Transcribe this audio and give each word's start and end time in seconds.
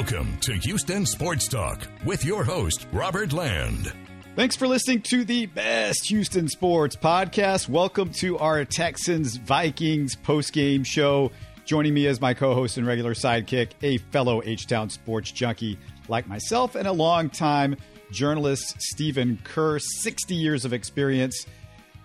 Welcome 0.00 0.38
to 0.38 0.54
Houston 0.54 1.04
Sports 1.04 1.46
Talk 1.46 1.86
with 2.06 2.24
your 2.24 2.42
host, 2.42 2.86
Robert 2.90 3.34
Land. 3.34 3.92
Thanks 4.34 4.56
for 4.56 4.66
listening 4.66 5.02
to 5.02 5.26
the 5.26 5.44
best 5.44 6.08
Houston 6.08 6.48
sports 6.48 6.96
podcast. 6.96 7.68
Welcome 7.68 8.10
to 8.14 8.38
our 8.38 8.64
Texans 8.64 9.36
Vikings 9.36 10.16
post-game 10.16 10.84
show. 10.84 11.30
Joining 11.66 11.92
me 11.92 12.06
as 12.06 12.18
my 12.18 12.32
co-host 12.32 12.78
and 12.78 12.86
regular 12.86 13.12
sidekick, 13.12 13.72
a 13.82 13.98
fellow 13.98 14.40
H-Town 14.42 14.88
sports 14.88 15.32
junkie 15.32 15.78
like 16.08 16.26
myself 16.26 16.76
and 16.76 16.88
a 16.88 16.92
longtime 16.92 17.76
journalist, 18.10 18.80
Stephen 18.80 19.38
Kerr. 19.44 19.78
60 19.78 20.34
years 20.34 20.64
of 20.64 20.72
experience 20.72 21.44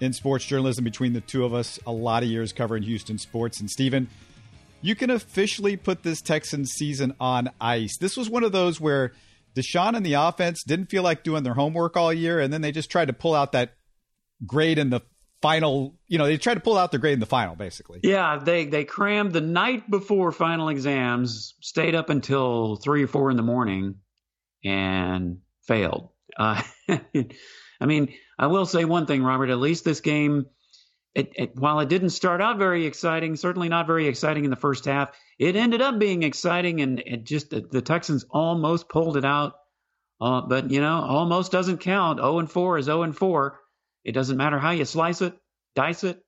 in 0.01 0.11
sports 0.11 0.43
journalism 0.43 0.83
between 0.83 1.13
the 1.13 1.21
two 1.21 1.45
of 1.45 1.53
us. 1.53 1.79
A 1.87 1.93
lot 1.93 2.23
of 2.23 2.29
years 2.29 2.51
covering 2.51 2.83
Houston 2.83 3.17
sports. 3.17 3.61
And 3.61 3.69
Stephen, 3.69 4.09
you 4.85 4.93
can 4.93 5.09
officially 5.09 5.75
put 5.75 6.03
this 6.03 6.21
Texans 6.21 6.71
season 6.71 7.15
on 7.19 7.49
ice. 7.59 7.97
This 7.97 8.15
was 8.15 8.29
one 8.29 8.43
of 8.43 8.51
those 8.51 8.79
where 8.79 9.13
Deshaun 9.55 9.97
and 9.97 10.05
the 10.05 10.13
offense 10.13 10.63
didn't 10.63 10.91
feel 10.91 11.01
like 11.01 11.23
doing 11.23 11.41
their 11.41 11.55
homework 11.55 11.97
all 11.97 12.13
year, 12.13 12.39
and 12.39 12.53
then 12.53 12.61
they 12.61 12.71
just 12.71 12.91
tried 12.91 13.07
to 13.07 13.13
pull 13.13 13.33
out 13.33 13.53
that 13.53 13.73
grade 14.45 14.77
in 14.77 14.91
the 14.91 15.01
final. 15.41 15.95
You 16.07 16.19
know, 16.19 16.25
they 16.25 16.37
tried 16.37 16.53
to 16.53 16.59
pull 16.59 16.77
out 16.77 16.91
their 16.91 16.99
grade 16.99 17.15
in 17.15 17.19
the 17.19 17.25
final, 17.25 17.55
basically. 17.55 18.01
Yeah, 18.03 18.37
they 18.37 18.65
they 18.65 18.83
crammed 18.83 19.33
the 19.33 19.41
night 19.41 19.89
before 19.89 20.31
final 20.31 20.69
exams, 20.69 21.55
stayed 21.61 21.95
up 21.95 22.11
until 22.11 22.75
three 22.75 23.03
or 23.03 23.07
four 23.07 23.31
in 23.31 23.37
the 23.37 23.43
morning, 23.43 23.95
and 24.63 25.39
failed. 25.67 26.09
Uh, 26.37 26.61
I 26.87 27.85
mean, 27.87 28.13
I 28.37 28.47
will 28.47 28.67
say 28.67 28.85
one 28.85 29.07
thing, 29.07 29.23
Robert. 29.23 29.49
At 29.49 29.57
least 29.57 29.83
this 29.83 30.01
game 30.01 30.45
it, 31.15 31.31
it, 31.35 31.55
while 31.55 31.79
it 31.79 31.87
didn't 31.87 32.09
start 32.09 32.41
out 32.41 32.57
very 32.57 32.85
exciting, 32.85 33.37
certainly 33.37 33.69
not 33.69 33.87
very 33.87 34.07
exciting 34.07 34.43
in 34.43 34.49
the 34.49 34.57
first 34.57 34.83
half, 34.83 35.17
it 35.39 35.55
ended 35.55 35.81
up 35.81 35.97
being 35.97 36.23
exciting, 36.23 36.81
and 36.81 36.99
it 36.99 37.23
just 37.23 37.49
the, 37.49 37.61
the 37.61 37.81
Texans 37.81 38.25
almost 38.29 38.89
pulled 38.89 39.15
it 39.15 39.23
out. 39.23 39.53
Uh, 40.19 40.41
but 40.41 40.71
you 40.71 40.81
know, 40.81 41.01
almost 41.01 41.53
doesn't 41.53 41.79
count. 41.79 42.19
0 42.19 42.39
and 42.39 42.51
4 42.51 42.77
is 42.77 42.85
0 42.85 43.03
and 43.03 43.15
4. 43.17 43.59
It 44.03 44.11
doesn't 44.11 44.37
matter 44.37 44.59
how 44.59 44.71
you 44.71 44.83
slice 44.85 45.21
it, 45.21 45.33
dice 45.73 46.03
it. 46.03 46.21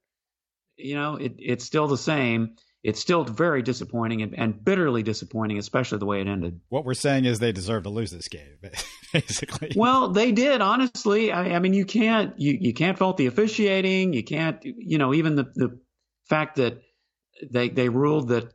You 0.77 0.95
know, 0.95 1.15
it, 1.15 1.35
it's 1.37 1.65
still 1.65 1.87
the 1.87 1.97
same 1.97 2.55
it's 2.87 3.01
still 3.01 3.25
very 3.25 3.61
disappointing 3.61 4.21
and, 4.21 4.39
and, 4.39 4.63
bitterly 4.63 5.03
disappointing, 5.03 5.57
especially 5.57 5.97
the 5.97 6.05
way 6.05 6.21
it 6.21 6.27
ended. 6.27 6.61
What 6.69 6.85
we're 6.85 6.93
saying 6.93 7.25
is 7.25 7.37
they 7.37 7.51
deserve 7.51 7.83
to 7.83 7.89
lose 7.89 8.11
this 8.11 8.29
game, 8.29 8.47
basically. 9.13 9.73
Well, 9.75 10.07
they 10.07 10.31
did, 10.31 10.61
honestly. 10.61 11.33
I, 11.33 11.55
I, 11.55 11.59
mean, 11.59 11.73
you 11.73 11.83
can't 11.83 12.39
you, 12.39 12.57
you 12.57 12.73
can't 12.73 12.97
fault 12.97 13.17
the 13.17 13.25
officiating. 13.25 14.13
You 14.13 14.23
can't, 14.23 14.63
you 14.63 14.97
know, 14.97 15.13
even 15.13 15.35
the 15.35 15.51
the 15.53 15.79
fact 16.29 16.55
that 16.55 16.81
they 17.51 17.67
they 17.67 17.89
ruled 17.89 18.29
that 18.29 18.53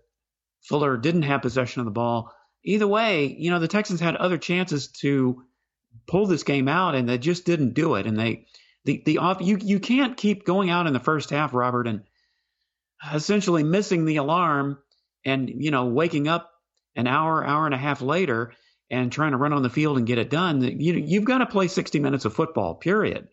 Fuller 0.62 0.96
didn't 0.96 1.22
have 1.24 1.42
possession 1.42 1.80
of 1.80 1.84
the 1.84 1.92
ball. 1.92 2.32
Either 2.64 2.88
way, 2.88 3.26
you 3.26 3.50
know, 3.50 3.58
the 3.58 3.68
Texans 3.68 4.00
had 4.00 4.16
other 4.16 4.38
chances 4.38 4.88
to 5.02 5.42
pull 6.06 6.26
this 6.26 6.42
game 6.42 6.68
out, 6.68 6.94
and 6.94 7.06
they 7.06 7.18
just 7.18 7.44
didn't 7.44 7.74
do 7.74 7.96
it. 7.96 8.06
And 8.06 8.18
they 8.18 8.46
the 8.86 9.02
the 9.04 9.18
off 9.18 9.42
you 9.42 9.58
you 9.60 9.78
can't 9.78 10.16
keep 10.16 10.46
going 10.46 10.70
out 10.70 10.86
in 10.86 10.94
the 10.94 11.00
first 11.00 11.28
half, 11.28 11.52
Robert, 11.52 11.86
and 11.86 12.04
essentially 13.12 13.62
missing 13.62 14.04
the 14.04 14.16
alarm 14.16 14.78
and 15.24 15.48
you 15.48 15.70
know 15.70 15.86
waking 15.86 16.28
up 16.28 16.50
an 16.96 17.06
hour 17.06 17.44
hour 17.44 17.66
and 17.66 17.74
a 17.74 17.78
half 17.78 18.02
later 18.02 18.52
and 18.90 19.10
trying 19.10 19.32
to 19.32 19.38
run 19.38 19.52
on 19.52 19.62
the 19.62 19.70
field 19.70 19.96
and 19.96 20.06
get 20.06 20.18
it 20.18 20.30
done 20.30 20.62
you 20.62 20.94
you've 20.94 21.24
got 21.24 21.38
to 21.38 21.46
play 21.46 21.68
60 21.68 21.98
minutes 22.00 22.24
of 22.24 22.34
football 22.34 22.74
period. 22.74 23.28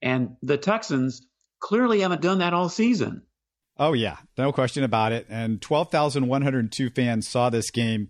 And 0.00 0.36
the 0.42 0.56
Texans 0.56 1.26
clearly 1.60 2.00
haven't 2.00 2.22
done 2.22 2.38
that 2.38 2.54
all 2.54 2.68
season. 2.68 3.22
Oh 3.78 3.92
yeah. 3.92 4.16
No 4.36 4.52
question 4.52 4.84
about 4.84 5.12
it. 5.12 5.26
And 5.28 5.60
12,102 5.60 6.90
fans 6.90 7.28
saw 7.28 7.50
this 7.50 7.70
game 7.70 8.08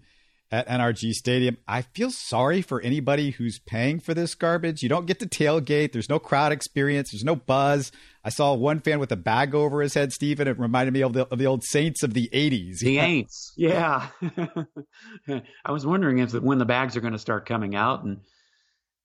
at 0.52 0.68
NRG 0.68 1.14
Stadium. 1.14 1.56
I 1.66 1.80
feel 1.80 2.10
sorry 2.10 2.60
for 2.60 2.80
anybody 2.82 3.30
who's 3.30 3.58
paying 3.58 3.98
for 3.98 4.12
this 4.12 4.34
garbage. 4.34 4.82
You 4.82 4.90
don't 4.90 5.06
get 5.06 5.18
to 5.20 5.26
tailgate. 5.26 5.92
There's 5.92 6.10
no 6.10 6.18
crowd 6.18 6.52
experience. 6.52 7.10
There's 7.10 7.24
no 7.24 7.34
buzz. 7.34 7.90
I 8.22 8.28
saw 8.28 8.52
one 8.52 8.80
fan 8.80 8.98
with 9.00 9.10
a 9.10 9.16
bag 9.16 9.54
over 9.54 9.80
his 9.80 9.94
head, 9.94 10.12
Stephen. 10.12 10.46
It 10.46 10.58
reminded 10.58 10.92
me 10.92 11.02
of 11.02 11.14
the, 11.14 11.26
of 11.28 11.38
the 11.38 11.46
old 11.46 11.64
Saints 11.64 12.02
of 12.02 12.12
the 12.12 12.28
80s. 12.32 12.80
The 12.80 12.98
Aints. 12.98 13.52
Yeah. 13.56 14.08
I 15.64 15.72
was 15.72 15.86
wondering 15.86 16.18
if 16.18 16.34
when 16.34 16.58
the 16.58 16.66
bags 16.66 16.96
are 16.96 17.00
going 17.00 17.14
to 17.14 17.18
start 17.18 17.46
coming 17.46 17.74
out. 17.74 18.04
And 18.04 18.20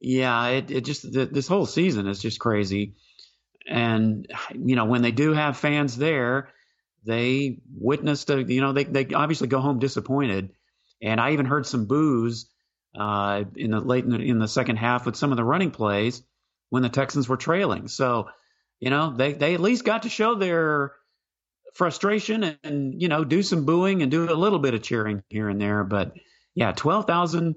yeah, 0.02 0.48
it, 0.48 0.70
it 0.70 0.82
just, 0.82 1.10
the, 1.10 1.26
this 1.26 1.48
whole 1.48 1.66
season 1.66 2.08
is 2.08 2.22
just 2.22 2.40
crazy. 2.40 2.96
And, 3.70 4.28
you 4.54 4.76
know, 4.76 4.86
when 4.86 5.02
they 5.02 5.12
do 5.12 5.34
have 5.34 5.58
fans 5.58 5.98
there, 5.98 6.50
they 7.06 7.60
witnessed, 7.74 8.30
a, 8.30 8.44
you 8.44 8.60
know, 8.60 8.74
they, 8.74 8.84
they 8.84 9.14
obviously 9.14 9.48
go 9.48 9.60
home 9.60 9.80
disappointed 9.80 10.52
and 11.02 11.20
I 11.20 11.32
even 11.32 11.46
heard 11.46 11.66
some 11.66 11.86
boos 11.86 12.50
uh, 12.98 13.44
in 13.56 13.72
the 13.72 13.80
late 13.80 14.04
in 14.04 14.12
the, 14.12 14.20
in 14.20 14.40
the, 14.40 14.48
second 14.48 14.78
half 14.78 15.06
with 15.06 15.16
some 15.16 15.32
of 15.32 15.38
the 15.38 15.44
running 15.44 15.72
plays 15.72 16.24
when 16.70 16.84
the 16.84 16.90
Texans 16.90 17.30
were 17.30 17.38
trailing. 17.38 17.88
So, 17.88 18.30
you 18.80 18.90
know, 18.90 19.16
they 19.16 19.34
they 19.34 19.54
at 19.54 19.60
least 19.60 19.86
got 19.86 20.04
to 20.04 20.10
show 20.10 20.36
their 20.36 20.94
frustration 21.74 22.44
and, 22.44 22.58
and 22.64 23.02
you 23.02 23.08
know 23.08 23.24
do 23.24 23.44
some 23.44 23.66
booing 23.66 24.02
and 24.02 24.10
do 24.10 24.32
a 24.32 24.34
little 24.34 24.60
bit 24.60 24.74
of 24.74 24.82
cheering 24.82 25.24
here 25.30 25.50
and 25.50 25.62
there. 25.62 25.84
But 25.84 26.14
yeah, 26.56 26.72
twelve 26.72 27.06
thousand 27.06 27.56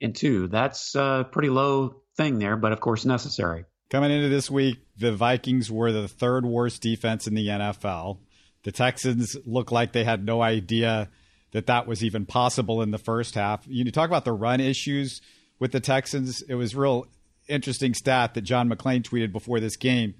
and 0.00 0.14
two. 0.14 0.48
That's 0.48 0.94
a 0.94 1.26
pretty 1.30 1.50
low 1.50 2.02
thing 2.16 2.38
there, 2.38 2.56
but 2.56 2.72
of 2.72 2.80
course 2.80 3.04
necessary. 3.04 3.64
Coming 3.90 4.12
into 4.12 4.28
this 4.28 4.50
week, 4.50 4.78
the 4.96 5.12
Vikings 5.12 5.70
were 5.70 5.90
the 5.90 6.08
third 6.08 6.46
worst 6.46 6.80
defense 6.82 7.26
in 7.26 7.34
the 7.34 7.48
NFL. 7.48 8.18
The 8.62 8.72
Texans 8.72 9.36
looked 9.44 9.72
like 9.72 9.92
they 9.92 10.04
had 10.04 10.24
no 10.24 10.42
idea 10.42 11.10
that 11.52 11.66
that 11.66 11.86
was 11.86 12.04
even 12.04 12.26
possible 12.26 12.82
in 12.82 12.90
the 12.90 12.98
first 12.98 13.34
half. 13.34 13.64
You 13.66 13.90
talk 13.90 14.08
about 14.08 14.24
the 14.24 14.32
run 14.32 14.60
issues 14.60 15.20
with 15.58 15.72
the 15.72 15.80
Texans. 15.80 16.42
It 16.42 16.54
was 16.54 16.74
real 16.76 17.06
interesting 17.48 17.94
stat 17.94 18.34
that 18.34 18.42
John 18.42 18.70
McClain 18.70 19.02
tweeted 19.02 19.32
before 19.32 19.60
this 19.60 19.76
game. 19.76 20.14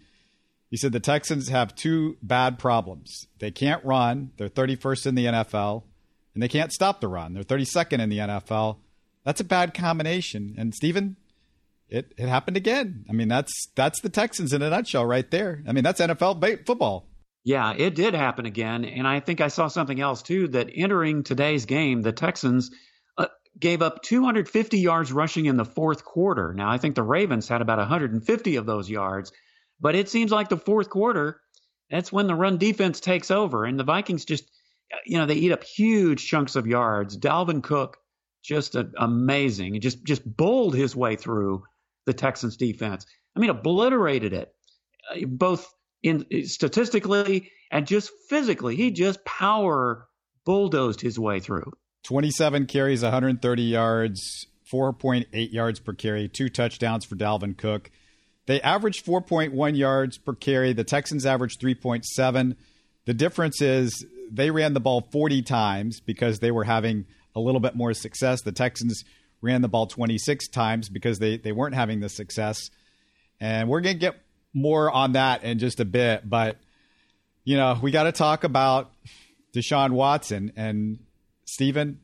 He 0.69 0.77
said 0.77 0.93
the 0.93 1.01
Texans 1.01 1.49
have 1.49 1.75
two 1.75 2.17
bad 2.23 2.59
problems. 2.59 3.27
They 3.39 3.51
can't 3.51 3.85
run. 3.85 4.31
They're 4.37 4.49
31st 4.49 5.07
in 5.07 5.15
the 5.17 5.27
NFL, 5.27 5.83
and 6.35 6.43
they 6.43 6.49
can't 6.49 6.73
stop 6.73 7.01
the 7.01 7.09
run. 7.09 7.35
They're 7.35 7.43
32nd 7.43 8.01
in 8.01 8.09
the 8.09 8.19
NFL. 8.19 8.79
That's 9.25 9.41
a 9.41 9.45
bad 9.45 9.75
combination. 9.75 10.55
And 10.57 10.75
Stephen, 10.75 11.17
it, 11.89 12.15
it 12.17 12.29
happened 12.29 12.57
again. 12.57 13.05
I 13.09 13.13
mean, 13.13 13.29
that's 13.29 13.53
that's 13.75 14.01
the 14.01 14.09
Texans 14.09 14.53
in 14.53 14.63
a 14.63 14.71
nutshell 14.71 15.05
right 15.05 15.29
there. 15.29 15.63
I 15.67 15.73
mean, 15.73 15.83
that's 15.83 16.01
NFL 16.01 16.65
football. 16.65 17.07
Yeah, 17.45 17.73
it 17.73 17.95
did 17.95 18.15
happen 18.15 18.45
again. 18.47 18.85
And 18.85 19.07
I 19.09 19.21
think 19.21 19.41
I 19.41 19.49
saw 19.49 19.69
something 19.69 20.01
else 20.01 20.23
too 20.23 20.49
that 20.49 20.71
entering 20.75 21.23
today's 21.23 21.65
game, 21.65 22.03
the 22.03 22.13
Texans 22.13 22.71
uh, 23.17 23.29
gave 23.59 23.81
up 23.81 24.03
250 24.03 24.79
yards 24.79 25.11
rushing 25.11 25.47
in 25.47 25.57
the 25.57 25.65
fourth 25.65 26.05
quarter. 26.05 26.53
Now, 26.53 26.71
I 26.71 26.79
think 26.79 26.95
the 26.95 27.03
Ravens 27.03 27.49
had 27.49 27.63
about 27.63 27.79
150 27.79 28.57
of 28.57 28.67
those 28.67 28.91
yards, 28.91 29.33
but 29.81 29.95
it 29.95 30.09
seems 30.11 30.31
like 30.31 30.51
the 30.51 30.59
fourth 30.59 30.91
quarter, 30.91 31.41
that's 31.91 32.13
when 32.13 32.27
the 32.27 32.35
run 32.35 32.59
defense 32.59 33.01
takes 33.01 33.31
over. 33.31 33.65
And 33.65 33.81
the 33.81 33.85
Vikings 33.85 34.27
just, 34.27 34.45
you 35.07 35.17
know, 35.17 35.25
they 35.25 35.35
eat 35.35 35.53
up 35.53 35.65
huge 35.65 36.27
chunks 36.27 36.57
of 36.57 36.67
yards. 36.67 37.17
Dalvin 37.17 37.63
Cook, 37.63 37.97
just 38.43 38.75
a, 38.75 38.91
amazing. 38.99 39.81
just, 39.81 40.05
just 40.05 40.23
bowled 40.25 40.75
his 40.75 40.95
way 40.95 41.17
through 41.17 41.65
the 42.05 42.13
Texans 42.13 42.59
defense. 42.59 43.07
I 43.35 43.41
mean, 43.41 43.51
obliterated 43.51 44.35
it, 44.35 44.53
uh, 45.11 45.27
both 45.27 45.73
in 46.03 46.27
statistically 46.47 47.51
and 47.71 47.87
just 47.87 48.11
physically. 48.29 48.77
He 48.77 48.91
just 48.91 49.25
power 49.25 50.07
bulldozed 50.45 51.01
his 51.01 51.19
way 51.19 51.41
through. 51.41 51.73
27 52.05 52.67
carries, 52.67 53.03
130 53.03 53.63
yards, 53.63 54.47
4.8 54.73 55.53
yards 55.53 55.81
per 55.81 55.93
carry, 55.93 56.29
two 56.29 56.49
touchdowns 56.49 57.05
for 57.05 57.17
Dalvin 57.17 57.57
Cook. 57.57 57.91
They 58.47 58.61
averaged 58.63 59.05
4.1 59.05 59.77
yards 59.77 60.19
per 60.19 60.35
carry. 60.35 60.73
The 60.73 60.85
Texans 60.85 61.27
averaged 61.27 61.61
3.7. 61.61 62.57
The 63.05 63.15
difference 63.15 63.61
is 63.61 64.05
they 64.31 64.51
ran 64.51 64.75
the 64.75 64.81
ball 64.81 65.09
40 65.13 65.43
times 65.43 66.01
because 66.01 66.39
they 66.39 66.51
were 66.51 66.65
having 66.65 67.07
a 67.35 67.41
little 67.41 67.61
bit 67.61 67.77
more 67.77 67.95
success. 67.95 68.43
The 68.43 68.53
Texans 68.53 69.05
ran 69.41 69.63
the 69.63 69.69
ball 69.69 69.87
26 69.87 70.49
times 70.49 70.89
because 70.89 71.19
they, 71.19 71.37
they 71.37 71.53
weren't 71.53 71.75
having 71.75 72.01
the 72.01 72.09
success. 72.09 72.71
And 73.41 73.69
we're 73.69 73.81
going 73.81 73.97
to 73.97 74.01
get 74.01 74.21
more 74.53 74.91
on 74.91 75.13
that 75.13 75.45
in 75.45 75.59
just 75.59 75.81
a 75.81 75.85
bit. 75.85 76.29
But, 76.29 76.57
you 77.45 77.57
know, 77.57 77.79
we 77.81 77.91
got 77.91 78.05
to 78.05 78.13
talk 78.13 78.45
about 78.45 78.91
Deshaun 79.55 79.93
Watson 79.93 80.53
and 80.57 80.99
Stephen. 81.45 82.01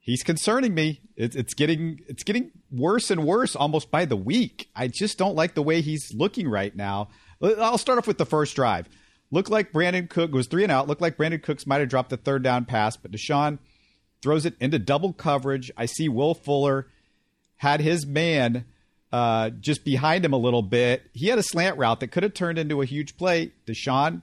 He's 0.00 0.22
concerning 0.22 0.74
me. 0.74 1.00
It's, 1.16 1.36
it's 1.36 1.54
getting 1.54 2.00
it's 2.08 2.24
getting 2.24 2.50
worse 2.70 3.10
and 3.10 3.24
worse 3.24 3.54
almost 3.54 3.90
by 3.90 4.04
the 4.04 4.16
week. 4.16 4.68
I 4.74 4.88
just 4.88 5.18
don't 5.18 5.36
like 5.36 5.54
the 5.54 5.62
way 5.62 5.80
he's 5.80 6.12
looking 6.12 6.48
right 6.48 6.74
now. 6.74 7.08
I'll 7.42 7.78
start 7.78 7.98
off 7.98 8.06
with 8.06 8.18
the 8.18 8.26
first 8.26 8.56
drive. 8.56 8.88
Looked 9.30 9.50
like 9.50 9.72
Brandin 9.72 10.10
Cook 10.10 10.32
was 10.32 10.46
three 10.46 10.62
and 10.62 10.72
out. 10.72 10.88
Looked 10.88 11.00
like 11.00 11.16
Brandin 11.16 11.42
Cooks 11.42 11.66
might 11.66 11.80
have 11.80 11.88
dropped 11.88 12.10
the 12.10 12.16
third 12.16 12.42
down 12.42 12.64
pass, 12.64 12.96
but 12.96 13.12
Deshaun 13.12 13.58
throws 14.22 14.44
it 14.44 14.54
into 14.60 14.78
double 14.78 15.12
coverage. 15.12 15.70
I 15.76 15.86
see 15.86 16.08
Will 16.08 16.34
Fuller 16.34 16.88
had 17.56 17.80
his 17.80 18.06
man 18.06 18.64
uh, 19.12 19.50
just 19.50 19.84
behind 19.84 20.24
him 20.24 20.32
a 20.32 20.38
little 20.38 20.62
bit. 20.62 21.02
He 21.12 21.26
had 21.28 21.38
a 21.38 21.42
slant 21.42 21.76
route 21.76 22.00
that 22.00 22.08
could 22.08 22.22
have 22.22 22.34
turned 22.34 22.58
into 22.58 22.80
a 22.80 22.86
huge 22.86 23.16
play. 23.16 23.52
Deshaun 23.66 24.22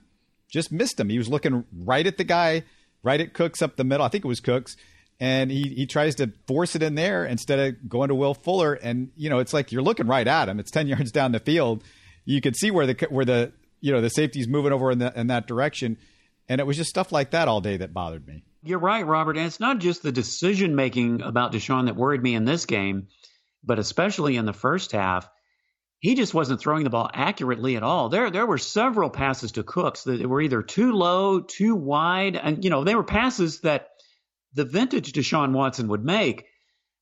just 0.52 0.72
missed 0.72 1.00
him. 1.00 1.10
He 1.10 1.18
was 1.20 1.30
looking 1.30 1.64
right 1.86 2.06
at 2.08 2.18
the 2.18 2.24
guy, 2.24 2.64
right 3.04 3.22
at 3.22 3.34
Cooks 3.34 3.62
up 3.62 3.76
the 3.76 3.84
middle. 3.84 4.06
I 4.06 4.10
think 4.10 4.26
it 4.26 4.28
was 4.28 4.40
Cooks. 4.40 4.76
and 5.20 5.52
he 5.52 5.62
he 5.76 5.86
tries 5.86 6.16
to 6.16 6.32
force 6.48 6.76
it 6.76 6.82
in 6.82 6.96
there 6.96 7.26
instead 7.26 7.60
of 7.60 7.90
going 7.90 8.08
to 8.10 8.16
Will 8.16 8.34
Fuller. 8.34 8.74
And 8.74 9.12
you 9.16 9.30
know, 9.30 9.40
it's 9.40 9.54
like 9.54 9.72
you're 9.72 9.84
looking 9.84 10.08
right 10.08 10.28
at 10.28 10.50
him. 10.50 10.60
It's 10.60 10.72
ten 10.72 10.88
yards 10.94 11.12
down 11.12 11.34
the 11.34 11.40
field. 11.40 11.84
You 12.26 12.42
could 12.42 12.56
see 12.56 12.72
where 12.72 12.88
the 12.88 13.08
where 13.10 13.26
the 13.26 13.52
you 13.82 13.92
know 13.92 14.02
the 14.02 14.10
safety's 14.10 14.48
moving 14.48 14.72
over 14.72 14.92
in, 14.92 15.00
the, 15.00 15.18
in 15.20 15.28
that 15.28 15.46
direction, 15.48 15.98
and 16.48 16.60
it 16.60 16.68
was 16.68 16.78
just 16.78 16.90
stuff 16.90 17.12
like 17.12 17.32
that 17.32 17.48
all 17.48 17.62
day 17.62 17.78
that 17.78 17.94
bothered 17.94 18.26
me. 18.28 18.44
You're 18.64 18.80
right, 18.80 19.06
Robert. 19.06 19.38
And 19.38 19.46
it's 19.46 19.60
not 19.62 19.80
just 19.80 20.04
the 20.04 20.12
decision 20.12 20.76
making 20.76 21.22
about 21.22 21.54
Deshaun 21.54 21.86
that 21.86 21.96
worried 21.96 22.22
me 22.22 22.36
in 22.36 22.44
this 22.44 22.66
game, 22.66 23.08
but 23.64 23.80
especially 23.80 24.38
in 24.38 24.46
the 24.46 24.54
first 24.54 24.92
half. 24.92 25.30
He 26.00 26.16
just 26.16 26.34
wasn't 26.34 26.62
throwing 26.62 26.86
the 26.86 26.90
ball 26.90 27.10
accurately 27.14 27.76
at 27.76 27.84
all. 27.84 28.08
There, 28.08 28.32
there 28.32 28.46
were 28.46 28.58
several 28.58 29.10
passes 29.10 29.54
to 29.54 29.64
Cooks 29.64 30.06
that 30.06 30.26
were 30.26 30.42
either 30.42 30.62
too 30.62 30.94
low, 30.94 31.42
too 31.42 31.76
wide, 31.76 32.38
and 32.38 32.64
you 32.64 32.70
know 32.70 32.86
they 32.86 32.96
were 32.96 33.04
passes 33.04 33.62
that 33.62 33.90
the 34.54 34.64
vintage 34.64 35.12
Deshaun 35.12 35.52
Watson 35.52 35.90
would 35.90 36.04
make. 36.04 36.46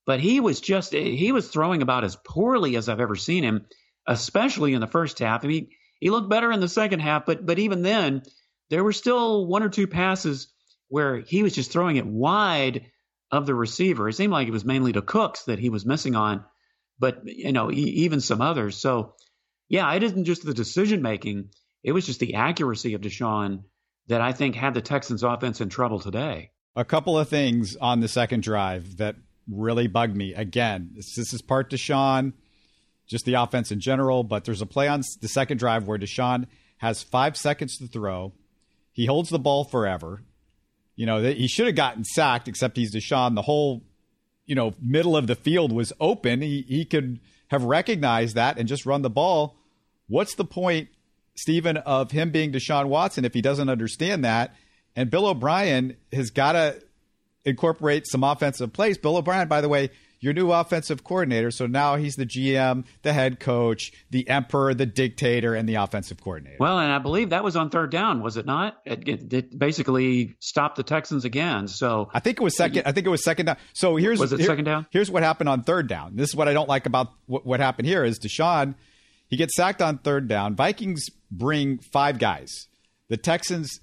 But 0.08 0.20
he 0.20 0.40
was 0.40 0.62
just 0.62 0.94
he 0.94 1.32
was 1.32 1.50
throwing 1.50 1.82
about 1.82 2.06
as 2.06 2.16
poorly 2.16 2.76
as 2.76 2.90
I've 2.90 3.02
ever 3.02 3.16
seen 3.16 3.44
him, 3.44 3.68
especially 4.08 4.74
in 4.74 4.82
the 4.82 4.88
first 4.88 5.20
half. 5.20 5.44
I 5.44 5.48
mean, 5.48 5.70
he 6.00 6.10
looked 6.10 6.30
better 6.30 6.52
in 6.52 6.60
the 6.60 6.70
second 6.70 7.02
half, 7.02 7.26
but 7.26 7.46
but 7.46 7.60
even 7.60 7.84
then, 7.84 8.24
there 8.70 8.84
were 8.84 8.94
still 8.94 9.46
one 9.46 9.64
or 9.64 9.70
two 9.70 9.86
passes 9.86 10.48
where 10.88 11.18
he 11.18 11.44
was 11.44 11.54
just 11.54 11.72
throwing 11.72 11.98
it 11.98 12.06
wide 12.06 12.90
of 13.32 13.46
the 13.46 13.56
receiver. 13.56 14.10
It 14.10 14.14
seemed 14.14 14.34
like 14.34 14.48
it 14.48 14.52
was 14.52 14.66
mainly 14.66 14.94
to 14.94 15.02
Cooks 15.02 15.44
that 15.44 15.60
he 15.60 15.70
was 15.70 15.86
missing 15.86 16.16
on, 16.16 16.46
but 17.00 17.22
you 17.26 17.52
know 17.52 17.72
even 17.72 18.22
some 18.22 18.42
others. 18.42 18.78
So 18.78 19.16
yeah, 19.70 19.92
it 19.94 20.04
isn't 20.04 20.26
just 20.26 20.46
the 20.46 20.54
decision 20.54 21.02
making; 21.02 21.50
it 21.84 21.92
was 21.92 22.06
just 22.06 22.20
the 22.20 22.36
accuracy 22.36 22.94
of 22.94 23.02
Deshaun 23.02 23.64
that 24.08 24.22
I 24.22 24.32
think 24.32 24.56
had 24.56 24.74
the 24.74 24.82
Texans' 24.82 25.24
offense 25.24 25.62
in 25.62 25.70
trouble 25.70 26.00
today 26.00 26.52
a 26.78 26.86
couple 26.86 27.18
of 27.18 27.28
things 27.28 27.76
on 27.76 28.02
the 28.02 28.08
second 28.08 28.44
drive 28.44 28.98
that 28.98 29.16
really 29.50 29.88
bugged 29.88 30.16
me. 30.16 30.36
Again, 30.36 30.92
this, 30.94 31.16
this 31.16 31.34
is 31.34 31.42
part 31.42 31.72
Deshaun, 31.72 32.34
just 33.08 33.26
the 33.26 33.34
offense 33.34 33.72
in 33.72 33.80
general, 33.80 34.24
but 34.24 34.46
there's 34.46 34.62
a 34.62 34.68
play 34.68 34.88
on 34.88 35.02
the 35.20 35.28
second 35.28 35.58
drive 35.58 35.88
where 35.88 35.98
Deshaun 35.98 36.46
has 36.78 37.02
five 37.02 37.36
seconds 37.36 37.78
to 37.80 37.88
throw. 37.88 38.32
He 38.92 39.08
holds 39.08 39.32
the 39.32 39.40
ball 39.40 39.64
forever. 39.64 40.22
You 40.98 41.06
know, 41.06 41.22
he 41.22 41.48
should 41.48 41.68
have 41.68 41.76
gotten 41.76 42.04
sacked, 42.04 42.50
except 42.50 42.76
he's 42.76 42.94
Deshaun. 42.94 43.36
The 43.36 43.44
whole, 43.44 43.84
you 44.46 44.56
know, 44.56 44.74
middle 44.82 45.16
of 45.16 45.28
the 45.28 45.36
field 45.36 45.72
was 45.72 45.94
open. 46.00 46.42
He, 46.42 46.66
he 46.68 46.84
could 46.84 47.20
have 47.50 47.64
recognized 47.64 48.36
that 48.36 48.58
and 48.58 48.68
just 48.68 48.86
run 48.86 49.04
the 49.04 49.10
ball. 49.10 49.56
What's 50.08 50.36
the 50.36 50.44
point, 50.44 50.90
Stephen, 51.36 51.78
of 51.78 52.12
him 52.12 52.32
being 52.32 52.52
Deshaun 52.52 52.88
Watson 52.88 53.24
if 53.26 53.34
he 53.34 53.42
doesn't 53.42 53.70
understand 53.70 54.26
that? 54.26 54.56
And 54.96 55.12
Bill 55.12 55.28
O'Brien 55.28 55.96
has 56.12 56.32
got 56.32 56.54
to 56.54 56.82
incorporate 57.46 58.08
some 58.08 58.24
offensive 58.24 58.74
plays. 58.74 58.98
Bill 58.98 59.18
O'Brien, 59.18 59.48
by 59.48 59.62
the 59.62 59.70
way, 59.70 59.92
your 60.20 60.34
new 60.34 60.52
offensive 60.52 61.04
coordinator. 61.04 61.52
So 61.52 61.68
now 61.68 61.96
he's 61.96 62.16
the 62.16 62.26
GM, 62.26 62.86
the 63.02 63.14
head 63.14 63.40
coach, 63.40 63.92
the 64.10 64.28
emperor, 64.30 64.74
the 64.74 64.86
dictator, 64.86 65.54
and 65.56 65.68
the 65.68 65.76
offensive 65.76 66.22
coordinator. 66.22 66.58
Well, 66.60 66.80
and 66.80 66.92
I 66.92 67.00
believe 67.00 67.30
that 67.30 67.44
was 67.44 67.56
on 67.56 67.70
third 67.70 67.92
down, 67.92 68.22
was 68.22 68.38
it 68.38 68.46
not? 68.46 68.78
It, 68.86 69.08
it, 69.08 69.34
it 69.34 69.60
basically 69.60 70.36
stopped 70.40 70.76
the 70.76 70.84
Texans 70.84 71.26
again. 71.26 71.68
So 71.68 72.10
I 72.14 72.20
think 72.20 72.40
it 72.40 72.44
was 72.44 72.56
second. 72.56 72.84
I 72.86 72.92
think 72.92 73.06
it 73.06 73.12
was 73.12 73.24
second 73.24 73.48
down. 73.48 73.58
So 73.74 73.96
here's 73.96 74.20
was 74.20 74.34
it 74.34 74.40
here, 74.40 74.48
second 74.48 74.66
down? 74.66 74.88
Here's 74.90 75.12
what 75.12 75.24
happened 75.24 75.50
on 75.50 75.64
third 75.64 75.88
down. 75.88 76.16
This 76.16 76.30
is 76.30 76.36
what 76.36 76.48
I 76.48 76.54
don't 76.54 76.70
like 76.70 76.86
about 76.86 77.14
what, 77.26 77.46
what 77.46 77.60
happened 77.60 77.88
here 77.88 78.04
is 78.04 78.20
Deshaun. 78.20 78.76
He 79.28 79.38
gets 79.38 79.56
sacked 79.56 79.82
on 79.82 79.98
third 79.98 80.28
down. 80.28 80.56
Vikings 80.56 81.06
bring 81.30 81.80
five 81.80 82.18
guys. 82.18 82.68
The 83.10 83.18
Texans 83.18 83.80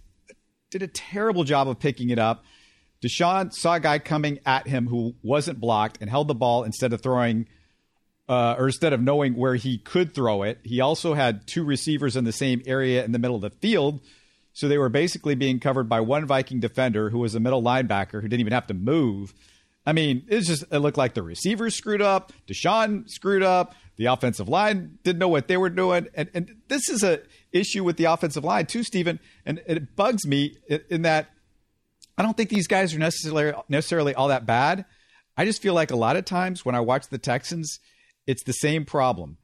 did 0.70 0.82
a 0.82 0.88
terrible 0.88 1.44
job 1.44 1.68
of 1.68 1.78
picking 1.78 2.10
it 2.10 2.18
up. 2.18 2.44
Deshaun 3.04 3.52
saw 3.52 3.74
a 3.74 3.80
guy 3.80 3.98
coming 3.98 4.38
at 4.46 4.66
him 4.66 4.86
who 4.86 5.14
wasn't 5.22 5.60
blocked 5.60 5.98
and 6.00 6.08
held 6.08 6.26
the 6.26 6.34
ball 6.34 6.64
instead 6.64 6.92
of 6.94 7.02
throwing, 7.02 7.46
uh, 8.28 8.54
or 8.58 8.66
instead 8.66 8.94
of 8.94 9.02
knowing 9.02 9.34
where 9.34 9.56
he 9.56 9.76
could 9.76 10.14
throw 10.14 10.42
it. 10.42 10.58
He 10.64 10.80
also 10.80 11.12
had 11.12 11.46
two 11.46 11.64
receivers 11.64 12.16
in 12.16 12.24
the 12.24 12.32
same 12.32 12.62
area 12.66 13.04
in 13.04 13.12
the 13.12 13.18
middle 13.18 13.36
of 13.36 13.42
the 13.42 13.50
field. 13.50 14.00
So 14.54 14.68
they 14.68 14.78
were 14.78 14.88
basically 14.88 15.34
being 15.34 15.60
covered 15.60 15.88
by 15.88 16.00
one 16.00 16.24
Viking 16.26 16.60
defender 16.60 17.10
who 17.10 17.18
was 17.18 17.34
a 17.34 17.40
middle 17.40 17.62
linebacker 17.62 18.22
who 18.22 18.28
didn't 18.28 18.40
even 18.40 18.52
have 18.52 18.68
to 18.68 18.74
move. 18.74 19.34
I 19.84 19.92
mean, 19.92 20.24
it 20.28 20.40
just 20.42 20.64
it 20.70 20.78
looked 20.78 20.96
like 20.96 21.12
the 21.12 21.22
receivers 21.22 21.74
screwed 21.74 22.00
up, 22.00 22.32
Deshaun 22.46 23.06
screwed 23.10 23.42
up, 23.42 23.74
the 23.96 24.06
offensive 24.06 24.48
line 24.48 24.98
didn't 25.02 25.18
know 25.18 25.28
what 25.28 25.46
they 25.46 25.58
were 25.58 25.68
doing, 25.68 26.08
and 26.14 26.30
and 26.32 26.56
this 26.68 26.88
is 26.88 27.02
a 27.02 27.20
issue 27.52 27.84
with 27.84 27.98
the 27.98 28.04
offensive 28.04 28.44
line 28.44 28.64
too, 28.64 28.82
Stephen. 28.82 29.20
And 29.44 29.60
it 29.66 29.94
bugs 29.94 30.26
me 30.26 30.56
in 30.88 31.02
that 31.02 31.28
I 32.16 32.22
don't 32.22 32.36
think 32.36 32.50
these 32.50 32.68
guys 32.68 32.94
are 32.94 32.98
necessarily 32.98 33.52
necessarily 33.68 34.14
all 34.14 34.28
that 34.28 34.46
bad. 34.46 34.84
I 35.36 35.44
just 35.44 35.60
feel 35.60 35.74
like 35.74 35.90
a 35.90 35.96
lot 35.96 36.16
of 36.16 36.24
times 36.24 36.64
when 36.64 36.74
I 36.74 36.80
watch 36.80 37.08
the 37.08 37.18
Texans, 37.18 37.80
it's 38.26 38.44
the 38.44 38.52
same 38.52 38.84
problem. 38.84 39.38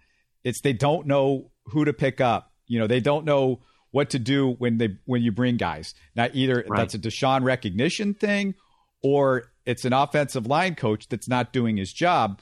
It's 0.44 0.60
they 0.60 0.72
don't 0.72 1.06
know 1.06 1.50
who 1.66 1.84
to 1.84 1.92
pick 1.92 2.20
up. 2.20 2.52
You 2.66 2.78
know, 2.78 2.86
they 2.86 3.00
don't 3.00 3.24
know 3.24 3.60
what 3.90 4.10
to 4.10 4.18
do 4.18 4.52
when 4.52 4.78
they 4.78 4.96
when 5.04 5.22
you 5.22 5.32
bring 5.32 5.56
guys. 5.56 5.94
Now 6.14 6.28
either 6.32 6.64
right. 6.68 6.78
that's 6.78 6.94
a 6.94 6.98
Deshaun 6.98 7.42
recognition 7.44 8.14
thing 8.14 8.54
or 9.02 9.50
it's 9.66 9.84
an 9.84 9.92
offensive 9.92 10.46
line 10.46 10.74
coach 10.74 11.08
that's 11.08 11.28
not 11.28 11.52
doing 11.52 11.76
his 11.76 11.92
job. 11.92 12.40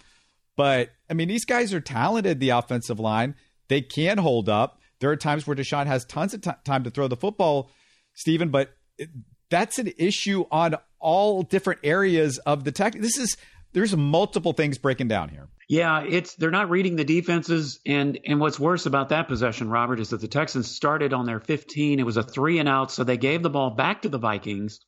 But 0.57 0.91
I 1.09 1.15
mean, 1.15 1.29
these 1.29 1.45
guys 1.45 1.73
are 1.73 1.81
talented, 1.81 2.41
the 2.41 2.51
offensive 2.51 3.01
line. 3.01 3.35
They 3.69 3.81
can 3.81 4.19
hold 4.19 4.49
up. 4.49 4.81
There 5.01 5.11
are 5.11 5.17
times 5.17 5.47
where 5.47 5.57
Deshaun 5.57 5.87
has 5.87 6.05
tons 6.05 6.35
of 6.35 6.43
t- 6.43 6.51
time 6.65 6.85
to 6.85 6.91
throw 6.91 7.07
the 7.07 7.17
football, 7.17 7.71
Stephen, 8.15 8.49
but 8.51 8.75
it, 8.99 9.11
that's 9.51 9.79
an 9.79 9.93
issue 9.99 10.45
on 10.51 10.77
all 11.01 11.43
different 11.43 11.81
areas 11.85 12.39
of 12.39 12.65
the 12.65 12.73
tech. 12.73 12.95
This 12.95 13.19
is 13.19 13.37
there's 13.73 13.97
multiple 13.97 14.53
things 14.53 14.79
breaking 14.79 15.09
down 15.09 15.29
here. 15.29 15.49
Yeah, 15.69 16.03
it's 16.03 16.35
they're 16.35 16.51
not 16.51 16.71
reading 16.71 16.97
the 16.97 17.05
defenses, 17.05 17.79
and 17.85 18.19
and 18.27 18.41
what's 18.41 18.59
worse 18.59 18.87
about 18.87 19.11
that 19.11 19.29
possession, 19.29 19.69
Robert, 19.69 20.01
is 20.01 20.11
that 20.11 20.21
the 20.21 20.29
Texans 20.29 20.71
started 20.71 21.13
on 21.13 21.27
their 21.27 21.41
15. 21.41 22.01
It 22.01 22.07
was 22.07 22.17
a 22.17 22.23
three 22.23 22.59
and 22.59 22.69
out, 22.69 22.91
so 22.91 23.05
they 23.05 23.19
gave 23.19 23.43
the 23.43 23.51
ball 23.51 23.71
back 23.71 24.03
to 24.03 24.09
the 24.09 24.19
Vikings 24.19 24.81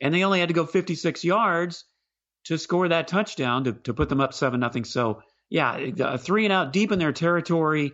and 0.00 0.14
they 0.14 0.24
only 0.24 0.40
had 0.40 0.48
to 0.48 0.54
go 0.54 0.66
56 0.66 1.24
yards 1.24 1.84
to 2.44 2.56
score 2.56 2.88
that 2.88 3.08
touchdown 3.08 3.64
to, 3.64 3.72
to 3.72 3.94
put 3.94 4.08
them 4.08 4.20
up 4.20 4.32
seven 4.32 4.60
nothing. 4.60 4.84
So 4.84 5.22
yeah, 5.50 5.76
a 5.76 6.16
three 6.16 6.44
and 6.44 6.52
out 6.52 6.72
deep 6.72 6.92
in 6.92 6.98
their 6.98 7.12
territory. 7.12 7.92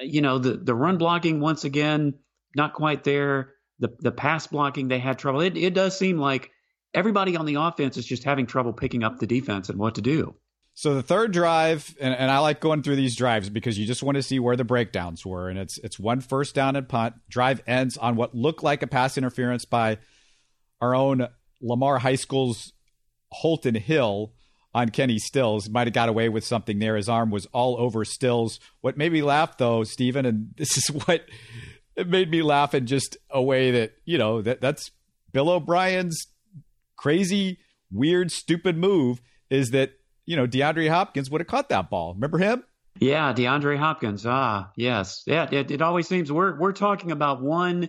You 0.00 0.20
know 0.20 0.38
the 0.38 0.52
the 0.56 0.74
run 0.74 0.98
blocking 0.98 1.40
once 1.40 1.64
again 1.64 2.14
not 2.54 2.74
quite 2.74 3.04
there. 3.04 3.54
The 3.78 3.94
the 4.00 4.12
pass 4.12 4.46
blocking 4.46 4.88
they 4.88 4.98
had 4.98 5.18
trouble. 5.18 5.40
It 5.40 5.56
it 5.56 5.74
does 5.74 5.98
seem 5.98 6.18
like 6.18 6.50
everybody 6.94 7.36
on 7.36 7.46
the 7.46 7.56
offense 7.56 7.96
is 7.96 8.06
just 8.06 8.24
having 8.24 8.46
trouble 8.46 8.72
picking 8.72 9.04
up 9.04 9.18
the 9.18 9.26
defense 9.26 9.68
and 9.68 9.78
what 9.78 9.96
to 9.96 10.02
do. 10.02 10.34
So 10.78 10.94
the 10.94 11.02
third 11.02 11.32
drive, 11.32 11.96
and, 12.02 12.14
and, 12.14 12.30
I 12.30 12.38
like 12.40 12.60
going 12.60 12.82
through 12.82 12.96
these 12.96 13.16
drives 13.16 13.48
because 13.48 13.78
you 13.78 13.86
just 13.86 14.02
want 14.02 14.16
to 14.16 14.22
see 14.22 14.38
where 14.38 14.56
the 14.56 14.64
breakdowns 14.64 15.24
were. 15.24 15.48
And 15.48 15.58
it's 15.58 15.78
it's 15.78 15.98
one 15.98 16.20
first 16.20 16.54
down 16.54 16.76
and 16.76 16.86
punt. 16.86 17.14
Drive 17.30 17.62
ends 17.66 17.96
on 17.96 18.14
what 18.14 18.34
looked 18.34 18.62
like 18.62 18.82
a 18.82 18.86
pass 18.86 19.16
interference 19.16 19.64
by 19.64 19.96
our 20.82 20.94
own 20.94 21.28
Lamar 21.62 21.98
High 21.98 22.16
School's 22.16 22.74
Holton 23.32 23.74
Hill 23.74 24.34
on 24.74 24.90
Kenny 24.90 25.18
Stills. 25.18 25.70
Might 25.70 25.86
have 25.86 25.94
got 25.94 26.10
away 26.10 26.28
with 26.28 26.44
something 26.44 26.78
there. 26.78 26.96
His 26.96 27.08
arm 27.08 27.30
was 27.30 27.46
all 27.46 27.80
over 27.80 28.04
Stills. 28.04 28.60
What 28.82 28.98
made 28.98 29.12
me 29.12 29.22
laugh 29.22 29.56
though, 29.56 29.82
Stephen, 29.82 30.26
and 30.26 30.50
this 30.58 30.76
is 30.76 30.88
what 30.88 31.22
it 31.96 32.08
made 32.08 32.30
me 32.30 32.42
laugh 32.42 32.74
in 32.74 32.86
just 32.86 33.16
a 33.30 33.42
way 33.42 33.70
that, 33.72 33.92
you 34.04 34.18
know, 34.18 34.42
that 34.42 34.60
that's 34.60 34.90
Bill 35.32 35.50
O'Brien's 35.50 36.26
crazy, 36.96 37.58
weird, 37.90 38.30
stupid 38.30 38.76
move 38.76 39.20
is 39.50 39.70
that, 39.70 39.92
you 40.24 40.36
know, 40.36 40.46
DeAndre 40.46 40.90
Hopkins 40.90 41.30
would 41.30 41.40
have 41.40 41.48
caught 41.48 41.68
that 41.70 41.90
ball. 41.90 42.14
Remember 42.14 42.38
him? 42.38 42.64
Yeah, 42.98 43.32
DeAndre 43.32 43.78
Hopkins. 43.78 44.24
Ah, 44.26 44.70
yes. 44.76 45.22
Yeah, 45.26 45.48
it, 45.50 45.70
it 45.70 45.82
always 45.82 46.08
seems 46.08 46.32
we're 46.32 46.58
we're 46.58 46.72
talking 46.72 47.10
about 47.10 47.42
one 47.42 47.88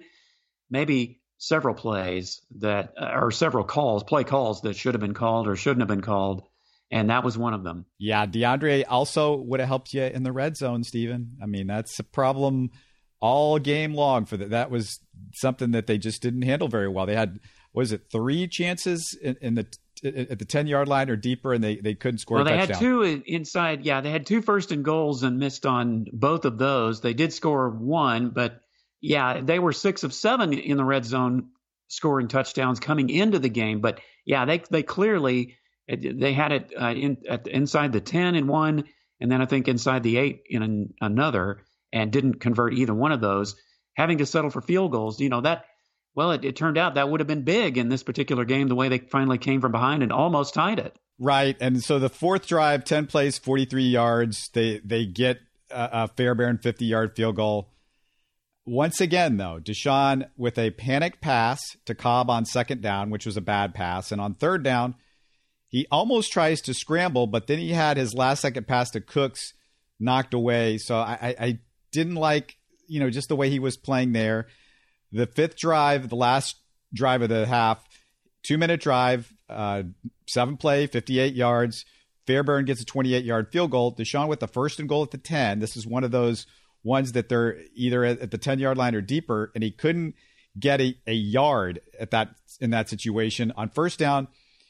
maybe 0.70 1.22
several 1.38 1.76
plays 1.76 2.42
that 2.58 2.94
uh, 3.00 3.12
or 3.14 3.32
several 3.32 3.64
calls, 3.64 4.04
play 4.04 4.24
calls 4.24 4.62
that 4.62 4.76
should 4.76 4.94
have 4.94 5.02
been 5.02 5.14
called 5.14 5.48
or 5.48 5.56
shouldn't 5.56 5.82
have 5.82 5.88
been 5.88 6.02
called. 6.02 6.44
And 6.90 7.10
that 7.10 7.24
was 7.24 7.38
one 7.38 7.54
of 7.54 7.64
them. 7.64 7.86
Yeah, 7.98 8.26
DeAndre 8.26 8.86
also 8.88 9.36
would 9.36 9.60
have 9.60 9.68
helped 9.68 9.94
you 9.94 10.04
in 10.04 10.24
the 10.24 10.32
red 10.32 10.56
zone, 10.56 10.84
Stephen. 10.84 11.38
I 11.42 11.46
mean, 11.46 11.68
that's 11.68 12.00
a 12.00 12.04
problem 12.04 12.72
all 13.20 13.60
game 13.60 13.94
long 13.94 14.26
for 14.26 14.38
that. 14.38 14.50
That 14.52 14.72
was 14.72 15.00
something 15.34 15.72
that 15.72 15.88
they 15.88 15.98
just 15.98 16.22
didn't 16.22 16.44
handle 16.44 16.68
very 16.68 16.88
well. 16.88 17.06
They 17.06 17.16
had 17.16 17.40
was 17.74 17.92
it 17.92 18.04
three 18.12 18.48
chances 18.48 19.18
in, 19.22 19.36
in 19.42 19.56
the 19.56 19.68
at 20.04 20.38
the 20.38 20.46
10 20.46 20.68
yard 20.68 20.88
line 20.88 21.10
or 21.10 21.16
deeper 21.16 21.54
and 21.54 21.64
they, 21.64 21.78
they 21.78 21.96
couldn't 21.96 22.20
score 22.20 22.36
well, 22.38 22.46
they 22.46 22.52
touchdown. 22.52 22.76
had 22.76 22.80
two 22.80 23.24
inside 23.26 23.84
yeah 23.84 24.00
they 24.00 24.12
had 24.12 24.28
two 24.28 24.44
first 24.44 24.72
and 24.72 24.86
goals 24.86 25.24
and 25.24 25.40
missed 25.40 25.66
on 25.66 26.06
both 26.14 26.46
of 26.46 26.60
those 26.60 27.02
they 27.02 27.16
did 27.16 27.34
score 27.34 27.68
one 27.72 28.30
but 28.30 28.62
yeah, 29.02 29.42
they 29.42 29.60
were 29.60 29.74
six 29.74 30.04
of 30.04 30.14
seven 30.14 30.54
in 30.54 30.78
the 30.78 30.84
red 30.84 31.06
zone 31.06 31.50
scoring 31.88 32.28
touchdowns 32.28 32.80
coming 32.80 33.10
into 33.10 33.40
the 33.40 33.50
game. 33.50 33.80
But 33.80 34.00
yeah, 34.26 34.46
they 34.46 34.62
they 34.70 34.84
clearly 34.84 35.56
they 35.88 36.34
had 36.34 36.52
it 36.52 36.74
uh, 36.80 36.88
in, 36.88 37.18
at, 37.30 37.48
inside 37.48 37.94
the 37.94 38.02
ten 38.02 38.36
in 38.36 38.48
one, 38.48 38.86
and 39.20 39.32
then 39.32 39.42
I 39.42 39.46
think 39.46 39.68
inside 39.68 40.04
the 40.04 40.18
eight 40.18 40.44
in 40.50 40.64
an, 40.64 40.94
another, 41.00 41.64
and 41.92 42.12
didn't 42.12 42.40
convert 42.40 42.74
either 42.74 42.94
one 42.94 43.12
of 43.12 43.22
those. 43.22 43.56
Having 43.96 44.20
to 44.20 44.26
settle 44.26 44.50
for 44.50 44.62
field 44.62 44.92
goals, 44.92 45.20
you 45.20 45.30
know 45.30 45.42
that 45.42 45.66
well, 46.18 46.32
it, 46.32 46.44
it 46.44 46.56
turned 46.56 46.80
out 46.80 46.96
that 46.96 47.10
would 47.10 47.20
have 47.20 47.28
been 47.28 47.44
big 47.44 47.78
in 47.78 47.90
this 47.90 48.02
particular 48.02 48.44
game, 48.44 48.70
the 48.70 48.76
way 48.76 48.90
they 48.90 48.98
finally 48.98 49.38
came 49.38 49.62
from 49.62 49.72
behind 49.72 50.02
and 50.02 50.12
almost 50.12 50.56
tied 50.56 50.80
it. 50.80 50.98
Right. 51.20 51.56
And 51.62 51.84
so 51.84 52.00
the 52.00 52.10
fourth 52.10 52.48
drive, 52.48 52.84
10 52.84 53.06
plays, 53.06 53.38
43 53.38 53.84
yards. 53.84 54.50
They 54.54 54.82
they 54.84 55.06
get 55.06 55.38
a, 55.70 55.90
a 55.94 56.08
Fairbairn 56.08 56.58
50 56.58 56.86
yard 56.86 57.16
field 57.16 57.36
goal. 57.36 57.70
Once 58.66 59.00
again, 59.00 59.38
though, 59.38 59.60
Deshaun 59.62 60.28
with 60.36 60.58
a 60.58 60.72
panic 60.72 61.22
pass 61.22 61.62
to 61.86 61.94
Cobb 61.94 62.32
on 62.32 62.46
second 62.46 62.82
down, 62.82 63.12
which 63.12 63.28
was 63.28 63.38
a 63.38 63.42
bad 63.42 63.76
pass. 63.76 64.12
And 64.12 64.20
on 64.20 64.34
third 64.34 64.64
down, 64.64 64.96
he 65.68 65.86
almost 65.92 66.34
tries 66.34 66.62
to 66.62 66.74
scramble, 66.74 67.28
but 67.28 67.46
then 67.46 67.60
he 67.60 67.74
had 67.74 67.96
his 67.96 68.16
last 68.16 68.42
second 68.42 68.68
pass 68.68 68.90
to 68.92 69.02
Cooks 69.02 69.54
knocked 70.00 70.34
away. 70.34 70.80
So 70.80 70.98
I, 70.98 71.18
I, 71.22 71.36
I 71.40 71.60
didn't 71.98 72.16
like, 72.16 72.58
you 72.88 73.00
know, 73.00 73.10
just 73.10 73.28
the 73.28 73.36
way 73.36 73.50
he 73.50 73.58
was 73.58 73.76
playing 73.76 74.12
there. 74.12 74.46
The 75.12 75.26
fifth 75.26 75.58
drive, 75.58 76.10
the 76.10 76.16
last 76.16 76.58
drive 76.94 77.24
of 77.24 77.30
the 77.30 77.48
half, 77.48 77.84
two 78.44 78.60
minute 78.60 78.82
drive, 78.82 79.34
uh, 79.50 79.82
seven 80.28 80.58
play, 80.58 80.86
58 80.86 81.34
yards. 81.34 81.86
Fairbairn 82.28 82.66
gets 82.66 82.82
a 82.82 82.86
28 82.86 83.26
yard 83.26 83.52
field 83.52 83.72
goal. 83.72 83.96
Deshaun 83.96 84.28
with 84.28 84.40
the 84.40 84.48
first 84.48 84.80
and 84.80 84.88
goal 84.88 85.02
at 85.02 85.10
the 85.10 85.18
10. 85.18 85.58
This 85.58 85.76
is 85.76 85.88
one 85.88 86.04
of 86.04 86.12
those 86.12 86.46
ones 86.84 87.14
that 87.14 87.30
they're 87.30 87.58
either 87.74 88.04
at 88.04 88.30
the 88.30 88.38
10 88.38 88.60
yard 88.60 88.78
line 88.78 88.94
or 88.94 89.02
deeper, 89.02 89.52
and 89.56 89.64
he 89.64 89.72
couldn't 89.72 90.14
get 90.60 90.80
a, 90.80 90.96
a 91.08 91.14
yard 91.14 91.82
at 92.00 92.12
that 92.12 92.36
in 92.62 92.70
that 92.70 92.90
situation. 92.90 93.52
On 93.58 93.70
first 93.70 93.98
down, 93.98 94.28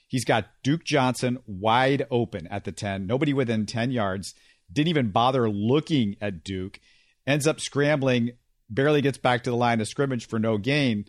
he's 0.07 0.24
got 0.24 0.46
Duke 0.63 0.86
Johnson 0.86 1.39
wide 1.46 2.07
open 2.10 2.48
at 2.48 2.63
the 2.63 2.72
10, 2.72 3.05
nobody 3.05 3.34
within 3.34 3.65
10 3.65 3.91
yards. 3.91 4.34
Didn't 4.72 4.88
even 4.88 5.10
bother 5.12 5.50
looking 5.50 6.15
at 6.22 6.46
Duke. 6.46 6.79
Ends 7.27 7.46
up 7.46 7.60
scrambling 7.60 8.31
barely 8.69 9.01
gets 9.01 9.17
back 9.17 9.43
to 9.43 9.50
the 9.50 9.55
line 9.55 9.81
of 9.81 9.88
scrimmage 9.88 10.27
for 10.27 10.39
no 10.39 10.57
gain. 10.57 11.05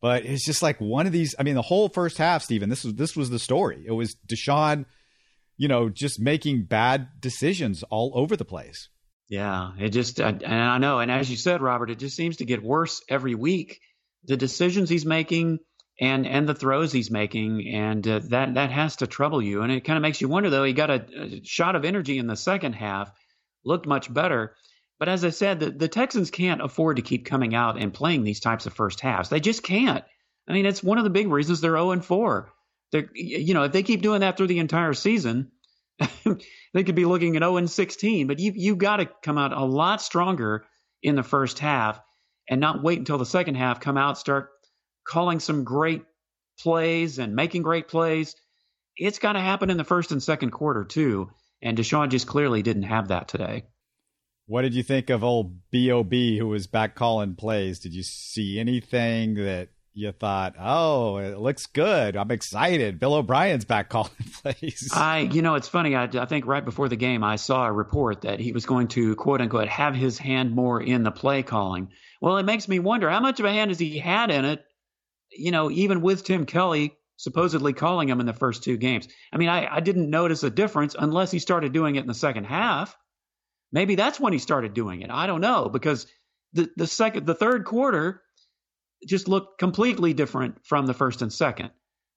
But 0.00 0.24
it's 0.24 0.44
just 0.44 0.62
like 0.62 0.80
one 0.80 1.06
of 1.06 1.12
these. 1.12 1.34
I 1.38 1.42
mean, 1.42 1.54
the 1.54 1.62
whole 1.62 1.88
first 1.88 2.18
half, 2.18 2.42
Stephen. 2.42 2.68
This 2.68 2.84
was 2.84 2.94
this 2.94 3.16
was 3.16 3.30
the 3.30 3.38
story. 3.38 3.82
It 3.84 3.92
was 3.92 4.16
Deshaun, 4.26 4.84
you 5.56 5.66
know, 5.66 5.88
just 5.88 6.20
making 6.20 6.64
bad 6.64 7.08
decisions 7.20 7.82
all 7.90 8.12
over 8.14 8.36
the 8.36 8.44
place. 8.44 8.88
Yeah, 9.28 9.72
it 9.78 9.90
just 9.90 10.20
and 10.20 10.44
I 10.44 10.78
know, 10.78 11.00
and 11.00 11.10
as 11.10 11.28
you 11.28 11.36
said, 11.36 11.60
Robert, 11.60 11.90
it 11.90 11.98
just 11.98 12.16
seems 12.16 12.36
to 12.36 12.44
get 12.44 12.62
worse 12.62 13.02
every 13.08 13.34
week. 13.34 13.80
The 14.24 14.36
decisions 14.36 14.88
he's 14.88 15.04
making 15.04 15.58
and 16.00 16.28
and 16.28 16.48
the 16.48 16.54
throws 16.54 16.92
he's 16.92 17.10
making, 17.10 17.68
and 17.74 18.06
uh, 18.06 18.20
that 18.30 18.54
that 18.54 18.70
has 18.70 18.96
to 18.96 19.08
trouble 19.08 19.42
you. 19.42 19.62
And 19.62 19.72
it 19.72 19.84
kind 19.84 19.96
of 19.96 20.02
makes 20.02 20.20
you 20.20 20.28
wonder, 20.28 20.48
though. 20.48 20.62
He 20.62 20.74
got 20.74 20.90
a, 20.90 21.04
a 21.20 21.40
shot 21.44 21.74
of 21.74 21.84
energy 21.84 22.18
in 22.18 22.28
the 22.28 22.36
second 22.36 22.74
half, 22.74 23.10
looked 23.64 23.86
much 23.86 24.12
better 24.14 24.54
but 24.98 25.08
as 25.08 25.24
I 25.24 25.30
said, 25.30 25.60
the, 25.60 25.70
the 25.70 25.88
Texans 25.88 26.30
can't 26.30 26.62
afford 26.62 26.96
to 26.96 27.02
keep 27.02 27.24
coming 27.24 27.54
out 27.54 27.80
and 27.80 27.94
playing 27.94 28.24
these 28.24 28.40
types 28.40 28.66
of 28.66 28.74
first 28.74 29.00
halves. 29.00 29.28
They 29.28 29.40
just 29.40 29.62
can't. 29.62 30.04
I 30.48 30.52
mean, 30.52 30.66
it's 30.66 30.82
one 30.82 30.98
of 30.98 31.04
the 31.04 31.10
big 31.10 31.28
reasons 31.28 31.60
they're 31.60 31.72
0 31.72 31.92
and 31.92 32.04
4. 32.04 32.50
They're, 32.90 33.08
you 33.14 33.54
know, 33.54 33.64
if 33.64 33.72
they 33.72 33.82
keep 33.82 34.02
doing 34.02 34.20
that 34.20 34.36
through 34.36 34.46
the 34.48 34.58
entire 34.58 34.94
season, 34.94 35.52
they 36.74 36.84
could 36.84 36.94
be 36.94 37.04
looking 37.04 37.36
at 37.36 37.42
0 37.42 37.58
and 37.58 37.70
16. 37.70 38.26
But 38.26 38.38
you 38.38 38.52
you 38.54 38.76
got 38.76 38.96
to 38.96 39.10
come 39.22 39.38
out 39.38 39.52
a 39.52 39.64
lot 39.64 40.02
stronger 40.02 40.64
in 41.02 41.14
the 41.14 41.22
first 41.22 41.58
half 41.58 42.00
and 42.48 42.60
not 42.60 42.82
wait 42.82 42.98
until 42.98 43.18
the 43.18 43.26
second 43.26 43.56
half. 43.56 43.80
Come 43.80 43.98
out, 43.98 44.18
start 44.18 44.48
calling 45.06 45.38
some 45.38 45.64
great 45.64 46.02
plays 46.60 47.18
and 47.18 47.36
making 47.36 47.62
great 47.62 47.88
plays. 47.88 48.34
It's 48.96 49.18
got 49.18 49.34
to 49.34 49.40
happen 49.40 49.70
in 49.70 49.76
the 49.76 49.84
first 49.84 50.10
and 50.10 50.22
second 50.22 50.50
quarter 50.50 50.84
too. 50.84 51.30
And 51.62 51.76
Deshaun 51.76 52.08
just 52.08 52.26
clearly 52.26 52.62
didn't 52.62 52.84
have 52.84 53.08
that 53.08 53.28
today. 53.28 53.64
What 54.48 54.62
did 54.62 54.74
you 54.74 54.82
think 54.82 55.10
of 55.10 55.22
old 55.22 55.70
B.O.B. 55.70 56.38
who 56.38 56.48
was 56.48 56.66
back 56.66 56.94
calling 56.94 57.34
plays? 57.34 57.78
Did 57.78 57.92
you 57.92 58.02
see 58.02 58.58
anything 58.58 59.34
that 59.34 59.68
you 59.92 60.12
thought, 60.12 60.54
oh, 60.58 61.18
it 61.18 61.38
looks 61.38 61.66
good. 61.66 62.16
I'm 62.16 62.30
excited. 62.30 62.98
Bill 62.98 63.14
O'Brien's 63.14 63.66
back 63.66 63.90
calling 63.90 64.10
plays. 64.42 64.88
I, 64.94 65.18
you 65.18 65.42
know, 65.42 65.56
it's 65.56 65.68
funny. 65.68 65.94
I, 65.94 66.04
I, 66.04 66.24
think 66.24 66.46
right 66.46 66.64
before 66.64 66.88
the 66.88 66.96
game, 66.96 67.22
I 67.22 67.36
saw 67.36 67.66
a 67.66 67.72
report 67.72 68.22
that 68.22 68.40
he 68.40 68.52
was 68.52 68.64
going 68.64 68.88
to 68.88 69.16
quote 69.16 69.42
unquote 69.42 69.68
have 69.68 69.94
his 69.94 70.16
hand 70.16 70.54
more 70.54 70.80
in 70.80 71.02
the 71.02 71.10
play 71.10 71.42
calling. 71.42 71.90
Well, 72.20 72.38
it 72.38 72.44
makes 72.44 72.68
me 72.68 72.78
wonder 72.78 73.10
how 73.10 73.20
much 73.20 73.40
of 73.40 73.46
a 73.46 73.52
hand 73.52 73.70
has 73.70 73.78
he 73.78 73.98
had 73.98 74.30
in 74.30 74.44
it, 74.44 74.64
you 75.30 75.50
know, 75.50 75.70
even 75.70 76.00
with 76.00 76.24
Tim 76.24 76.46
Kelly 76.46 76.94
supposedly 77.16 77.72
calling 77.74 78.08
him 78.08 78.20
in 78.20 78.26
the 78.26 78.32
first 78.32 78.62
two 78.62 78.76
games. 78.76 79.08
I 79.32 79.36
mean, 79.36 79.48
I, 79.48 79.66
I 79.74 79.80
didn't 79.80 80.08
notice 80.08 80.44
a 80.44 80.50
difference 80.50 80.94
unless 80.98 81.32
he 81.32 81.40
started 81.40 81.72
doing 81.72 81.96
it 81.96 82.00
in 82.02 82.06
the 82.06 82.14
second 82.14 82.44
half. 82.44 82.96
Maybe 83.72 83.94
that's 83.94 84.18
when 84.20 84.32
he 84.32 84.38
started 84.38 84.74
doing 84.74 85.02
it. 85.02 85.10
I 85.10 85.26
don't 85.26 85.40
know 85.40 85.68
because 85.68 86.06
the 86.52 86.70
the 86.76 86.86
second 86.86 87.26
the 87.26 87.34
third 87.34 87.64
quarter 87.64 88.22
just 89.06 89.28
looked 89.28 89.58
completely 89.58 90.14
different 90.14 90.64
from 90.64 90.86
the 90.86 90.94
first 90.94 91.22
and 91.22 91.32
second. 91.32 91.70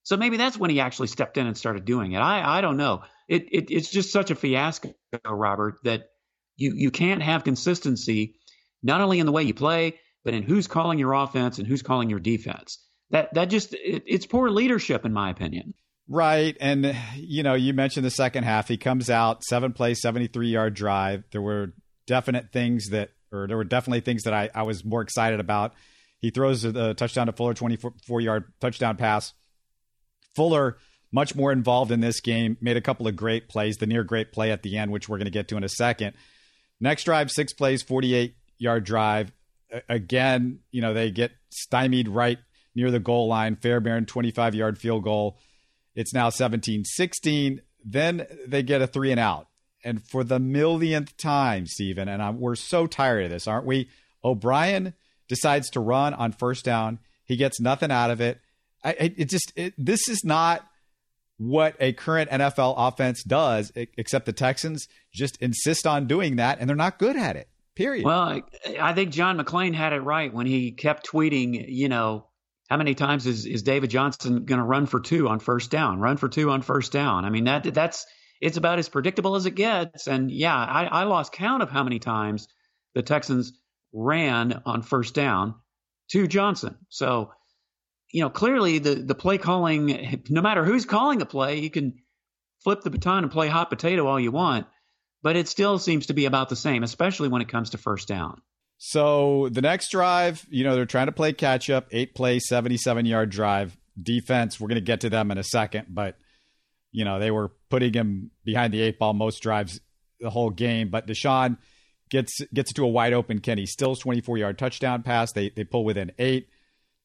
So 0.03 0.17
maybe 0.17 0.38
that's 0.38 0.58
when 0.58 0.70
he 0.72 0.79
actually 0.79 1.08
stepped 1.08 1.38
in 1.38 1.46
and 1.46 1.58
started 1.58 1.86
doing 1.86 2.13
it. 2.13 2.20
I 2.20 2.58
I 2.58 2.62
don't 2.62 2.77
know. 2.77 3.03
It, 3.27 3.43
it 3.51 3.72
it's 3.72 3.89
just 3.89 4.12
such 4.12 4.31
a 4.31 4.36
fiasco, 4.36 4.93
Robert, 5.29 5.79
that 5.84 6.10
you 6.55 6.74
you 6.75 6.91
can't 6.91 7.22
have 7.22 7.43
consistency 7.43 8.36
not 8.84 9.01
only 9.01 9.20
in 9.20 9.25
the 9.25 9.31
way 9.31 9.43
you 9.43 9.53
play, 9.53 10.00
but 10.24 10.34
in 10.34 10.43
who's 10.43 10.67
calling 10.67 11.00
your 11.00 11.13
offense 11.13 11.60
and 11.60 11.67
who's 11.67 11.81
calling 11.81 12.10
your 12.10 12.20
defense. 12.20 12.79
That 13.12 13.34
that 13.34 13.46
just 13.46 13.74
it, 13.74 14.03
it's 14.08 14.25
poor 14.25 14.50
leadership 14.50 15.05
in 15.05 15.13
my 15.13 15.29
opinion. 15.29 15.74
Right. 16.08 16.58
And, 16.60 16.96
you 17.15 17.43
know, 17.43 17.53
you 17.53 17.74
mentioned 17.74 18.05
the 18.05 18.12
second 18.12 18.43
half. 18.43 18.67
He 18.67 18.77
comes 18.77 19.10
out, 19.10 19.43
seven 19.43 19.74
play, 19.74 19.93
73 19.93 20.50
yard 20.50 20.74
drive. 20.74 21.24
There 21.31 21.41
were 21.41 21.74
definite 22.05 22.51
things 22.51 22.89
that, 22.89 23.12
or 23.31 23.48
there 23.48 23.58
were 23.58 23.63
definitely 23.63 24.01
things 24.01 24.24
that 24.24 24.34
I, 24.34 24.50
I 24.53 24.63
was 24.63 24.84
more 24.84 25.01
excited 25.01 25.39
about. 25.39 25.74
He 26.20 26.29
throws 26.29 26.65
a, 26.65 26.93
touchdown 26.93 27.27
to 27.27 27.34
Fuller, 27.34 27.53
24 27.53 28.22
yard 28.22 28.46
touchdown 28.60 28.98
pass. 28.98 29.34
Fuller, 30.36 30.77
much 31.12 31.36
more 31.36 31.51
involved 31.51 31.91
in 31.91 32.00
this 32.00 32.20
game, 32.20 32.58
made 32.62 32.77
a 32.77 32.81
couple 32.81 33.08
of 33.08 33.15
great 33.15 33.50
plays, 33.50 33.77
the 33.77 33.88
near 33.88 34.03
great 34.03 34.31
play 34.31 34.51
at 34.51 34.63
the 34.63 34.77
end, 34.77 34.91
which 34.91 35.10
we're 35.10 35.17
going 35.17 35.25
to 35.25 35.31
get 35.31 35.48
to 35.50 35.58
in 35.58 35.63
a 35.63 35.70
second. 35.70 36.13
Next 36.79 37.03
drive, 37.03 37.31
six 37.31 37.53
plays, 37.53 37.81
48 37.84 38.36
yard 38.58 38.84
drive. 38.84 39.31
Again, 39.89 40.60
you 40.72 40.81
know, 40.81 40.93
they 40.93 41.12
get 41.12 41.31
stymied 41.50 42.08
right 42.08 42.38
near 42.75 42.91
the 42.91 43.00
goal 43.00 43.27
line. 43.27 43.55
Fairbairn, 43.55 44.05
25 44.05 44.55
yard 44.55 44.77
field 44.77 45.03
goal. 45.03 45.38
It's 45.95 46.13
now 46.13 46.29
17 46.29 46.86
16. 46.86 47.62
Then 47.83 48.27
they 48.48 48.63
get 48.63 48.81
a 48.81 48.88
three 48.88 49.12
and 49.12 49.19
out. 49.19 49.48
And 49.83 50.03
for 50.07 50.24
the 50.24 50.39
millionth 50.39 51.17
time, 51.17 51.65
Stephen, 51.65 52.07
and 52.07 52.21
I'm, 52.21 52.39
we're 52.39 52.55
so 52.55 52.86
tired 52.86 53.25
of 53.25 53.31
this, 53.31 53.48
aren't 53.48 53.65
we? 53.65 53.89
O'Brien 54.24 54.93
decides 55.27 55.69
to 55.71 55.79
run 55.79 56.13
on 56.13 56.31
first 56.31 56.63
down. 56.63 57.00
He 57.25 57.36
gets 57.36 57.60
nothing 57.60 57.91
out 57.91 58.12
of 58.12 58.21
it. 58.21 58.39
I, 58.83 59.13
it 59.17 59.29
just 59.29 59.53
it, 59.55 59.74
this 59.77 60.07
is 60.07 60.24
not 60.24 60.67
what 61.38 61.75
a 61.79 61.93
current 61.93 62.29
NFL 62.29 62.75
offense 62.77 63.24
does, 63.24 63.71
except 63.75 64.25
the 64.25 64.33
Texans 64.33 64.88
just 65.12 65.38
insist 65.41 65.88
on 65.88 66.05
doing 66.05 66.36
that, 66.36 66.60
and 66.60 66.69
they're 66.69 66.75
not 66.75 67.00
good 67.00 67.17
at 67.17 67.36
it. 67.36 67.48
Period. 67.74 68.05
Well, 68.05 68.41
I 68.79 68.93
think 68.93 69.12
John 69.12 69.39
McClain 69.39 69.74
had 69.74 69.93
it 69.93 70.01
right 70.01 70.31
when 70.31 70.45
he 70.45 70.71
kept 70.71 71.10
tweeting, 71.10 71.65
you 71.69 71.89
know, 71.89 72.25
how 72.72 72.78
many 72.78 72.96
times 72.96 73.28
is, 73.28 73.46
is 73.46 73.63
David 73.63 73.90
Johnson 73.90 74.46
going 74.46 74.60
to 74.60 74.63
run 74.63 74.86
for 74.86 75.01
two 75.01 75.28
on 75.28 75.40
first 75.40 75.70
down? 75.72 76.00
Run 76.00 76.16
for 76.16 76.30
two 76.30 76.50
on 76.51 76.62
first 76.62 76.94
down. 76.94 77.25
I 77.25 77.30
mean 77.30 77.44
that 77.44 77.66
that's 77.74 78.06
it's 78.40 78.56
about 78.56 78.80
as 78.80 78.88
predictable 78.88 79.36
as 79.36 79.46
it 79.46 79.56
gets. 79.56 80.08
And 80.08 80.32
yeah, 80.32 80.56
I, 80.56 80.86
I 80.86 81.04
lost 81.04 81.34
count 81.34 81.62
of 81.62 81.70
how 81.70 81.84
many 81.84 82.00
times 82.00 82.48
the 82.96 83.01
Texans 83.01 83.51
ran 83.92 84.62
on 84.66 84.84
first 84.84 85.13
down 85.13 85.56
to 86.12 86.30
Johnson. 86.30 86.78
So 86.88 87.34
you 88.10 88.22
know 88.22 88.30
clearly 88.30 88.80
the 88.80 88.96
the 88.96 89.16
play 89.16 89.38
calling, 89.38 90.24
no 90.30 90.42
matter 90.42 90.63
who's 90.63 90.86
calling 90.86 91.20
the 91.20 91.25
play, 91.25 91.60
you 91.60 91.70
can 91.70 91.96
flip 92.63 92.84
the 92.84 92.90
baton 92.90 93.25
and 93.25 93.34
play 93.34 93.50
hot 93.50 93.70
potato 93.70 94.08
all 94.08 94.18
you 94.18 94.32
want, 94.32 94.66
but 95.22 95.36
it 95.36 95.50
still 95.50 95.78
seems 95.78 96.06
to 96.06 96.13
be 96.13 96.24
about 96.24 96.48
the 96.48 96.56
same, 96.56 96.84
especially 96.84 97.28
when 97.28 97.42
it 97.42 97.50
comes 97.50 97.72
to 97.72 97.78
first 97.78 98.08
down. 98.08 98.42
So 98.83 99.47
the 99.51 99.61
next 99.61 99.89
drive, 99.91 100.43
you 100.50 100.63
know, 100.63 100.73
they're 100.73 100.88
trying 100.88 101.05
to 101.05 101.11
play 101.11 101.33
catch 101.33 101.69
up, 101.69 101.85
eight 101.91 102.15
play, 102.15 102.39
77 102.39 103.05
yard 103.05 103.29
drive. 103.29 103.77
Defense, 104.01 104.59
we're 104.59 104.69
going 104.69 104.75
to 104.77 104.81
get 104.81 105.01
to 105.01 105.09
them 105.11 105.29
in 105.29 105.38
a 105.38 105.43
second, 105.43 105.85
but, 105.89 106.17
you 106.91 107.05
know, 107.05 107.19
they 107.19 107.29
were 107.29 107.51
putting 107.69 107.93
him 107.93 108.31
behind 108.43 108.73
the 108.73 108.81
eight 108.81 108.97
ball 108.97 109.13
most 109.13 109.43
drives 109.43 109.79
the 110.19 110.31
whole 110.31 110.50
game. 110.50 110.89
But 110.89 111.05
Deshaun 111.05 111.59
gets 112.09 112.41
gets 112.55 112.73
to 112.73 112.83
a 112.83 112.88
wide 112.88 113.13
open 113.13 113.38
Kenny 113.38 113.67
Stills 113.67 114.00
24 114.00 114.39
yard 114.39 114.57
touchdown 114.57 115.03
pass. 115.03 115.31
They, 115.31 115.50
they 115.50 115.63
pull 115.63 115.85
within 115.85 116.11
eight. 116.17 116.50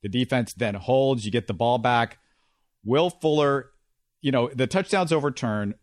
The 0.02 0.08
defense 0.08 0.54
then 0.54 0.76
holds. 0.76 1.26
You 1.26 1.30
get 1.30 1.46
the 1.46 1.52
ball 1.52 1.76
back. 1.76 2.16
Will 2.86 3.10
Fuller, 3.10 3.66
you 4.22 4.32
know, 4.32 4.48
the 4.48 4.66
touchdown's 4.66 5.12
overturned. 5.12 5.74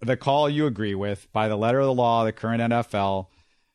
The 0.00 0.16
call 0.16 0.48
you 0.48 0.66
agree 0.66 0.94
with 0.94 1.26
by 1.32 1.48
the 1.48 1.56
letter 1.56 1.80
of 1.80 1.86
the 1.86 1.94
law, 1.94 2.24
the 2.24 2.30
current 2.30 2.62
NFL, 2.62 3.26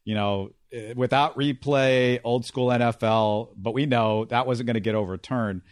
you 0.07 0.15
know, 0.15 0.51
without 0.95 1.35
replay, 1.35 2.21
old 2.23 2.45
school 2.45 2.69
NFL, 2.69 3.49
but 3.57 3.73
we 3.73 3.85
know 3.85 4.23
that 4.23 4.47
wasn't 4.47 4.67
going 4.67 4.75
to 4.75 4.79
get 4.79 4.95
overturned. 4.95 5.63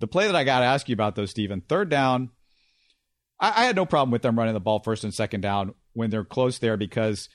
The 0.00 0.08
play 0.08 0.26
that 0.26 0.34
I 0.34 0.42
got 0.42 0.58
to 0.58 0.66
ask 0.66 0.88
you 0.88 0.94
about, 0.94 1.14
though, 1.14 1.24
Stephen, 1.24 1.60
third 1.60 1.88
down, 1.88 2.30
I, 3.38 3.62
I, 3.62 3.64
had 3.66 3.76
no 3.76 3.86
problem 3.86 4.10
with 4.10 4.22
them 4.22 4.36
running 4.36 4.54
the 4.54 4.60
ball 4.60 4.80
first 4.80 5.04
and 5.04 5.14
second 5.14 5.42
down 5.42 5.72
when 5.92 6.10
they're 6.10 6.24
close 6.24 6.58
there 6.58 6.76
because, 6.76 7.28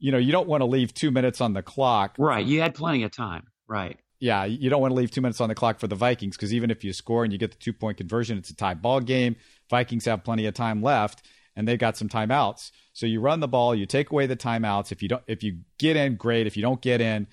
you 0.00 0.10
know, 0.10 0.18
you 0.18 0.32
don't 0.32 0.48
want 0.48 0.62
to 0.62 0.64
leave 0.64 0.92
two 0.92 1.12
minutes 1.12 1.40
on 1.40 1.52
the 1.52 1.62
clock. 1.62 2.16
Right. 2.18 2.44
You 2.44 2.60
had 2.62 2.74
plenty 2.74 3.04
of 3.04 3.12
time. 3.12 3.46
Right. 3.68 3.96
yeah, 4.18 4.44
you 4.44 4.70
don't 4.70 4.80
want 4.80 4.90
to 4.90 4.96
leave 4.96 5.12
two 5.12 5.20
minutes 5.20 5.40
on 5.40 5.50
the 5.50 5.54
clock 5.54 5.78
for 5.78 5.86
the 5.86 5.94
Vikings 5.94 6.36
because 6.36 6.52
even 6.52 6.72
if 6.72 6.82
you 6.82 6.92
score 6.92 7.22
and 7.22 7.32
you 7.32 7.38
get 7.38 7.52
the 7.52 7.58
two 7.58 7.72
point 7.72 7.96
conversion, 7.96 8.38
it's 8.38 8.50
a 8.50 8.56
tie 8.56 8.74
ball 8.74 8.98
game. 8.98 9.36
Vikings 9.70 10.06
have 10.06 10.24
plenty 10.24 10.46
of 10.46 10.54
time 10.54 10.82
left 10.82 11.22
and 11.56 11.66
they've 11.66 11.78
got 11.78 11.96
some 11.96 12.08
timeouts. 12.08 12.70
So 12.92 13.06
you 13.06 13.20
run 13.20 13.40
the 13.40 13.48
ball, 13.48 13.74
you 13.74 13.86
take 13.86 14.10
away 14.10 14.26
the 14.26 14.36
timeouts. 14.36 14.92
If 14.92 15.02
you 15.02 15.08
don't, 15.08 15.22
if 15.26 15.42
you 15.42 15.60
get 15.78 15.96
in, 15.96 16.16
great. 16.16 16.46
If 16.46 16.56
you 16.56 16.62
don't 16.62 16.80
get 16.80 17.00
in, 17.00 17.26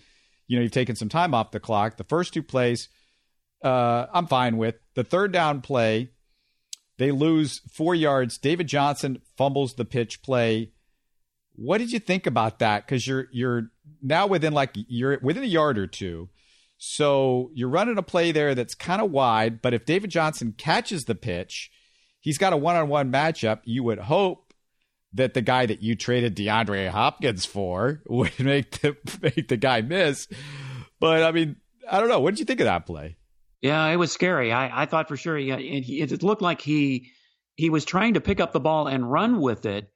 you 0.48 0.58
know 0.58 0.64
you've 0.64 0.72
taken 0.72 0.96
some 0.96 1.10
time 1.10 1.34
off 1.34 1.52
the 1.52 1.60
clock. 1.60 1.98
The 1.98 2.04
first 2.04 2.34
two 2.34 2.44
plays, 2.44 2.90
uh, 3.64 4.08
I'm 4.14 4.28
fine 4.28 4.58
with. 4.58 4.76
The 4.96 5.04
third 5.04 5.32
down 5.32 5.62
play, 5.62 6.12
they 6.98 7.12
lose 7.12 7.62
four 7.72 7.96
yards. 7.96 8.38
David 8.38 8.68
Johnson 8.68 9.22
fumbles 9.38 9.76
the 9.76 9.86
pitch 9.86 10.22
play. 10.22 10.72
What 11.56 11.80
did 11.80 11.92
you 11.92 12.00
think 12.00 12.26
about 12.26 12.60
that? 12.60 12.86
Because 12.86 13.06
you're 13.08 13.28
you're 13.32 13.72
now 14.02 14.28
within 14.28 14.54
like 14.54 14.72
you're 14.74 15.20
within 15.22 15.44
a 15.44 15.48
yard 15.48 15.78
or 15.78 15.88
two. 15.88 16.30
So 16.78 17.52
you're 17.54 17.70
running 17.70 17.98
a 17.98 18.04
play 18.04 18.32
there 18.32 18.56
that's 18.56 18.74
kind 18.74 19.02
of 19.02 19.12
wide, 19.12 19.62
but 19.62 19.74
if 19.74 19.86
David 19.86 20.10
Johnson 20.10 20.54
catches 20.58 21.04
the 21.04 21.16
pitch, 21.16 21.70
he's 22.20 22.38
got 22.38 22.54
a 22.54 22.58
one-on-one 22.58 23.12
matchup. 23.12 23.62
You 23.64 23.84
would 23.84 24.00
hope 24.00 24.54
that 25.14 25.34
the 25.34 25.42
guy 25.42 25.66
that 25.66 25.82
you 25.82 25.96
traded 25.96 26.36
DeAndre 26.36 26.90
Hopkins 26.90 27.46
for 27.46 28.02
would 28.08 28.40
make 28.40 28.82
the 28.82 28.96
make 29.22 29.48
the 29.48 29.58
guy 29.58 29.82
miss. 29.82 30.28
But 31.00 31.24
I 31.24 31.32
mean, 31.32 31.58
I 31.90 32.00
don't 32.00 32.10
know. 32.10 32.20
What 32.20 32.32
did 32.32 32.40
you 32.40 32.46
think 32.46 32.60
of 32.60 32.66
that 32.66 32.86
play? 32.86 33.18
Yeah, 33.62 33.86
it 33.88 33.98
was 33.98 34.12
scary. 34.12 34.54
I, 34.54 34.84
I 34.84 34.86
thought 34.86 35.10
for 35.10 35.18
sure 35.18 35.36
he, 35.36 35.52
it 35.52 36.24
looked 36.24 36.42
like 36.42 36.62
he 36.62 37.12
he 37.56 37.70
was 37.70 37.84
trying 37.84 38.14
to 38.14 38.22
pick 38.22 38.40
up 38.40 38.54
the 38.54 38.60
ball 38.60 38.88
and 38.88 39.10
run 39.10 39.42
with 39.42 39.66
it. 39.66 39.92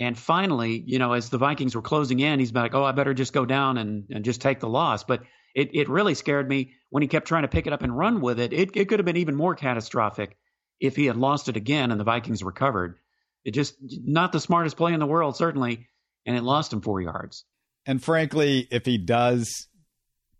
And 0.00 0.16
finally, 0.16 0.80
you 0.86 1.00
know, 1.00 1.12
as 1.14 1.28
the 1.28 1.38
Vikings 1.38 1.74
were 1.74 1.82
closing 1.82 2.20
in, 2.20 2.38
he's 2.38 2.52
like, 2.52 2.74
"Oh, 2.74 2.84
I 2.84 2.92
better 2.92 3.14
just 3.14 3.32
go 3.32 3.44
down 3.44 3.78
and, 3.78 4.04
and 4.10 4.24
just 4.24 4.40
take 4.40 4.60
the 4.60 4.68
loss." 4.68 5.02
But 5.02 5.22
it, 5.56 5.70
it 5.74 5.88
really 5.88 6.14
scared 6.14 6.48
me 6.48 6.74
when 6.90 7.02
he 7.02 7.08
kept 7.08 7.26
trying 7.26 7.42
to 7.42 7.48
pick 7.48 7.66
it 7.66 7.72
up 7.72 7.82
and 7.82 7.96
run 7.96 8.20
with 8.20 8.38
it. 8.38 8.52
It, 8.52 8.76
it 8.76 8.88
could 8.88 9.00
have 9.00 9.06
been 9.06 9.16
even 9.16 9.34
more 9.34 9.56
catastrophic 9.56 10.36
if 10.80 10.96
he 10.96 11.06
had 11.06 11.16
lost 11.16 11.48
it 11.48 11.56
again 11.56 11.90
and 11.90 12.00
the 12.00 12.04
Vikings 12.04 12.42
recovered. 12.42 12.96
It 13.44 13.52
just 13.52 13.76
not 13.80 14.32
the 14.32 14.40
smartest 14.40 14.76
play 14.76 14.92
in 14.92 15.00
the 15.00 15.06
world, 15.06 15.36
certainly, 15.36 15.88
and 16.26 16.36
it 16.36 16.42
lost 16.42 16.72
him 16.72 16.80
four 16.80 17.00
yards. 17.00 17.44
And 17.86 18.02
frankly, 18.02 18.68
if 18.70 18.84
he 18.84 18.98
does 18.98 19.68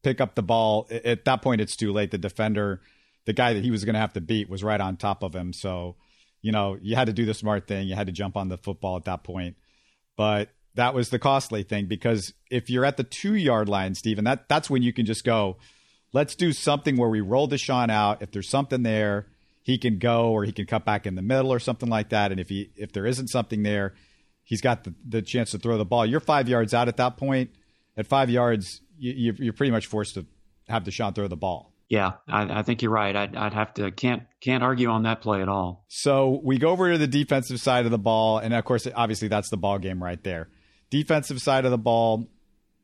pick 0.02 0.20
up 0.20 0.34
the 0.34 0.42
ball, 0.42 0.86
at 0.90 1.24
that 1.24 1.42
point, 1.42 1.60
it's 1.60 1.76
too 1.76 1.92
late. 1.92 2.10
The 2.10 2.18
defender, 2.18 2.82
the 3.24 3.32
guy 3.32 3.54
that 3.54 3.64
he 3.64 3.70
was 3.70 3.84
going 3.84 3.94
to 3.94 4.00
have 4.00 4.12
to 4.14 4.20
beat, 4.20 4.50
was 4.50 4.62
right 4.62 4.80
on 4.80 4.96
top 4.96 5.22
of 5.22 5.34
him. 5.34 5.52
So, 5.52 5.96
you 6.42 6.52
know, 6.52 6.76
you 6.80 6.94
had 6.94 7.06
to 7.06 7.12
do 7.12 7.24
the 7.24 7.34
smart 7.34 7.66
thing. 7.66 7.88
You 7.88 7.94
had 7.94 8.06
to 8.06 8.12
jump 8.12 8.36
on 8.36 8.48
the 8.48 8.58
football 8.58 8.96
at 8.96 9.04
that 9.04 9.24
point. 9.24 9.56
But 10.16 10.50
that 10.74 10.94
was 10.94 11.08
the 11.08 11.18
costly 11.18 11.62
thing 11.62 11.86
because 11.86 12.34
if 12.50 12.70
you're 12.70 12.84
at 12.84 12.96
the 12.96 13.04
two 13.04 13.34
yard 13.34 13.68
line, 13.68 13.94
Stephen, 13.94 14.24
that 14.24 14.48
that's 14.48 14.68
when 14.68 14.82
you 14.82 14.92
can 14.92 15.06
just 15.06 15.24
go, 15.24 15.56
let's 16.12 16.34
do 16.34 16.52
something 16.52 16.96
where 16.96 17.08
we 17.08 17.20
roll 17.20 17.48
Deshaun 17.48 17.90
out. 17.90 18.22
If 18.22 18.30
there's 18.30 18.48
something 18.48 18.82
there, 18.82 19.26
he 19.68 19.76
can 19.76 19.98
go 19.98 20.30
or 20.30 20.44
he 20.44 20.52
can 20.52 20.64
cut 20.64 20.86
back 20.86 21.06
in 21.06 21.14
the 21.14 21.20
middle 21.20 21.52
or 21.52 21.58
something 21.58 21.90
like 21.90 22.08
that. 22.08 22.30
And 22.32 22.40
if 22.40 22.48
he 22.48 22.70
if 22.74 22.92
there 22.92 23.04
isn't 23.04 23.28
something 23.28 23.62
there, 23.62 23.92
he's 24.42 24.62
got 24.62 24.84
the, 24.84 24.94
the 25.06 25.20
chance 25.20 25.50
to 25.50 25.58
throw 25.58 25.76
the 25.76 25.84
ball. 25.84 26.06
You're 26.06 26.20
five 26.20 26.48
yards 26.48 26.72
out 26.72 26.88
at 26.88 26.96
that 26.96 27.18
point. 27.18 27.50
At 27.94 28.06
five 28.06 28.30
yards, 28.30 28.80
you, 28.96 29.34
you're 29.38 29.52
pretty 29.52 29.70
much 29.70 29.86
forced 29.86 30.14
to 30.14 30.24
have 30.68 30.84
Deshaun 30.84 31.14
throw 31.14 31.28
the 31.28 31.36
ball. 31.36 31.74
Yeah, 31.90 32.12
I, 32.26 32.60
I, 32.60 32.62
think 32.62 32.80
you're 32.80 32.90
right. 32.90 33.14
I'd, 33.14 33.36
I'd, 33.36 33.52
have 33.52 33.74
to 33.74 33.90
can't 33.90 34.22
can't 34.40 34.62
argue 34.62 34.88
on 34.88 35.02
that 35.02 35.20
play 35.20 35.42
at 35.42 35.50
all. 35.50 35.84
So 35.88 36.40
we 36.42 36.56
go 36.56 36.70
over 36.70 36.90
to 36.92 36.96
the 36.96 37.06
defensive 37.06 37.60
side 37.60 37.84
of 37.84 37.90
the 37.90 37.98
ball, 37.98 38.38
and 38.38 38.54
of 38.54 38.64
course, 38.64 38.88
obviously, 38.94 39.28
that's 39.28 39.50
the 39.50 39.58
ball 39.58 39.78
game 39.78 40.02
right 40.02 40.22
there. 40.24 40.48
Defensive 40.88 41.40
side 41.40 41.66
of 41.66 41.70
the 41.70 41.78
ball, 41.78 42.26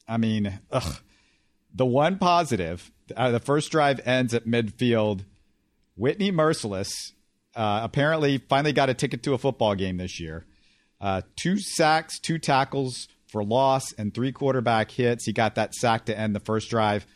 I 0.07 0.19
mean, 0.19 0.59
ugh, 0.71 1.00
the 1.75 1.87
one 1.87 2.19
positive, 2.19 2.93
uh, 3.17 3.31
the 3.31 3.41
first 3.41 3.73
drive 3.73 4.00
ends 4.05 4.35
at 4.35 4.47
midfield. 4.47 5.25
Whitney 5.97 6.33
Mercilus 6.33 6.91
uh, 7.55 7.81
apparently 7.83 8.39
finally 8.39 8.73
got 8.73 8.91
a 8.91 8.95
ticket 8.95 9.23
to 9.25 9.35
a 9.35 9.39
football 9.39 9.75
game 9.75 9.97
this 9.97 10.21
year. 10.21 10.45
Uh, 11.01 11.23
two 11.37 11.59
sacks, 11.59 12.18
two 12.18 12.38
tackles 12.38 13.09
for 13.29 13.45
loss, 13.45 13.92
and 13.99 14.14
three 14.14 14.33
quarterback 14.33 14.90
hits. 14.90 15.27
He 15.27 15.33
got 15.33 15.57
that 15.57 15.75
sack 15.75 16.07
to 16.07 16.18
end 16.18 16.35
the 16.35 16.40
first 16.40 16.71
drive. 16.71 17.07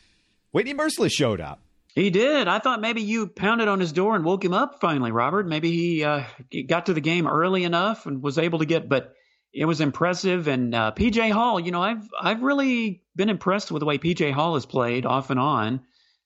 Whitney 0.53 0.75
Mercilus 0.75 1.13
showed 1.13 1.41
up. 1.41 1.61
He 1.95 2.11
did. 2.11 2.47
I 2.47 2.59
thought 2.59 2.81
maybe 2.81 3.03
you 3.03 3.27
pounded 3.27 3.67
on 3.67 3.81
his 3.81 3.93
door 3.93 4.15
and 4.15 4.25
woke 4.25 4.45
him 4.45 4.53
up 4.53 4.81
finally, 4.81 5.11
Robert. 5.11 5.49
Maybe 5.49 5.71
he, 5.73 6.05
uh, 6.05 6.23
got 6.69 6.87
to 6.87 6.95
the 6.95 7.01
game 7.01 7.27
early 7.27 7.65
enough 7.65 8.07
and 8.07 8.23
was 8.23 8.39
able 8.39 8.61
to 8.61 8.67
get, 8.67 8.89
but 8.89 9.15
it 9.53 9.65
was 9.65 9.81
impressive. 9.81 10.47
And 10.47 10.75
uh, 10.75 10.93
PJ 10.95 11.33
Hall, 11.33 11.59
you 11.59 11.73
know, 11.73 11.83
I've 11.83 12.09
I've 12.21 12.43
really 12.43 13.03
been 13.17 13.31
impressed 13.31 13.73
with 13.73 13.81
the 13.81 13.87
way 13.87 13.99
PJ 13.99 14.33
Hall 14.33 14.55
has 14.55 14.67
played 14.67 15.07
off 15.07 15.31
and 15.31 15.41
on. 15.41 15.81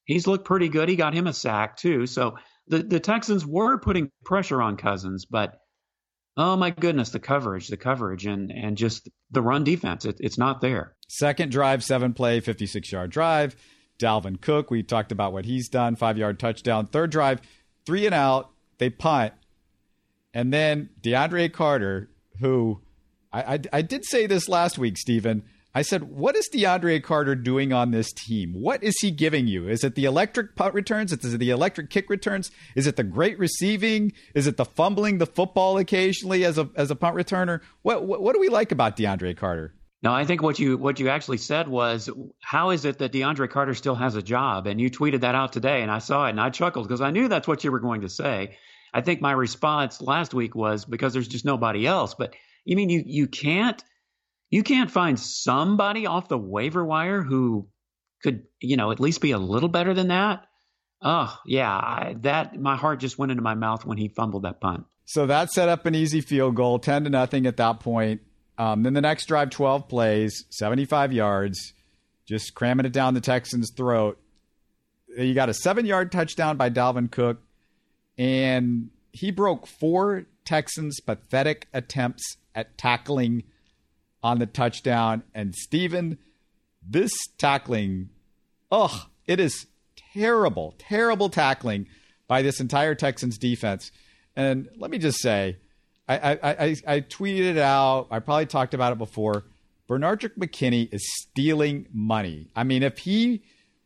He's 0.04 0.26
looked 0.26 0.44
pretty 0.44 0.68
good. 0.68 0.88
He 0.88 0.96
got 0.96 1.14
him 1.14 1.26
a 1.26 1.32
sack 1.32 1.76
too. 1.76 2.06
So 2.06 2.36
the 2.68 2.82
the 2.82 3.00
Texans 3.00 3.46
were 3.46 3.78
putting 3.78 4.10
pressure 4.24 4.62
on 4.62 4.76
Cousins, 4.76 5.24
but 5.24 5.58
oh 6.36 6.56
my 6.56 6.70
goodness, 6.70 7.10
the 7.10 7.20
coverage, 7.20 7.68
the 7.68 7.76
coverage, 7.76 8.26
and 8.26 8.50
and 8.50 8.76
just 8.76 9.08
the 9.30 9.42
run 9.42 9.64
defense, 9.64 10.04
it, 10.04 10.16
it's 10.20 10.38
not 10.38 10.60
there. 10.60 10.94
Second 11.08 11.50
drive, 11.52 11.84
seven 11.84 12.14
play, 12.14 12.40
fifty 12.40 12.66
six 12.66 12.90
yard 12.92 13.10
drive. 13.10 13.56
Dalvin 13.98 14.40
Cook, 14.40 14.70
we 14.70 14.82
talked 14.82 15.12
about 15.12 15.32
what 15.32 15.44
he's 15.44 15.68
done, 15.68 15.96
five 15.96 16.18
yard 16.18 16.38
touchdown. 16.38 16.86
Third 16.86 17.10
drive, 17.10 17.40
three 17.86 18.06
and 18.06 18.14
out. 18.14 18.50
They 18.78 18.90
punt, 18.90 19.32
and 20.34 20.52
then 20.52 20.88
DeAndre 21.02 21.52
Carter, 21.52 22.10
who 22.40 22.80
I, 23.32 23.54
I, 23.54 23.60
I 23.72 23.82
did 23.82 24.04
say 24.04 24.26
this 24.26 24.48
last 24.48 24.78
week, 24.78 24.96
Stephen. 24.98 25.44
I 25.74 25.82
said, 25.82 26.02
what 26.04 26.36
is 26.36 26.50
DeAndre 26.52 27.02
Carter 27.02 27.34
doing 27.34 27.72
on 27.72 27.92
this 27.92 28.12
team? 28.12 28.52
What 28.52 28.82
is 28.82 28.94
he 29.00 29.10
giving 29.10 29.46
you? 29.46 29.68
Is 29.68 29.82
it 29.84 29.94
the 29.94 30.04
electric 30.04 30.54
punt 30.54 30.74
returns? 30.74 31.12
Is 31.12 31.32
it 31.32 31.38
the 31.38 31.48
electric 31.48 31.88
kick 31.88 32.10
returns? 32.10 32.50
Is 32.76 32.86
it 32.86 32.96
the 32.96 33.04
great 33.04 33.38
receiving? 33.38 34.12
Is 34.34 34.46
it 34.46 34.58
the 34.58 34.66
fumbling 34.66 35.16
the 35.16 35.26
football 35.26 35.78
occasionally 35.78 36.44
as 36.44 36.58
a 36.58 36.68
as 36.76 36.90
a 36.90 36.96
punt 36.96 37.16
returner? 37.16 37.60
What 37.82 38.04
what, 38.04 38.22
what 38.22 38.34
do 38.34 38.40
we 38.40 38.50
like 38.50 38.70
about 38.70 38.98
DeAndre 38.98 39.34
Carter? 39.34 39.74
No, 40.02 40.12
I 40.12 40.26
think 40.26 40.42
what 40.42 40.58
you 40.58 40.76
what 40.76 41.00
you 41.00 41.08
actually 41.08 41.38
said 41.38 41.68
was, 41.68 42.10
how 42.40 42.70
is 42.70 42.84
it 42.84 42.98
that 42.98 43.12
DeAndre 43.12 43.48
Carter 43.48 43.72
still 43.72 43.94
has 43.94 44.14
a 44.14 44.22
job? 44.22 44.66
And 44.66 44.78
you 44.78 44.90
tweeted 44.90 45.20
that 45.20 45.34
out 45.34 45.54
today, 45.54 45.80
and 45.80 45.90
I 45.90 45.98
saw 46.00 46.26
it 46.26 46.30
and 46.30 46.40
I 46.40 46.50
chuckled 46.50 46.86
because 46.86 47.00
I 47.00 47.12
knew 47.12 47.28
that's 47.28 47.48
what 47.48 47.64
you 47.64 47.72
were 47.72 47.80
going 47.80 48.02
to 48.02 48.10
say. 48.10 48.58
I 48.92 49.00
think 49.00 49.22
my 49.22 49.32
response 49.32 50.02
last 50.02 50.34
week 50.34 50.54
was 50.54 50.84
because 50.84 51.14
there's 51.14 51.28
just 51.28 51.46
nobody 51.46 51.86
else, 51.86 52.14
but 52.14 52.34
you 52.66 52.76
mean 52.76 52.90
you 52.90 53.02
you 53.06 53.26
can't 53.26 53.82
you 54.52 54.62
can't 54.62 54.90
find 54.90 55.18
somebody 55.18 56.06
off 56.06 56.28
the 56.28 56.38
waiver 56.38 56.84
wire 56.84 57.22
who 57.22 57.68
could 58.22 58.44
you 58.60 58.76
know 58.76 58.92
at 58.92 59.00
least 59.00 59.20
be 59.20 59.32
a 59.32 59.38
little 59.38 59.68
better 59.68 59.94
than 59.94 60.08
that? 60.08 60.46
Oh 61.00 61.36
yeah, 61.44 61.72
I, 61.72 62.16
that 62.20 62.60
my 62.60 62.76
heart 62.76 63.00
just 63.00 63.18
went 63.18 63.32
into 63.32 63.42
my 63.42 63.54
mouth 63.54 63.84
when 63.84 63.98
he 63.98 64.08
fumbled 64.08 64.44
that 64.44 64.60
punt. 64.60 64.84
So 65.06 65.26
that 65.26 65.50
set 65.50 65.68
up 65.68 65.86
an 65.86 65.96
easy 65.96 66.20
field 66.20 66.54
goal, 66.54 66.78
ten 66.78 67.02
to 67.04 67.10
nothing 67.10 67.46
at 67.46 67.56
that 67.56 67.80
point. 67.80 68.20
Um, 68.58 68.82
then 68.82 68.92
the 68.92 69.00
next 69.00 69.26
drive, 69.26 69.50
twelve 69.50 69.88
plays, 69.88 70.44
seventy-five 70.50 71.12
yards, 71.12 71.72
just 72.28 72.54
cramming 72.54 72.86
it 72.86 72.92
down 72.92 73.14
the 73.14 73.20
Texans' 73.20 73.72
throat. 73.74 74.20
You 75.16 75.34
got 75.34 75.48
a 75.48 75.54
seven-yard 75.54 76.12
touchdown 76.12 76.56
by 76.56 76.70
Dalvin 76.70 77.10
Cook, 77.10 77.40
and 78.16 78.90
he 79.12 79.30
broke 79.30 79.66
four 79.66 80.26
Texans' 80.44 81.00
pathetic 81.00 81.68
attempts 81.72 82.36
at 82.54 82.76
tackling 82.76 83.44
on 84.22 84.38
the 84.38 84.46
touchdown. 84.46 85.22
And 85.34 85.54
Stephen, 85.54 86.18
this 86.86 87.12
tackling, 87.38 88.10
ugh, 88.70 89.08
it 89.26 89.40
is 89.40 89.66
terrible, 90.14 90.74
terrible 90.78 91.28
tackling 91.28 91.86
by 92.28 92.42
this 92.42 92.60
entire 92.60 92.94
Texans 92.94 93.38
defense. 93.38 93.90
And 94.36 94.68
let 94.76 94.90
me 94.90 94.98
just 94.98 95.20
say, 95.20 95.58
I, 96.08 96.16
I, 96.18 96.38
I, 96.42 96.76
I 96.86 97.00
tweeted 97.00 97.40
it 97.40 97.58
out. 97.58 98.08
I 98.10 98.18
probably 98.18 98.46
talked 98.46 98.74
about 98.74 98.92
it 98.92 98.98
before. 98.98 99.44
Benardrick 99.88 100.36
McKinney 100.38 100.92
is 100.92 101.02
stealing 101.20 101.86
money. 101.92 102.48
I 102.56 102.64
mean, 102.64 102.82
if 102.82 102.98
he 102.98 103.42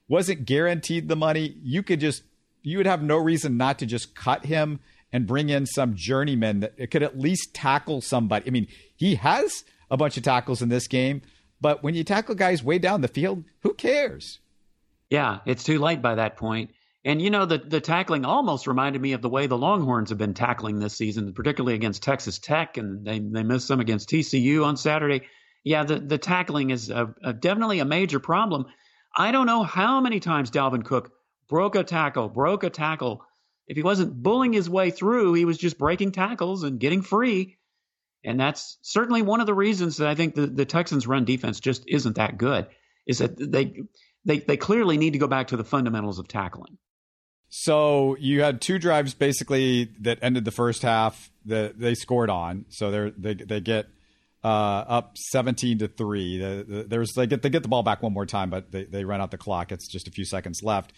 wasn't 0.09 0.45
guaranteed 0.45 1.09
the 1.09 1.17
money, 1.17 1.57
you 1.63 1.83
could 1.83 2.01
just 2.01 2.23
you 2.63 2.79
would 2.79 2.87
have 2.87 3.03
no 3.03 3.17
reason 3.17 3.57
not 3.57 3.79
to 3.79 3.87
just 3.87 4.15
cut 4.15 4.45
him 4.45 4.81
and 5.13 5.27
bring 5.27 5.49
in 5.49 5.67
some 5.67 5.95
journeyman 5.95 6.61
that 6.61 6.91
could 6.91 7.03
at 7.03 7.19
least 7.19 7.55
tackle 7.55 8.01
somebody. 8.01 8.47
I 8.47 8.51
mean, 8.51 8.67
he 8.97 9.15
has 9.17 9.65
a 9.91 9.97
bunch 9.97 10.17
of 10.17 10.23
tackles 10.23 10.63
in 10.63 10.69
this 10.69 10.89
game, 10.89 11.23
but 11.61 11.83
when 11.83 11.95
you 11.95 12.05
tackle 12.05 12.35
guys 12.35 12.63
way 12.63 12.79
down 12.79 13.01
the 13.01 13.09
field, 13.09 13.45
who 13.61 13.75
cares? 13.75 14.41
Yeah, 15.11 15.39
it's 15.47 15.65
too 15.65 15.79
late 15.79 16.03
by 16.03 16.17
that 16.17 16.37
point. 16.37 16.71
And 17.05 17.23
you 17.23 17.31
know, 17.31 17.47
the 17.47 17.59
the 17.59 17.81
tackling 17.81 18.25
almost 18.25 18.67
reminded 18.67 19.01
me 19.01 19.13
of 19.13 19.23
the 19.23 19.29
way 19.29 19.47
the 19.47 19.57
Longhorns 19.57 20.11
have 20.11 20.19
been 20.19 20.35
tackling 20.35 20.81
this 20.81 20.97
season, 20.97 21.33
particularly 21.33 21.75
against 21.75 22.03
Texas 22.03 22.39
Tech, 22.39 22.77
and 22.77 23.05
they 23.05 23.21
they 23.21 23.45
missed 23.45 23.69
some 23.69 23.81
against 23.81 24.11
TCU 24.11 24.65
on 24.65 24.77
Saturday. 24.77 25.23
Yeah, 25.63 25.85
the 25.85 26.01
the 26.01 26.19
tackling 26.19 26.71
is 26.71 26.91
a, 26.91 27.15
a, 27.23 27.33
definitely 27.33 27.79
a 27.79 27.85
major 27.85 28.19
problem. 28.19 28.67
I 29.17 29.31
don't 29.31 29.47
know 29.47 29.63
how 29.63 30.01
many 30.01 30.19
times 30.19 30.51
Dalvin 30.51 30.85
Cook 30.85 31.13
broke 31.49 31.77
a 31.77 31.85
tackle, 31.85 32.29
broke 32.29 32.65
a 32.65 32.71
tackle 32.71 33.23
if 33.67 33.77
he 33.77 33.83
wasn't 33.83 34.23
bullying 34.23 34.53
his 34.53 34.71
way 34.71 34.91
through, 34.91 35.35
he 35.35 35.45
was 35.45 35.59
just 35.59 35.79
breaking 35.79 36.13
tackles 36.13 36.63
and 36.63 36.79
getting 36.79 37.03
free. 37.03 37.57
And 38.27 38.39
that's 38.39 38.79
certainly 38.83 39.23
one 39.23 39.41
of 39.41 39.47
the 39.47 39.55
reasons 39.55 39.99
that 39.99 40.09
I 40.09 40.15
think 40.15 40.35
the, 40.35 40.47
the 40.47 40.65
Texans' 40.65 41.07
run 41.07 41.25
defense 41.25 41.61
just 41.61 41.85
isn't 41.87 42.17
that 42.17 42.37
good. 42.37 42.67
Is 43.07 43.19
that 43.19 43.37
they 43.39 43.83
they 44.25 44.41
they 44.41 44.57
clearly 44.57 44.99
need 44.99 45.13
to 45.13 45.19
go 45.19 45.29
back 45.29 45.49
to 45.49 45.57
the 45.57 45.65
fundamentals 45.65 46.19
of 46.19 46.27
tackling. 46.27 46.77
So 47.49 48.17
you 48.19 48.43
had 48.43 48.61
two 48.61 48.79
drives 48.81 49.15
basically 49.15 49.93
that 50.01 50.19
ended 50.21 50.45
the 50.45 50.51
first 50.51 50.83
half 50.83 51.31
that 51.45 51.79
they 51.79 51.95
scored 51.95 52.29
on. 52.29 52.65
So 52.69 52.91
they 52.91 53.13
they 53.17 53.35
they 53.45 53.61
get 53.61 53.87
uh, 54.43 54.85
up 54.89 55.17
seventeen 55.17 55.79
to 55.79 55.87
three. 55.87 56.39
The, 56.39 56.67
the, 56.69 56.83
there's 56.83 57.13
they 57.13 57.29
get 57.29 57.43
they 57.43 57.51
get 57.51 57.63
the 57.63 57.69
ball 57.69 57.85
back 57.85 58.03
one 58.03 58.13
more 58.13 58.27
time, 58.27 58.51
but 58.51 58.73
they 58.73 58.85
they 58.85 59.05
run 59.05 59.21
out 59.21 59.31
the 59.31 59.39
clock. 59.39 59.71
It's 59.71 59.87
just 59.87 60.09
a 60.09 60.11
few 60.11 60.25
seconds 60.25 60.61
left. 60.65 60.93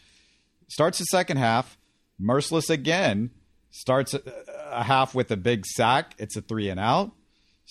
Starts 0.69 0.99
the 0.99 1.05
second 1.05 1.37
half. 1.37 1.77
Mercilus 2.21 2.71
again 2.71 3.31
starts 3.71 4.15
a, 4.15 4.23
a 4.71 4.83
half 4.83 5.15
with 5.15 5.31
a 5.31 5.37
big 5.37 5.67
sack. 5.67 6.15
It's 6.19 6.37
a 6.37 6.41
three 6.41 6.71
and 6.71 6.81
out. 6.81 7.13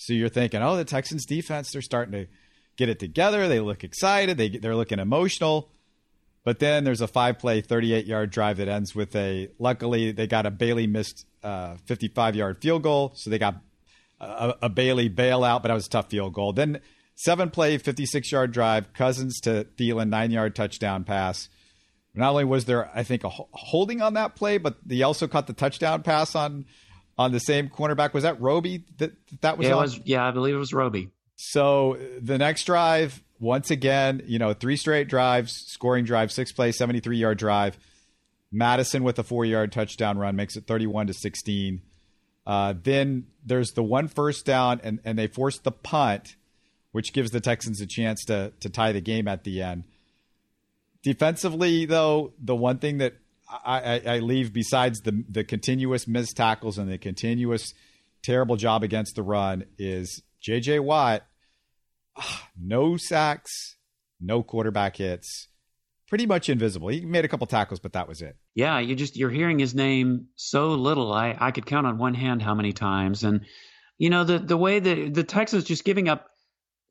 So 0.00 0.12
you're 0.12 0.28
thinking, 0.28 0.62
oh, 0.62 0.76
the 0.76 0.84
Texans 0.84 1.26
defense, 1.26 1.72
they're 1.72 1.82
starting 1.82 2.12
to 2.12 2.26
get 2.76 2.88
it 2.88 3.00
together. 3.00 3.48
They 3.48 3.58
look 3.58 3.82
excited. 3.82 4.36
They 4.36 4.48
they're 4.48 4.76
looking 4.76 5.00
emotional. 5.00 5.70
But 6.44 6.60
then 6.60 6.84
there's 6.84 7.00
a 7.00 7.08
five 7.08 7.40
play, 7.40 7.62
38 7.62 8.06
yard 8.06 8.30
drive 8.30 8.58
that 8.58 8.68
ends 8.68 8.94
with 8.94 9.16
a. 9.16 9.48
Luckily, 9.58 10.12
they 10.12 10.28
got 10.28 10.46
a 10.46 10.52
Bailey 10.52 10.86
missed 10.86 11.26
55 11.42 12.16
uh, 12.16 12.38
yard 12.38 12.62
field 12.62 12.84
goal, 12.84 13.10
so 13.16 13.28
they 13.28 13.38
got 13.38 13.56
a, 14.20 14.54
a, 14.62 14.68
Bailey 14.68 15.10
bailout, 15.10 15.62
but 15.62 15.68
that 15.68 15.74
was 15.74 15.86
a 15.88 15.90
tough 15.90 16.10
field 16.10 16.32
goal. 16.32 16.52
Then 16.52 16.80
seven 17.16 17.50
play, 17.50 17.76
56 17.76 18.30
yard 18.30 18.52
drive, 18.52 18.92
Cousins 18.92 19.40
to 19.40 19.66
Thielen, 19.76 20.10
nine 20.10 20.30
yard 20.30 20.54
touchdown 20.54 21.02
pass. 21.02 21.48
Not 22.14 22.30
only 22.30 22.44
was 22.44 22.66
there, 22.66 22.88
I 22.94 23.02
think, 23.02 23.24
a 23.24 23.30
holding 23.30 24.00
on 24.00 24.14
that 24.14 24.36
play, 24.36 24.58
but 24.58 24.76
they 24.86 25.02
also 25.02 25.26
caught 25.26 25.48
the 25.48 25.52
touchdown 25.52 26.04
pass 26.04 26.36
on 26.36 26.66
on 27.18 27.32
the 27.32 27.40
same 27.40 27.68
cornerback. 27.68 28.14
Was 28.14 28.22
that 28.22 28.40
Roby 28.40 28.84
that 28.98 29.12
that 29.40 29.58
was? 29.58 29.66
Yeah, 29.66 29.74
was. 29.74 30.00
Yeah, 30.04 30.26
I 30.26 30.30
believe 30.30 30.54
it 30.54 30.58
was 30.58 30.72
Roby. 30.72 31.10
So 31.36 31.98
the 32.20 32.38
next 32.38 32.64
drive, 32.64 33.22
once 33.38 33.70
again, 33.70 34.22
you 34.26 34.38
know, 34.38 34.52
three 34.54 34.76
straight 34.76 35.08
drives, 35.08 35.52
scoring 35.66 36.04
drive, 36.04 36.32
six 36.32 36.52
play, 36.52 36.72
73 36.72 37.16
yard 37.16 37.38
drive. 37.38 37.78
Mattison 38.50 39.04
with 39.04 39.18
a 39.18 39.22
four 39.22 39.44
yard 39.44 39.72
touchdown 39.72 40.18
run 40.18 40.36
makes 40.36 40.56
it 40.56 40.66
31 40.66 41.08
to 41.08 41.14
16. 41.14 41.82
Uh, 42.46 42.74
then 42.82 43.26
there's 43.44 43.72
the 43.72 43.82
one 43.82 44.08
first 44.08 44.46
down, 44.46 44.80
and, 44.82 45.00
and 45.04 45.18
they 45.18 45.26
force 45.26 45.58
the 45.58 45.70
punt, 45.70 46.36
which 46.92 47.12
gives 47.12 47.30
the 47.30 47.40
Texans 47.40 47.80
a 47.80 47.86
chance 47.86 48.24
to 48.24 48.52
to 48.60 48.70
tie 48.70 48.92
the 48.92 49.00
game 49.00 49.28
at 49.28 49.44
the 49.44 49.62
end. 49.62 49.84
Defensively, 51.02 51.84
though, 51.84 52.32
the 52.42 52.56
one 52.56 52.78
thing 52.78 52.98
that 52.98 53.14
I, 53.48 53.80
I, 53.80 54.02
I 54.06 54.18
leave 54.18 54.52
besides 54.52 55.00
the 55.00 55.24
the 55.28 55.44
continuous 55.44 56.06
missed 56.06 56.36
tackles 56.36 56.78
and 56.78 56.90
the 56.90 56.98
continuous 56.98 57.72
terrible 58.22 58.56
job 58.56 58.82
against 58.82 59.14
the 59.16 59.22
run 59.22 59.64
is 59.78 60.22
J.J. 60.40 60.80
Watt 60.80 61.24
ah, 62.18 62.48
no 62.60 62.96
sacks, 62.96 63.76
no 64.20 64.42
quarterback 64.42 64.96
hits, 64.96 65.48
pretty 66.08 66.26
much 66.26 66.48
invisible. 66.48 66.88
He 66.88 67.00
made 67.04 67.24
a 67.24 67.28
couple 67.28 67.46
tackles, 67.46 67.80
but 67.80 67.92
that 67.92 68.08
was 68.08 68.20
it. 68.20 68.36
Yeah, 68.54 68.78
you 68.80 68.94
just 68.94 69.16
you're 69.16 69.30
hearing 69.30 69.58
his 69.58 69.74
name 69.74 70.28
so 70.34 70.70
little. 70.70 71.12
I 71.12 71.36
I 71.38 71.50
could 71.52 71.66
count 71.66 71.86
on 71.86 71.98
one 71.98 72.14
hand 72.14 72.42
how 72.42 72.54
many 72.54 72.72
times. 72.72 73.24
And 73.24 73.42
you 73.98 74.10
know 74.10 74.24
the 74.24 74.38
the 74.38 74.56
way 74.56 74.80
that 74.80 75.14
the 75.14 75.24
Texans 75.24 75.64
just 75.64 75.84
giving 75.84 76.08
up. 76.08 76.26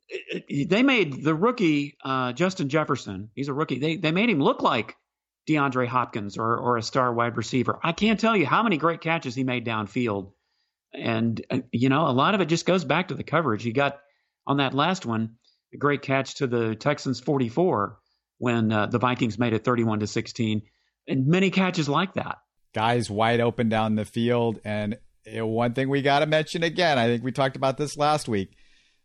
Eh, 0.10 0.40
eh, 0.50 0.66
they 0.70 0.84
made 0.84 1.22
the 1.24 1.36
rookie 1.36 1.98
uh, 2.04 2.32
Justin 2.32 2.70
Jefferson. 2.70 3.30
He's 3.36 3.50
a 3.50 3.54
rookie. 3.54 3.80
They 3.80 3.98
they 3.98 4.12
made 4.12 4.30
him 4.30 4.40
look 4.40 4.62
like 4.62 4.96
DeAndre 5.48 5.88
Hopkins 5.88 6.38
or 6.38 6.58
or 6.58 6.78
a 6.78 6.84
star 6.84 7.14
wide 7.14 7.38
receiver. 7.38 7.80
I 7.84 7.94
can't 7.94 8.20
tell 8.20 8.36
you 8.36 8.46
how 8.46 8.64
many 8.64 8.78
great 8.78 9.02
catches 9.02 9.36
he 9.36 9.44
made 9.44 9.66
downfield. 9.66 10.32
And 10.94 11.44
uh, 11.50 11.60
you 11.72 11.90
know 11.90 12.08
a 12.08 12.12
lot 12.12 12.36
of 12.36 12.42
it 12.42 12.46
just 12.48 12.66
goes 12.66 12.84
back 12.84 13.08
to 13.08 13.16
the 13.16 13.24
coverage. 13.24 13.64
He 13.64 13.72
got 13.72 14.00
on 14.46 14.58
that 14.58 14.74
last 14.74 15.06
one, 15.06 15.36
a 15.74 15.78
great 15.78 16.02
catch 16.02 16.36
to 16.36 16.48
the 16.48 16.76
Texans 16.76 17.20
44 17.20 18.00
when 18.38 18.72
uh, 18.72 18.86
the 18.86 19.00
Vikings 19.00 19.40
made 19.40 19.54
it 19.54 19.64
31 19.64 20.02
to 20.02 20.08
16, 20.08 20.62
and 21.08 21.28
many 21.28 21.50
catches 21.50 21.90
like 21.90 22.14
that. 22.14 22.38
Guys 22.74 23.10
wide 23.10 23.42
open 23.42 23.68
down 23.68 23.96
the 23.96 24.06
field, 24.06 24.60
and 24.64 24.98
one 25.36 25.74
thing 25.74 25.90
we 25.90 26.02
got 26.02 26.20
to 26.20 26.26
mention 26.26 26.64
again. 26.64 26.98
I 26.98 27.08
think 27.08 27.24
we 27.24 27.32
talked 27.32 27.56
about 27.56 27.78
this 27.78 27.98
last 27.98 28.28
week. 28.28 28.56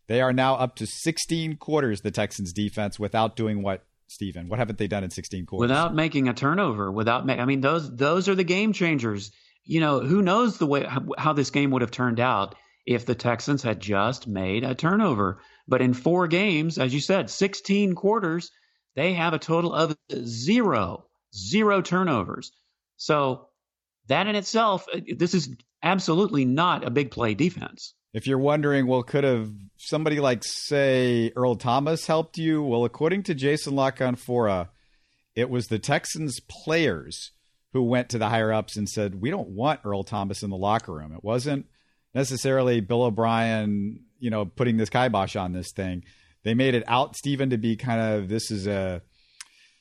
They 0.09 0.21
are 0.21 0.33
now 0.33 0.57
up 0.57 0.77
to 0.77 0.87
16 0.87 1.57
quarters. 1.57 2.01
The 2.01 2.11
Texans 2.11 2.53
defense 2.53 2.99
without 2.99 3.37
doing 3.37 3.63
what 3.63 3.85
Stephen? 4.13 4.49
What 4.49 4.59
haven't 4.59 4.79
they 4.79 4.87
done 4.87 5.05
in 5.05 5.11
16 5.11 5.47
quarters? 5.47 5.69
Without 5.69 5.95
making 5.95 6.29
a 6.29 6.35
turnover, 6.35 6.91
without 6.91 7.27
ma- 7.27 7.35
I 7.35 7.45
mean 7.45 7.61
those 7.61 7.95
those 7.95 8.29
are 8.29 8.35
the 8.35 8.45
game 8.45 8.73
changers. 8.73 9.33
You 9.65 9.81
know, 9.81 10.01
who 10.01 10.23
knows 10.23 10.59
the 10.59 10.67
way 10.67 10.85
how, 10.85 11.03
how 11.17 11.33
this 11.33 11.51
game 11.51 11.71
would 11.71 11.83
have 11.83 11.91
turned 11.91 12.21
out 12.21 12.55
if 12.87 13.07
the 13.07 13.15
Texans 13.15 13.63
had 13.63 13.81
just 13.81 14.27
made 14.27 14.65
a 14.65 14.75
turnover. 14.75 15.41
But 15.69 15.83
in 15.83 15.95
four 15.95 16.27
games, 16.27 16.79
as 16.79 16.93
you 16.93 17.01
said, 17.01 17.31
16 17.31 17.95
quarters, 17.95 18.51
they 18.97 19.15
have 19.15 19.33
a 19.33 19.39
total 19.39 19.73
of 19.73 19.97
zero, 20.13 21.07
zero 21.35 21.81
turnovers. 21.81 22.53
So 22.97 23.49
that 24.09 24.27
in 24.27 24.35
itself, 24.35 24.87
uh, 24.93 25.01
this 25.17 25.35
is 25.35 25.55
absolutely 25.83 26.45
not 26.45 26.85
a 26.85 26.91
big 26.91 27.11
play 27.11 27.35
defense. 27.35 27.95
If 28.13 28.27
you're 28.27 28.39
wondering, 28.39 28.87
well, 28.87 29.03
could 29.03 29.25
have 29.25 29.51
somebody 29.79 30.21
like, 30.21 30.45
say, 30.45 31.33
Earl 31.35 31.57
Thomas 31.57 32.07
helped 32.07 32.37
you? 32.37 32.63
Well, 32.63 32.85
according 32.85 33.23
to 33.25 33.35
Jason 33.35 33.75
La 33.75 33.91
Canfora, 33.91 34.69
it 35.35 35.49
was 35.49 35.67
the 35.67 35.79
Texans 35.79 36.39
players 36.41 37.33
who 37.73 37.83
went 37.83 38.11
to 38.11 38.19
the 38.19 38.29
higher 38.29 38.53
ups 38.53 38.77
and 38.77 38.87
said, 38.87 39.23
we 39.23 39.31
don't 39.31 39.49
want 39.49 39.81
Earl 39.83 40.05
Thomas 40.05 40.43
in 40.43 40.51
the 40.51 40.57
locker 40.57 40.93
room. 40.93 41.15
It 41.15 41.25
wasn't 41.25 41.67
necessarily 42.15 42.81
Bill 42.81 43.05
O'Brien, 43.05 44.01
you 44.19 44.29
know, 44.29 44.45
putting 44.45 44.77
this 44.77 44.91
kibosh 44.91 45.37
on 45.37 45.53
this 45.53 45.73
thing. 45.73 46.05
They 46.45 46.53
made 46.53 46.75
it 46.75 46.85
out, 46.87 47.17
Stephen, 47.17 47.49
to 47.49 47.57
be 47.57 47.77
kind 47.77 48.01
of 48.01 48.29
this 48.29 48.51
is 48.51 48.67
a, 48.67 49.01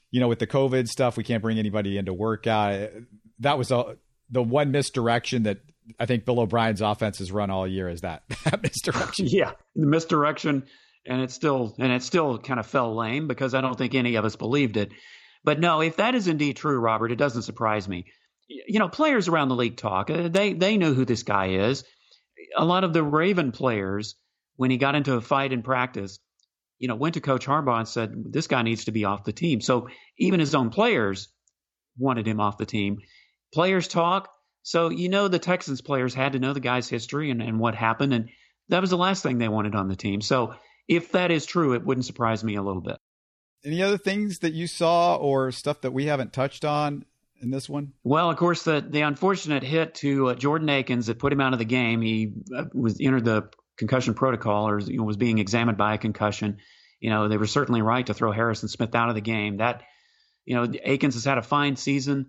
you 0.09 0.21
know, 0.21 0.29
with 0.29 0.39
the 0.39 0.47
COVID 0.47 0.87
stuff, 0.87 1.17
we 1.17 1.23
can't 1.25 1.41
bring 1.41 1.59
anybody 1.59 1.97
into 1.97 2.13
workout. 2.13 2.91
That 3.39 3.57
was 3.57 3.71
a, 3.71 3.97
the 4.29 4.41
one 4.41 4.71
misdirection 4.71 5.43
that 5.43 5.59
I 5.99 6.05
think 6.05 6.25
Bill 6.25 6.39
O'Brien's 6.39 6.81
offense 6.81 7.19
has 7.19 7.31
run 7.31 7.49
all 7.49 7.67
year 7.67 7.89
is 7.89 8.01
that, 8.01 8.23
that 8.45 8.61
misdirection. 8.61 9.27
Yeah, 9.27 9.51
the 9.75 9.87
misdirection, 9.87 10.63
and 11.05 11.21
it 11.21 11.31
still 11.31 11.75
and 11.77 11.91
it 11.91 12.03
still 12.03 12.37
kind 12.37 12.59
of 12.59 12.67
fell 12.67 12.95
lame 12.95 13.27
because 13.27 13.53
I 13.53 13.61
don't 13.61 13.77
think 13.77 13.95
any 13.95 14.15
of 14.15 14.25
us 14.25 14.35
believed 14.35 14.77
it. 14.77 14.91
But 15.43 15.59
no, 15.59 15.81
if 15.81 15.97
that 15.97 16.13
is 16.15 16.27
indeed 16.27 16.57
true, 16.57 16.79
Robert, 16.79 17.11
it 17.11 17.17
doesn't 17.17 17.41
surprise 17.41 17.87
me. 17.87 18.05
You 18.47 18.79
know, 18.79 18.89
players 18.89 19.27
around 19.27 19.49
the 19.49 19.55
league 19.55 19.77
talk. 19.77 20.09
Uh, 20.09 20.27
they 20.27 20.53
they 20.53 20.77
know 20.77 20.93
who 20.93 21.05
this 21.05 21.23
guy 21.23 21.47
is 21.47 21.83
a 22.55 22.65
lot 22.65 22.83
of 22.83 22.93
the 22.93 23.03
Raven 23.03 23.51
players, 23.51 24.15
when 24.55 24.71
he 24.71 24.77
got 24.77 24.95
into 24.95 25.15
a 25.15 25.21
fight 25.21 25.53
in 25.53 25.63
practice, 25.63 26.19
you 26.79 26.87
know, 26.87 26.95
went 26.95 27.15
to 27.15 27.21
Coach 27.21 27.45
Harbaugh 27.45 27.79
and 27.79 27.87
said, 27.87 28.11
this 28.31 28.47
guy 28.47 28.61
needs 28.61 28.85
to 28.85 28.91
be 28.91 29.05
off 29.05 29.23
the 29.23 29.33
team. 29.33 29.61
So 29.61 29.89
even 30.17 30.39
his 30.39 30.55
own 30.55 30.69
players 30.69 31.29
wanted 31.97 32.27
him 32.27 32.39
off 32.39 32.57
the 32.57 32.65
team. 32.65 32.99
Players 33.53 33.87
talk. 33.87 34.29
So, 34.63 34.89
you 34.89 35.09
know, 35.09 35.27
the 35.27 35.39
Texans 35.39 35.81
players 35.81 36.13
had 36.13 36.33
to 36.33 36.39
know 36.39 36.53
the 36.53 36.59
guy's 36.59 36.89
history 36.89 37.31
and, 37.31 37.41
and 37.41 37.59
what 37.59 37.75
happened. 37.75 38.13
And 38.13 38.29
that 38.69 38.81
was 38.81 38.89
the 38.89 38.97
last 38.97 39.23
thing 39.23 39.37
they 39.37 39.49
wanted 39.49 39.75
on 39.75 39.87
the 39.87 39.95
team. 39.95 40.21
So 40.21 40.55
if 40.87 41.11
that 41.13 41.31
is 41.31 41.45
true, 41.45 41.73
it 41.73 41.85
wouldn't 41.85 42.05
surprise 42.05 42.43
me 42.43 42.55
a 42.55 42.61
little 42.61 42.81
bit. 42.81 42.97
Any 43.63 43.81
other 43.81 43.97
things 43.97 44.39
that 44.39 44.53
you 44.53 44.67
saw 44.67 45.15
or 45.15 45.51
stuff 45.51 45.81
that 45.81 45.93
we 45.93 46.05
haven't 46.05 46.33
touched 46.33 46.65
on 46.65 47.05
in 47.41 47.51
this 47.51 47.69
one? 47.69 47.93
Well, 48.03 48.29
of 48.29 48.37
course, 48.37 48.63
the 48.63 48.85
the 48.87 49.01
unfortunate 49.01 49.63
hit 49.63 49.95
to 49.95 50.29
uh, 50.29 50.35
Jordan 50.35 50.69
Akins 50.69 51.07
that 51.07 51.19
put 51.19 51.33
him 51.33 51.41
out 51.41 51.53
of 51.53 51.59
the 51.59 51.65
game. 51.65 52.01
He 52.01 52.33
uh, 52.55 52.65
was 52.73 52.97
entered 52.99 53.25
the 53.25 53.49
concussion 53.77 54.13
protocol 54.13 54.67
or 54.67 54.79
you 54.79 54.97
know, 54.97 55.03
was 55.03 55.17
being 55.17 55.39
examined 55.39 55.77
by 55.77 55.93
a 55.93 55.97
concussion. 55.97 56.57
You 56.99 57.09
know, 57.09 57.27
they 57.27 57.37
were 57.37 57.47
certainly 57.47 57.81
right 57.81 58.05
to 58.05 58.13
throw 58.13 58.31
Harrison 58.31 58.69
Smith 58.69 58.93
out 58.95 59.09
of 59.09 59.15
the 59.15 59.21
game. 59.21 59.57
That, 59.57 59.83
you 60.45 60.55
know, 60.55 60.71
Akins 60.83 61.15
has 61.15 61.25
had 61.25 61.37
a 61.37 61.43
fine 61.43 61.75
season. 61.75 62.27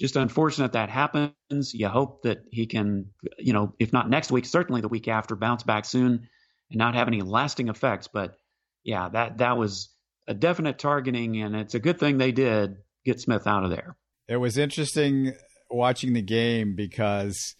Just 0.00 0.16
unfortunate 0.16 0.72
that 0.72 0.88
happens. 0.88 1.74
You 1.74 1.88
hope 1.88 2.22
that 2.22 2.44
he 2.50 2.66
can, 2.66 3.10
you 3.38 3.52
know, 3.52 3.74
if 3.78 3.92
not 3.92 4.08
next 4.08 4.32
week, 4.32 4.46
certainly 4.46 4.80
the 4.80 4.88
week 4.88 5.08
after, 5.08 5.36
bounce 5.36 5.62
back 5.62 5.84
soon 5.84 6.28
and 6.70 6.78
not 6.78 6.94
have 6.94 7.06
any 7.06 7.20
lasting 7.20 7.68
effects. 7.68 8.08
But 8.08 8.34
yeah, 8.82 9.10
that 9.10 9.38
that 9.38 9.58
was 9.58 9.90
a 10.26 10.34
definite 10.34 10.78
targeting, 10.78 11.42
and 11.42 11.54
it's 11.54 11.74
a 11.74 11.80
good 11.80 12.00
thing 12.00 12.16
they 12.16 12.32
did 12.32 12.76
get 13.04 13.20
Smith 13.20 13.46
out 13.46 13.64
of 13.64 13.70
there 13.70 13.96
it 14.30 14.36
was 14.36 14.56
interesting 14.56 15.32
watching 15.68 16.12
the 16.12 16.22
game 16.22 16.76
because 16.76 17.56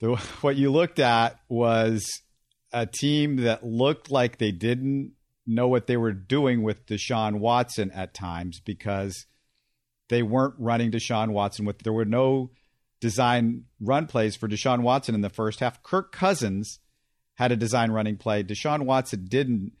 the, 0.00 0.16
what 0.40 0.56
you 0.56 0.70
looked 0.70 0.98
at 0.98 1.38
was 1.48 2.04
a 2.72 2.86
team 2.86 3.36
that 3.36 3.64
looked 3.64 4.10
like 4.10 4.38
they 4.38 4.50
didn't 4.50 5.12
know 5.46 5.68
what 5.68 5.86
they 5.86 5.96
were 5.96 6.12
doing 6.12 6.64
with 6.64 6.86
Deshaun 6.86 7.38
Watson 7.38 7.92
at 7.92 8.14
times 8.14 8.60
because 8.64 9.26
they 10.14 10.22
weren't 10.22 10.54
running 10.58 10.92
Deshaun 10.92 11.30
Watson 11.30 11.64
with 11.64 11.80
there 11.80 11.92
were 11.92 12.04
no 12.04 12.50
design 13.00 13.64
run 13.80 14.06
plays 14.06 14.36
for 14.36 14.48
Deshaun 14.48 14.82
Watson 14.82 15.14
in 15.14 15.22
the 15.22 15.28
first 15.28 15.58
half. 15.58 15.82
Kirk 15.82 16.12
Cousins 16.12 16.78
had 17.34 17.50
a 17.50 17.56
design 17.56 17.90
running 17.90 18.16
play. 18.16 18.44
Deshaun 18.44 18.84
Watson 18.84 19.26
didn't. 19.28 19.72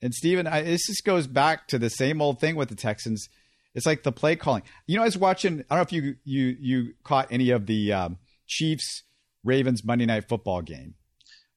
And 0.00 0.14
Stephen, 0.14 0.46
I, 0.46 0.62
this 0.62 0.86
just 0.86 1.04
goes 1.04 1.26
back 1.26 1.66
to 1.68 1.80
the 1.80 1.90
same 1.90 2.22
old 2.22 2.38
thing 2.38 2.54
with 2.54 2.68
the 2.68 2.76
Texans. 2.76 3.28
It's 3.74 3.86
like 3.86 4.04
the 4.04 4.12
play 4.12 4.36
calling. 4.36 4.62
You 4.86 4.96
know, 4.96 5.02
I 5.02 5.06
was 5.06 5.18
watching. 5.18 5.64
I 5.68 5.76
don't 5.76 5.78
know 5.78 5.80
if 5.80 5.92
you 5.92 6.16
you 6.24 6.56
you 6.60 6.94
caught 7.02 7.28
any 7.32 7.50
of 7.50 7.66
the 7.66 7.92
um, 7.92 8.18
Chiefs 8.46 9.02
Ravens 9.42 9.84
Monday 9.84 10.06
Night 10.06 10.28
Football 10.28 10.62
game. 10.62 10.94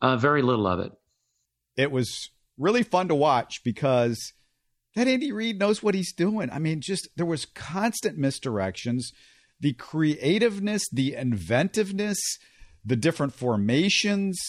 Uh, 0.02 0.18
very 0.18 0.42
little 0.42 0.66
of 0.66 0.80
it. 0.80 0.94
It 1.78 1.92
was 1.92 2.32
really 2.58 2.82
fun 2.82 3.08
to 3.10 3.16
watch 3.16 3.64
because 3.64 4.34
that 4.96 5.08
Andy 5.08 5.32
Reid 5.32 5.60
knows 5.60 5.84
what 5.84 5.94
he's 5.94 6.14
doing. 6.14 6.50
I 6.50 6.60
mean, 6.60 6.82
just 6.82 7.10
there 7.16 7.26
was 7.26 7.46
constant 7.46 8.18
misdirections, 8.18 9.12
the 9.60 9.74
creativeness, 9.74 10.84
the 10.92 11.16
inventiveness, 11.16 12.20
the 12.84 12.96
different 12.96 13.34
formations. 13.34 14.40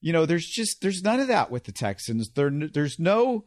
You 0.00 0.12
know, 0.12 0.26
there's 0.26 0.46
just 0.46 0.82
there's 0.82 1.02
none 1.02 1.20
of 1.20 1.28
that 1.28 1.50
with 1.50 1.64
the 1.64 1.72
Texans. 1.72 2.30
There, 2.34 2.50
there's 2.50 2.98
no. 2.98 3.46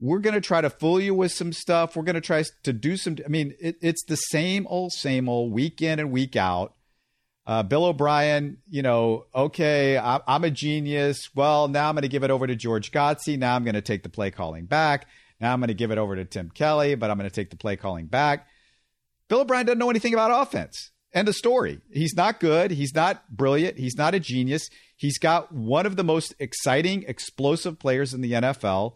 We're 0.00 0.18
going 0.18 0.34
to 0.34 0.40
try 0.40 0.60
to 0.60 0.70
fool 0.70 1.00
you 1.00 1.14
with 1.14 1.32
some 1.32 1.52
stuff. 1.52 1.94
We're 1.94 2.02
going 2.02 2.14
to 2.14 2.20
try 2.20 2.42
to 2.64 2.72
do 2.72 2.96
some. 2.96 3.16
I 3.24 3.28
mean, 3.28 3.54
it, 3.60 3.76
it's 3.80 4.04
the 4.04 4.16
same 4.16 4.66
old, 4.66 4.92
same 4.92 5.28
old, 5.28 5.52
week 5.52 5.80
in 5.82 6.00
and 6.00 6.10
week 6.10 6.34
out. 6.34 6.74
Uh, 7.46 7.62
Bill 7.62 7.84
O'Brien, 7.84 8.56
you 8.68 8.82
know, 8.82 9.26
okay, 9.34 9.98
I, 9.98 10.20
I'm 10.26 10.44
a 10.44 10.50
genius. 10.50 11.28
Well, 11.34 11.68
now 11.68 11.88
I'm 11.88 11.94
going 11.94 12.02
to 12.02 12.08
give 12.08 12.24
it 12.24 12.30
over 12.30 12.46
to 12.46 12.56
George 12.56 12.90
Godsey. 12.90 13.38
Now 13.38 13.54
I'm 13.54 13.64
going 13.64 13.74
to 13.74 13.82
take 13.82 14.02
the 14.02 14.08
play 14.08 14.30
calling 14.30 14.64
back. 14.64 15.06
Now 15.40 15.52
I'm 15.52 15.60
going 15.60 15.68
to 15.68 15.74
give 15.74 15.90
it 15.90 15.98
over 15.98 16.16
to 16.16 16.24
Tim 16.24 16.50
Kelly, 16.50 16.94
but 16.94 17.10
I'm 17.10 17.18
going 17.18 17.28
to 17.28 17.34
take 17.34 17.50
the 17.50 17.56
play 17.56 17.76
calling 17.76 18.06
back. 18.06 18.48
Bill 19.28 19.40
O'Brien 19.40 19.66
doesn't 19.66 19.78
know 19.78 19.90
anything 19.90 20.14
about 20.14 20.42
offense. 20.42 20.90
End 21.12 21.28
of 21.28 21.36
story. 21.36 21.80
He's 21.92 22.14
not 22.16 22.40
good. 22.40 22.72
He's 22.72 22.94
not 22.94 23.30
brilliant. 23.30 23.78
He's 23.78 23.96
not 23.96 24.14
a 24.14 24.20
genius. 24.20 24.68
He's 24.96 25.18
got 25.18 25.52
one 25.52 25.86
of 25.86 25.96
the 25.96 26.04
most 26.04 26.34
exciting, 26.38 27.04
explosive 27.06 27.78
players 27.78 28.12
in 28.14 28.20
the 28.20 28.32
NFL. 28.32 28.94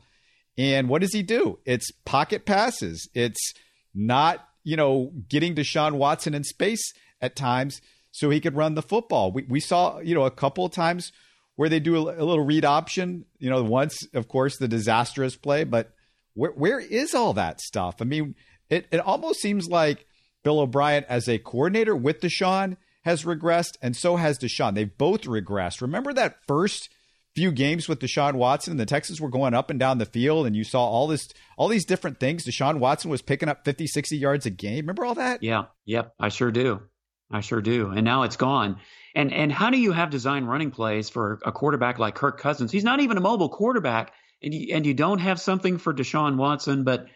And 0.56 0.88
what 0.88 1.00
does 1.00 1.12
he 1.12 1.22
do? 1.22 1.60
It's 1.64 1.92
pocket 2.04 2.44
passes. 2.44 3.08
It's 3.14 3.54
not, 3.94 4.46
you 4.64 4.76
know, 4.76 5.12
getting 5.28 5.54
Deshaun 5.54 5.92
Watson 5.92 6.34
in 6.34 6.42
space 6.42 6.82
at 7.20 7.36
times 7.36 7.80
so 8.10 8.30
he 8.30 8.40
could 8.40 8.56
run 8.56 8.74
the 8.74 8.82
football. 8.82 9.30
We, 9.30 9.44
we 9.44 9.60
saw, 9.60 10.00
you 10.00 10.14
know, 10.14 10.24
a 10.24 10.30
couple 10.30 10.64
of 10.64 10.72
times 10.72 11.12
where 11.54 11.68
they 11.68 11.78
do 11.78 11.96
a, 11.96 12.00
a 12.00 12.24
little 12.24 12.44
read 12.44 12.64
option. 12.64 13.26
You 13.38 13.50
know, 13.50 13.62
once, 13.62 13.96
of 14.12 14.26
course, 14.26 14.58
the 14.58 14.66
disastrous 14.66 15.36
play, 15.36 15.62
but 15.62 15.92
where 16.38 16.52
where 16.52 16.78
is 16.78 17.14
all 17.14 17.32
that 17.34 17.60
stuff? 17.60 17.96
I 18.00 18.04
mean, 18.04 18.36
it, 18.70 18.86
it 18.92 19.00
almost 19.00 19.40
seems 19.40 19.68
like 19.68 20.06
Bill 20.44 20.60
O'Brien 20.60 21.04
as 21.08 21.28
a 21.28 21.38
coordinator 21.38 21.96
with 21.96 22.20
Deshaun 22.20 22.76
has 23.04 23.24
regressed, 23.24 23.76
and 23.82 23.96
so 23.96 24.16
has 24.16 24.38
Deshaun. 24.38 24.74
They've 24.74 24.96
both 24.96 25.22
regressed. 25.22 25.82
Remember 25.82 26.12
that 26.12 26.36
first 26.46 26.90
few 27.34 27.50
games 27.50 27.88
with 27.88 27.98
Deshaun 27.98 28.34
Watson, 28.34 28.72
and 28.72 28.80
the 28.80 28.86
Texans 28.86 29.20
were 29.20 29.30
going 29.30 29.52
up 29.52 29.68
and 29.68 29.80
down 29.80 29.98
the 29.98 30.06
field, 30.06 30.46
and 30.46 30.54
you 30.54 30.62
saw 30.62 30.84
all 30.84 31.08
this 31.08 31.28
all 31.56 31.66
these 31.66 31.84
different 31.84 32.20
things. 32.20 32.44
Deshaun 32.44 32.78
Watson 32.78 33.10
was 33.10 33.20
picking 33.20 33.48
up 33.48 33.64
50, 33.64 33.88
60 33.88 34.16
yards 34.16 34.46
a 34.46 34.50
game. 34.50 34.82
Remember 34.82 35.04
all 35.04 35.14
that? 35.16 35.42
Yeah. 35.42 35.64
Yep. 35.86 36.14
I 36.20 36.28
sure 36.28 36.52
do. 36.52 36.82
I 37.32 37.40
sure 37.40 37.60
do. 37.60 37.90
And 37.90 38.04
now 38.04 38.22
it's 38.22 38.36
gone. 38.36 38.78
And 39.14 39.32
and 39.32 39.50
how 39.50 39.70
do 39.70 39.78
you 39.78 39.90
have 39.90 40.10
design 40.10 40.44
running 40.44 40.70
plays 40.70 41.10
for 41.10 41.40
a 41.44 41.50
quarterback 41.50 41.98
like 41.98 42.14
Kirk 42.14 42.38
Cousins? 42.38 42.70
He's 42.70 42.84
not 42.84 43.00
even 43.00 43.16
a 43.16 43.20
mobile 43.20 43.48
quarterback 43.48 44.12
and 44.42 44.54
you, 44.54 44.74
and 44.74 44.86
you 44.86 44.94
don't 44.94 45.18
have 45.18 45.40
something 45.40 45.78
for 45.78 45.92
Deshaun 45.94 46.36
Watson, 46.36 46.84
but 46.84 47.06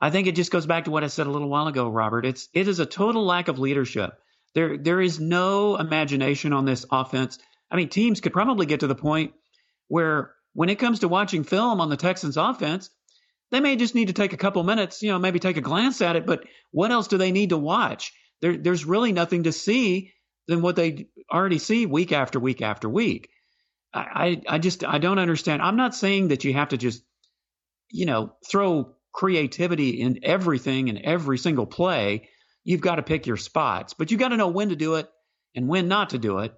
I 0.00 0.10
think 0.10 0.26
it 0.26 0.36
just 0.36 0.52
goes 0.52 0.66
back 0.66 0.84
to 0.84 0.90
what 0.90 1.04
I 1.04 1.08
said 1.08 1.26
a 1.26 1.30
little 1.30 1.48
while 1.48 1.66
ago, 1.68 1.88
Robert. 1.88 2.26
It's 2.26 2.48
it 2.52 2.68
is 2.68 2.80
a 2.80 2.86
total 2.86 3.24
lack 3.24 3.48
of 3.48 3.58
leadership. 3.58 4.12
There 4.54 4.76
there 4.76 5.00
is 5.00 5.20
no 5.20 5.76
imagination 5.76 6.52
on 6.52 6.64
this 6.64 6.84
offense. 6.90 7.38
I 7.70 7.76
mean, 7.76 7.88
teams 7.88 8.20
could 8.20 8.32
probably 8.32 8.66
get 8.66 8.80
to 8.80 8.86
the 8.86 8.94
point 8.94 9.32
where 9.88 10.32
when 10.52 10.68
it 10.68 10.78
comes 10.78 11.00
to 11.00 11.08
watching 11.08 11.44
film 11.44 11.80
on 11.80 11.90
the 11.90 11.96
Texans 11.96 12.36
offense, 12.36 12.90
they 13.50 13.60
may 13.60 13.76
just 13.76 13.94
need 13.94 14.08
to 14.08 14.14
take 14.14 14.32
a 14.32 14.38
couple 14.38 14.62
minutes, 14.62 15.02
you 15.02 15.10
know, 15.10 15.18
maybe 15.18 15.38
take 15.38 15.56
a 15.56 15.62
glance 15.62 16.00
at 16.00 16.16
it, 16.16 16.26
but 16.26 16.44
what 16.72 16.90
else 16.90 17.08
do 17.08 17.18
they 17.18 17.32
need 17.32 17.50
to 17.50 17.58
watch? 17.58 18.12
There, 18.40 18.56
there's 18.56 18.84
really 18.84 19.12
nothing 19.12 19.44
to 19.44 19.52
see 19.52 20.12
than 20.48 20.62
what 20.62 20.76
they 20.76 21.08
already 21.32 21.58
see 21.58 21.86
week 21.86 22.12
after 22.12 22.40
week 22.40 22.62
after 22.62 22.88
week. 22.88 23.28
I, 23.96 24.42
I 24.48 24.58
just 24.58 24.84
I 24.84 24.98
don't 24.98 25.18
understand. 25.18 25.62
I'm 25.62 25.76
not 25.76 25.94
saying 25.94 26.28
that 26.28 26.44
you 26.44 26.52
have 26.52 26.68
to 26.70 26.76
just, 26.76 27.02
you 27.90 28.06
know, 28.06 28.34
throw 28.48 28.94
creativity 29.12 30.00
in 30.00 30.20
everything 30.22 30.88
and 30.88 30.98
every 30.98 31.38
single 31.38 31.66
play. 31.66 32.28
You've 32.64 32.80
got 32.80 32.96
to 32.96 33.02
pick 33.02 33.26
your 33.26 33.36
spots, 33.36 33.94
but 33.94 34.10
you've 34.10 34.20
got 34.20 34.28
to 34.28 34.36
know 34.36 34.48
when 34.48 34.68
to 34.70 34.76
do 34.76 34.96
it 34.96 35.08
and 35.54 35.68
when 35.68 35.88
not 35.88 36.10
to 36.10 36.18
do 36.18 36.38
it. 36.40 36.54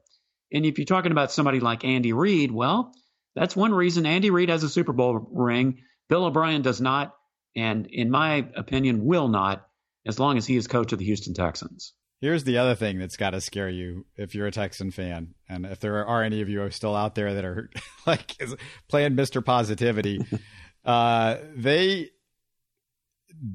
And 0.52 0.64
if 0.64 0.78
you're 0.78 0.86
talking 0.86 1.12
about 1.12 1.30
somebody 1.30 1.60
like 1.60 1.84
Andy 1.84 2.12
Reid, 2.12 2.50
well, 2.50 2.92
that's 3.34 3.54
one 3.54 3.72
reason 3.72 4.06
Andy 4.06 4.30
Reid 4.30 4.48
has 4.48 4.64
a 4.64 4.68
Super 4.68 4.92
Bowl 4.92 5.28
ring. 5.30 5.82
Bill 6.08 6.24
O'Brien 6.24 6.62
does 6.62 6.80
not, 6.80 7.14
and 7.54 7.86
in 7.86 8.10
my 8.10 8.48
opinion, 8.56 9.04
will 9.04 9.28
not, 9.28 9.66
as 10.06 10.18
long 10.18 10.38
as 10.38 10.46
he 10.46 10.56
is 10.56 10.66
coach 10.66 10.92
of 10.92 10.98
the 10.98 11.04
Houston 11.04 11.34
Texans. 11.34 11.92
Here's 12.20 12.42
the 12.42 12.58
other 12.58 12.74
thing 12.74 12.98
that's 12.98 13.16
got 13.16 13.30
to 13.30 13.40
scare 13.40 13.68
you 13.68 14.04
if 14.16 14.34
you're 14.34 14.48
a 14.48 14.52
Texan 14.52 14.90
fan, 14.90 15.34
and 15.48 15.64
if 15.64 15.78
there 15.78 16.04
are 16.04 16.22
any 16.22 16.40
of 16.40 16.48
you 16.48 16.62
are 16.62 16.70
still 16.70 16.96
out 16.96 17.14
there 17.14 17.34
that 17.34 17.44
are 17.44 17.70
like 18.06 18.36
playing 18.88 19.14
Mr. 19.14 19.44
Positivity, 19.44 20.20
uh, 20.84 21.36
they 21.54 22.10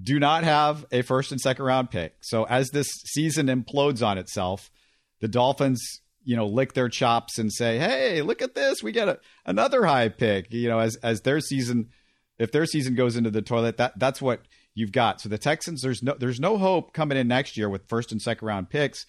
do 0.02 0.18
not 0.18 0.46
have 0.46 0.86
a 0.92 1.02
first 1.02 1.32
and 1.32 1.42
second 1.42 1.66
round 1.66 1.92
pick. 1.92 2.16
So 2.22 2.46
as 2.46 2.70
this 2.70 2.88
season 3.06 3.48
implodes 3.48 4.06
on 4.06 4.18
itself, 4.18 4.72
the 5.20 5.28
Dolphins, 5.28 6.02
you 6.24 6.38
know, 6.38 6.48
lick 6.48 6.74
their 6.74 6.90
chops 6.90 7.38
and 7.38 7.52
say, 7.52 7.78
"Hey, 7.80 8.22
look 8.22 8.42
at 8.42 8.56
this! 8.56 8.82
We 8.82 8.94
get 8.94 9.10
a, 9.10 9.20
another 9.46 9.86
high 9.86 10.08
pick." 10.08 10.54
You 10.54 10.70
know, 10.70 10.80
as 10.80 10.96
as 10.98 11.22
their 11.22 11.42
season, 11.42 11.90
if 12.38 12.54
their 12.54 12.66
season 12.66 12.96
goes 12.96 13.18
into 13.18 13.30
the 13.30 13.42
toilet, 13.42 13.76
that 13.76 14.00
that's 14.00 14.22
what 14.22 14.42
you've 14.76 14.92
got. 14.92 15.22
So 15.22 15.30
the 15.30 15.38
Texans, 15.38 15.82
there's 15.82 16.04
no 16.04 16.16
there's 16.20 16.40
no 16.40 16.58
hope 16.58 16.94
coming 16.94 17.18
in 17.18 17.28
next 17.28 17.58
year 17.58 17.70
with 17.70 17.88
first 17.88 18.12
and 18.12 18.22
second 18.22 18.48
round 18.48 18.70
picks. 18.70 19.06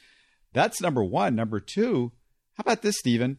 That's 0.53 0.81
number 0.81 1.03
one. 1.03 1.35
Number 1.35 1.61
two, 1.61 2.13
how 2.55 2.63
about 2.63 2.83
this, 2.83 2.97
Stephen? 2.99 3.39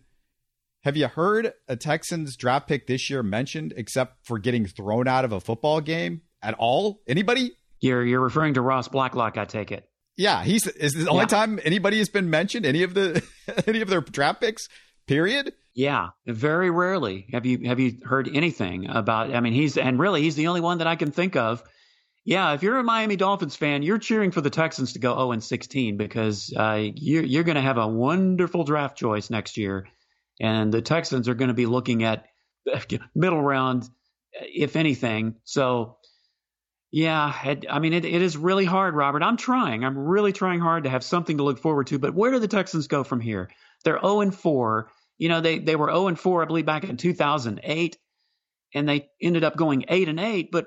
Have 0.84 0.98
you 0.98 1.08
heard 1.08 1.54
a 1.68 1.76
Texans 1.76 2.36
draft 2.36 2.68
pick 2.68 2.86
this 2.86 3.10
year 3.10 3.24
mentioned 3.24 3.74
except 3.76 4.26
for 4.26 4.38
getting 4.38 4.68
thrown 4.68 5.08
out 5.08 5.26
of 5.26 5.32
a 5.32 5.40
football 5.40 5.82
game 5.82 6.22
at 6.44 6.54
all? 6.56 7.02
Anybody? 7.08 7.52
You're 7.80 8.06
you're 8.06 8.22
referring 8.22 8.54
to 8.56 8.62
Ross 8.62 8.88
Blacklock, 8.88 9.38
I 9.38 9.46
take 9.46 9.72
it. 9.72 9.90
Yeah, 10.18 10.44
he's 10.44 10.68
is 10.68 10.94
the 10.94 11.10
only 11.10 11.24
yeah. 11.24 11.28
time 11.28 11.60
anybody 11.64 11.98
has 11.98 12.10
been 12.10 12.30
mentioned 12.30 12.66
any 12.66 12.84
of 12.84 12.94
the 12.94 13.24
any 13.68 13.82
of 13.82 13.90
their 13.90 14.02
draft 14.02 14.42
picks. 14.42 14.68
Period. 15.08 15.54
Yeah, 15.74 16.10
very 16.26 16.70
rarely 16.70 17.28
have 17.32 17.46
you 17.46 17.68
have 17.68 17.80
you 17.80 17.98
heard 18.04 18.30
anything 18.34 18.90
about. 18.90 19.34
I 19.34 19.40
mean, 19.40 19.54
he's 19.54 19.78
and 19.78 20.00
really 20.00 20.22
he's 20.22 20.36
the 20.36 20.48
only 20.48 20.62
one 20.62 20.78
that 20.78 20.88
I 20.88 20.96
can 20.96 21.12
think 21.12 21.36
of 21.36 21.64
yeah, 22.26 22.54
if 22.54 22.64
you're 22.64 22.80
a 22.80 22.84
Miami 22.84 23.16
Dolphins 23.16 23.56
fan, 23.56 23.84
you're 23.84 24.00
cheering 24.00 24.32
for 24.32 24.42
the 24.42 24.50
Texans 24.50 24.94
to 24.94 25.00
go 25.00 25.14
0 25.14 25.32
and 25.34 25.44
16 25.44 25.96
because 25.96 26.52
uh, 26.58 26.90
you're, 26.96 27.24
you're 27.24 27.44
going 27.44 27.56
to 27.56 27.62
have 27.62 27.78
a 27.78 27.88
wonderful 27.88 28.64
draft 28.64 28.98
choice 28.98 29.30
next 29.30 29.58
year, 29.58 29.88
and 30.42 30.74
the 30.74 30.82
Texans 30.82 31.30
are 31.30 31.36
going 31.36 31.50
to 31.50 31.54
be 31.54 31.68
looking 31.68 32.04
at 32.04 32.26
middle 33.16 33.42
round, 33.42 33.88
if 34.34 34.76
anything. 34.76 35.36
So, 35.44 35.98
yeah, 36.92 37.48
it, 37.48 37.68
I 37.70 37.78
mean, 37.78 37.94
it, 37.94 38.06
it 38.06 38.24
is 38.24 38.36
really 38.36 38.66
hard, 38.66 38.96
Robert. 38.96 39.22
I'm 39.22 39.38
trying. 39.38 39.86
I'm 39.86 39.98
really 39.98 40.34
trying 40.34 40.62
hard 40.62 40.86
to 40.86 40.90
have 40.90 41.04
something 41.04 41.38
to 41.38 41.44
look 41.44 41.60
forward 41.60 41.88
to. 41.88 42.00
But 42.00 42.16
where 42.16 42.32
do 42.32 42.40
the 42.40 42.48
Texans 42.48 42.88
go 42.88 43.04
from 43.04 43.20
here? 43.20 43.52
They're 43.84 44.00
0 44.00 44.22
and 44.22 44.34
4. 44.34 44.90
You 45.20 45.30
know, 45.30 45.42
they 45.42 45.60
they 45.60 45.76
were 45.76 45.90
0 45.90 46.08
and 46.08 46.20
4, 46.20 46.42
I 46.42 46.46
believe, 46.46 46.66
back 46.66 46.86
in 46.86 46.98
2008, 46.98 47.98
and 48.74 48.90
they 48.90 49.10
ended 49.22 49.44
up 49.44 49.56
going 49.56 49.86
8 49.88 50.10
and 50.10 50.20
8. 50.20 50.50
But 50.52 50.66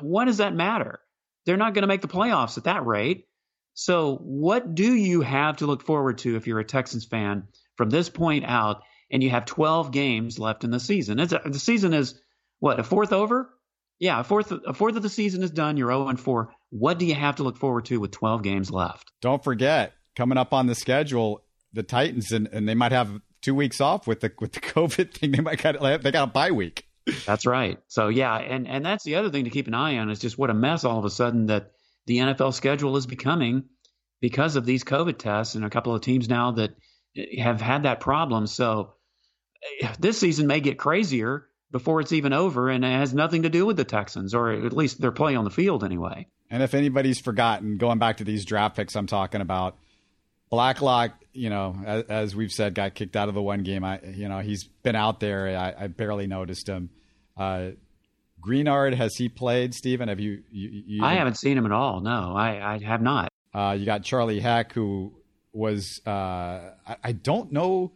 what 0.00 0.26
does 0.26 0.38
that 0.38 0.54
matter? 0.54 1.00
They're 1.44 1.56
not 1.56 1.74
going 1.74 1.82
to 1.82 1.88
make 1.88 2.00
the 2.00 2.08
playoffs 2.08 2.58
at 2.58 2.64
that 2.64 2.84
rate. 2.84 3.26
So, 3.74 4.16
what 4.16 4.74
do 4.74 4.94
you 4.94 5.20
have 5.20 5.58
to 5.58 5.66
look 5.66 5.82
forward 5.82 6.18
to 6.18 6.36
if 6.36 6.46
you're 6.46 6.58
a 6.58 6.64
Texans 6.64 7.04
fan 7.04 7.44
from 7.76 7.90
this 7.90 8.08
point 8.08 8.44
out 8.44 8.82
and 9.10 9.22
you 9.22 9.30
have 9.30 9.44
12 9.44 9.92
games 9.92 10.38
left 10.38 10.64
in 10.64 10.70
the 10.70 10.80
season? 10.80 11.20
A, 11.20 11.26
the 11.26 11.58
season 11.58 11.92
is 11.92 12.18
what, 12.58 12.80
a 12.80 12.82
fourth 12.82 13.12
over? 13.12 13.50
Yeah, 13.98 14.20
a 14.20 14.24
fourth 14.24 14.50
a 14.50 14.74
fourth 14.74 14.96
of 14.96 15.02
the 15.02 15.08
season 15.08 15.42
is 15.42 15.50
done. 15.50 15.76
You're 15.76 15.90
0 15.90 16.08
and 16.08 16.20
4. 16.20 16.50
What 16.70 16.98
do 16.98 17.06
you 17.06 17.14
have 17.14 17.36
to 17.36 17.42
look 17.42 17.56
forward 17.56 17.86
to 17.86 18.00
with 18.00 18.10
12 18.10 18.42
games 18.42 18.70
left? 18.70 19.12
Don't 19.20 19.42
forget, 19.42 19.92
coming 20.14 20.38
up 20.38 20.52
on 20.52 20.66
the 20.66 20.74
schedule, 20.74 21.44
the 21.72 21.82
Titans 21.82 22.32
and, 22.32 22.48
and 22.52 22.68
they 22.68 22.74
might 22.74 22.92
have 22.92 23.20
two 23.42 23.54
weeks 23.54 23.80
off 23.80 24.06
with 24.06 24.20
the 24.20 24.32
with 24.40 24.52
the 24.52 24.60
COVID 24.74 25.12
thing. 25.12 25.32
They 25.32 25.40
might 25.40 25.62
got 25.62 25.80
they 26.02 26.10
got 26.10 26.28
a 26.28 26.32
bye 26.32 26.50
week. 26.50 26.85
That's 27.26 27.46
right. 27.46 27.78
So 27.88 28.08
yeah, 28.08 28.36
and 28.36 28.66
and 28.66 28.84
that's 28.84 29.04
the 29.04 29.16
other 29.16 29.30
thing 29.30 29.44
to 29.44 29.50
keep 29.50 29.68
an 29.68 29.74
eye 29.74 29.98
on 29.98 30.10
is 30.10 30.18
just 30.18 30.38
what 30.38 30.50
a 30.50 30.54
mess 30.54 30.84
all 30.84 30.98
of 30.98 31.04
a 31.04 31.10
sudden 31.10 31.46
that 31.46 31.72
the 32.06 32.18
NFL 32.18 32.54
schedule 32.54 32.96
is 32.96 33.06
becoming 33.06 33.64
because 34.20 34.56
of 34.56 34.66
these 34.66 34.84
COVID 34.84 35.18
tests 35.18 35.54
and 35.54 35.64
a 35.64 35.70
couple 35.70 35.94
of 35.94 36.00
teams 36.00 36.28
now 36.28 36.52
that 36.52 36.74
have 37.38 37.60
had 37.60 37.84
that 37.84 38.00
problem. 38.00 38.46
So 38.46 38.94
eh, 39.82 39.94
this 39.98 40.18
season 40.18 40.46
may 40.46 40.60
get 40.60 40.78
crazier 40.78 41.48
before 41.70 42.00
it's 42.00 42.12
even 42.12 42.32
over, 42.32 42.70
and 42.70 42.84
it 42.84 42.88
has 42.88 43.12
nothing 43.12 43.42
to 43.42 43.50
do 43.50 43.66
with 43.66 43.76
the 43.76 43.84
Texans, 43.84 44.34
or 44.34 44.50
at 44.50 44.72
least 44.72 45.00
their 45.00 45.12
play 45.12 45.34
on 45.34 45.44
the 45.44 45.50
field 45.50 45.84
anyway. 45.84 46.26
And 46.48 46.62
if 46.62 46.74
anybody's 46.74 47.18
forgotten, 47.18 47.76
going 47.76 47.98
back 47.98 48.18
to 48.18 48.24
these 48.24 48.44
draft 48.44 48.76
picks 48.76 48.94
I'm 48.94 49.06
talking 49.06 49.40
about, 49.40 49.76
Blacklock, 50.48 51.12
you 51.36 51.50
know, 51.50 51.76
as, 51.84 52.02
as, 52.04 52.36
we've 52.36 52.52
said, 52.52 52.74
got 52.74 52.94
kicked 52.94 53.16
out 53.16 53.28
of 53.28 53.34
the 53.34 53.42
one 53.42 53.62
game. 53.62 53.84
I, 53.84 54.00
you 54.02 54.28
know, 54.28 54.40
he's 54.40 54.64
been 54.64 54.96
out 54.96 55.20
there. 55.20 55.56
I, 55.56 55.84
I 55.84 55.86
barely 55.88 56.26
noticed 56.26 56.68
him. 56.68 56.90
Uh, 57.36 57.70
Greenard, 58.40 58.94
has 58.94 59.16
he 59.16 59.28
played? 59.28 59.74
Stephen, 59.74 60.08
have 60.08 60.20
you? 60.20 60.42
you, 60.50 60.82
you 60.86 61.04
I 61.04 61.14
haven't 61.14 61.36
seen 61.36 61.58
him 61.58 61.66
at 61.66 61.72
all. 61.72 62.00
No, 62.00 62.34
I, 62.36 62.74
I 62.74 62.78
have 62.78 63.02
not. 63.02 63.32
Uh, 63.52 63.76
you 63.78 63.86
got 63.86 64.02
Charlie 64.02 64.40
Heck, 64.40 64.72
who 64.72 65.14
was 65.52 66.00
uh, 66.06 66.10
I, 66.10 66.96
I, 67.02 67.12
don't 67.12 67.50
know. 67.50 67.92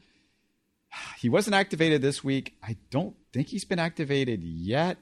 He 1.18 1.28
wasn't 1.28 1.54
activated 1.54 2.00
this 2.02 2.24
week. 2.24 2.56
I 2.62 2.76
don't 2.90 3.14
think 3.32 3.48
he's 3.48 3.64
been 3.64 3.78
activated 3.78 4.42
yet. 4.42 4.96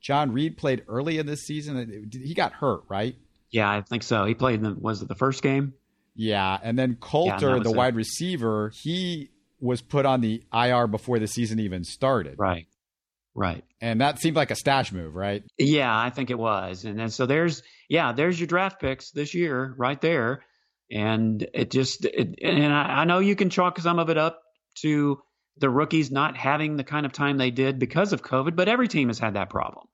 John 0.00 0.32
Reid 0.32 0.56
played 0.56 0.84
early 0.88 1.18
in 1.18 1.26
this 1.26 1.42
season. 1.42 2.08
He 2.12 2.34
got 2.34 2.52
hurt, 2.52 2.84
right? 2.88 3.16
Yeah, 3.50 3.68
I 3.68 3.80
think 3.80 4.02
so. 4.02 4.24
He 4.24 4.34
played 4.34 4.56
in 4.56 4.62
the, 4.62 4.74
was 4.74 5.02
it 5.02 5.08
the 5.08 5.14
first 5.14 5.42
game? 5.42 5.74
Yeah, 6.16 6.58
and 6.62 6.78
then 6.78 6.96
Coulter, 6.96 7.56
yeah, 7.56 7.62
the 7.62 7.70
it. 7.70 7.76
wide 7.76 7.96
receiver, 7.96 8.72
he 8.74 9.30
was 9.60 9.82
put 9.82 10.06
on 10.06 10.20
the 10.20 10.42
IR 10.52 10.86
before 10.86 11.18
the 11.18 11.26
season 11.26 11.60
even 11.60 11.84
started. 11.84 12.36
Right. 12.38 12.66
Right. 13.34 13.64
And 13.82 14.00
that 14.00 14.18
seemed 14.18 14.34
like 14.36 14.50
a 14.50 14.54
stash 14.54 14.92
move, 14.92 15.14
right? 15.14 15.42
Yeah, 15.58 15.96
I 15.96 16.08
think 16.08 16.30
it 16.30 16.38
was. 16.38 16.86
And, 16.86 16.98
then 16.98 17.10
so 17.10 17.26
there's 17.26 17.62
yeah, 17.88 18.12
there's 18.12 18.40
your 18.40 18.46
draft 18.46 18.80
picks 18.80 19.10
this 19.10 19.34
year 19.34 19.74
right 19.76 20.00
there. 20.00 20.42
And 20.90 21.46
it 21.52 21.70
just 21.70 22.06
it, 22.06 22.38
and 22.42 22.72
I, 22.72 23.00
I 23.00 23.04
know 23.04 23.18
you 23.18 23.36
can 23.36 23.50
chalk 23.50 23.78
some 23.78 23.98
of 23.98 24.08
it 24.08 24.16
up 24.16 24.40
to 24.82 25.20
the 25.58 25.68
rookies 25.68 26.10
not 26.10 26.36
having 26.36 26.76
the 26.76 26.84
kind 26.84 27.04
of 27.04 27.12
time 27.12 27.36
they 27.36 27.50
did 27.50 27.78
because 27.78 28.12
of 28.12 28.22
COVID, 28.22 28.56
but 28.56 28.68
every 28.68 28.88
team 28.88 29.08
has 29.08 29.18
had 29.18 29.34
that 29.34 29.50
problem. 29.50 29.86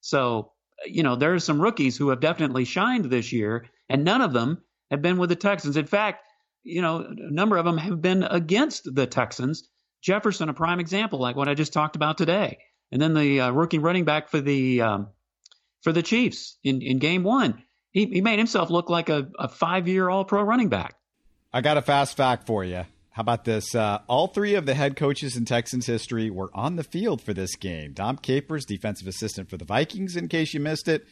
So, 0.00 0.52
you 0.86 1.02
know, 1.02 1.16
there's 1.16 1.44
some 1.44 1.60
rookies 1.60 1.96
who 1.96 2.08
have 2.10 2.20
definitely 2.20 2.64
shined 2.64 3.06
this 3.06 3.32
year, 3.32 3.66
and 3.88 4.04
none 4.04 4.22
of 4.22 4.32
them 4.32 4.62
have 4.90 5.02
been 5.02 5.18
with 5.18 5.28
the 5.28 5.36
Texans. 5.36 5.76
In 5.76 5.86
fact, 5.86 6.24
you 6.62 6.82
know, 6.82 6.98
a 6.98 7.32
number 7.32 7.56
of 7.56 7.64
them 7.64 7.78
have 7.78 8.00
been 8.00 8.22
against 8.22 8.92
the 8.94 9.06
Texans. 9.06 9.68
Jefferson, 10.02 10.48
a 10.48 10.54
prime 10.54 10.80
example, 10.80 11.18
like 11.18 11.36
what 11.36 11.48
I 11.48 11.54
just 11.54 11.72
talked 11.72 11.96
about 11.96 12.18
today. 12.18 12.58
And 12.92 13.00
then 13.00 13.14
the 13.14 13.40
uh, 13.40 13.50
rookie 13.50 13.78
running 13.78 14.04
back 14.04 14.28
for 14.28 14.40
the 14.40 14.82
um, 14.82 15.08
for 15.82 15.92
the 15.92 16.02
Chiefs 16.02 16.56
in, 16.64 16.82
in 16.82 16.98
game 16.98 17.22
one, 17.22 17.62
he, 17.90 18.06
he 18.06 18.20
made 18.20 18.38
himself 18.38 18.70
look 18.70 18.90
like 18.90 19.08
a, 19.08 19.28
a 19.38 19.48
five 19.48 19.88
year 19.88 20.08
All 20.08 20.24
Pro 20.24 20.42
running 20.42 20.68
back. 20.68 20.96
I 21.52 21.60
got 21.60 21.76
a 21.76 21.82
fast 21.82 22.16
fact 22.16 22.46
for 22.46 22.64
you. 22.64 22.84
How 23.10 23.22
about 23.22 23.44
this? 23.44 23.74
Uh, 23.74 23.98
all 24.06 24.28
three 24.28 24.54
of 24.54 24.64
the 24.64 24.74
head 24.74 24.94
coaches 24.94 25.36
in 25.36 25.44
Texans 25.44 25.86
history 25.86 26.30
were 26.30 26.50
on 26.54 26.76
the 26.76 26.84
field 26.84 27.20
for 27.20 27.34
this 27.34 27.56
game. 27.56 27.92
Dom 27.92 28.16
Capers, 28.16 28.64
defensive 28.64 29.08
assistant 29.08 29.50
for 29.50 29.56
the 29.56 29.64
Vikings, 29.64 30.14
in 30.14 30.28
case 30.28 30.54
you 30.54 30.60
missed 30.60 30.86
it. 30.86 31.04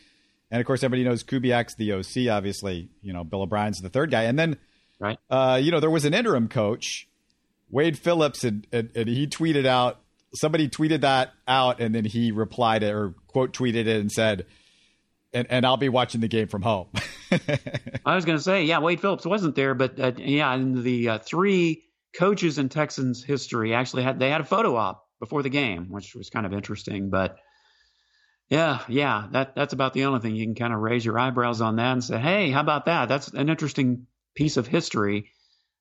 And 0.50 0.60
of 0.60 0.66
course, 0.66 0.82
everybody 0.82 1.04
knows 1.04 1.24
Kubiak's 1.24 1.74
the 1.74 1.92
OC, 1.92 2.32
obviously. 2.32 2.88
You 3.02 3.12
know, 3.12 3.24
Bill 3.24 3.42
O'Brien's 3.42 3.80
the 3.80 3.88
third 3.88 4.10
guy. 4.10 4.24
And 4.24 4.38
then, 4.38 4.56
right. 5.00 5.18
Uh, 5.28 5.58
you 5.60 5.70
know, 5.70 5.80
there 5.80 5.90
was 5.90 6.04
an 6.04 6.14
interim 6.14 6.48
coach, 6.48 7.08
Wade 7.70 7.98
Phillips, 7.98 8.44
and, 8.44 8.66
and, 8.72 8.90
and, 8.94 9.08
he 9.08 9.26
tweeted 9.26 9.66
out, 9.66 10.00
somebody 10.34 10.68
tweeted 10.68 11.00
that 11.00 11.32
out, 11.48 11.80
and 11.80 11.94
then 11.94 12.04
he 12.04 12.30
replied 12.30 12.82
it 12.82 12.94
or 12.94 13.14
quote 13.26 13.52
tweeted 13.52 13.86
it 13.86 14.00
and 14.00 14.12
said, 14.12 14.46
and, 15.32 15.46
and 15.50 15.66
I'll 15.66 15.76
be 15.76 15.88
watching 15.88 16.20
the 16.20 16.28
game 16.28 16.48
from 16.48 16.62
home. 16.62 16.88
I 18.06 18.14
was 18.14 18.24
going 18.24 18.38
to 18.38 18.42
say, 18.42 18.64
yeah, 18.64 18.78
Wade 18.78 19.00
Phillips 19.00 19.26
wasn't 19.26 19.56
there, 19.56 19.74
but 19.74 19.98
uh, 19.98 20.12
yeah, 20.16 20.54
in 20.54 20.82
the 20.82 21.08
uh, 21.08 21.18
three 21.18 21.84
coaches 22.16 22.58
in 22.58 22.68
Texans 22.68 23.22
history 23.22 23.74
actually 23.74 24.02
had 24.04 24.18
they 24.18 24.30
had 24.30 24.40
a 24.40 24.44
photo 24.44 24.76
op 24.76 25.06
before 25.20 25.42
the 25.42 25.50
game, 25.50 25.90
which 25.90 26.14
was 26.14 26.30
kind 26.30 26.46
of 26.46 26.52
interesting. 26.52 27.10
But 27.10 27.36
yeah, 28.48 28.80
yeah, 28.88 29.26
that 29.32 29.54
that's 29.54 29.72
about 29.72 29.92
the 29.92 30.04
only 30.04 30.20
thing 30.20 30.36
you 30.36 30.44
can 30.44 30.54
kind 30.54 30.72
of 30.72 30.80
raise 30.80 31.04
your 31.04 31.18
eyebrows 31.18 31.60
on 31.60 31.76
that 31.76 31.92
and 31.92 32.04
say, 32.04 32.18
hey, 32.18 32.50
how 32.50 32.60
about 32.60 32.86
that? 32.86 33.08
That's 33.08 33.28
an 33.28 33.48
interesting 33.48 34.06
piece 34.34 34.56
of 34.56 34.66
history. 34.66 35.30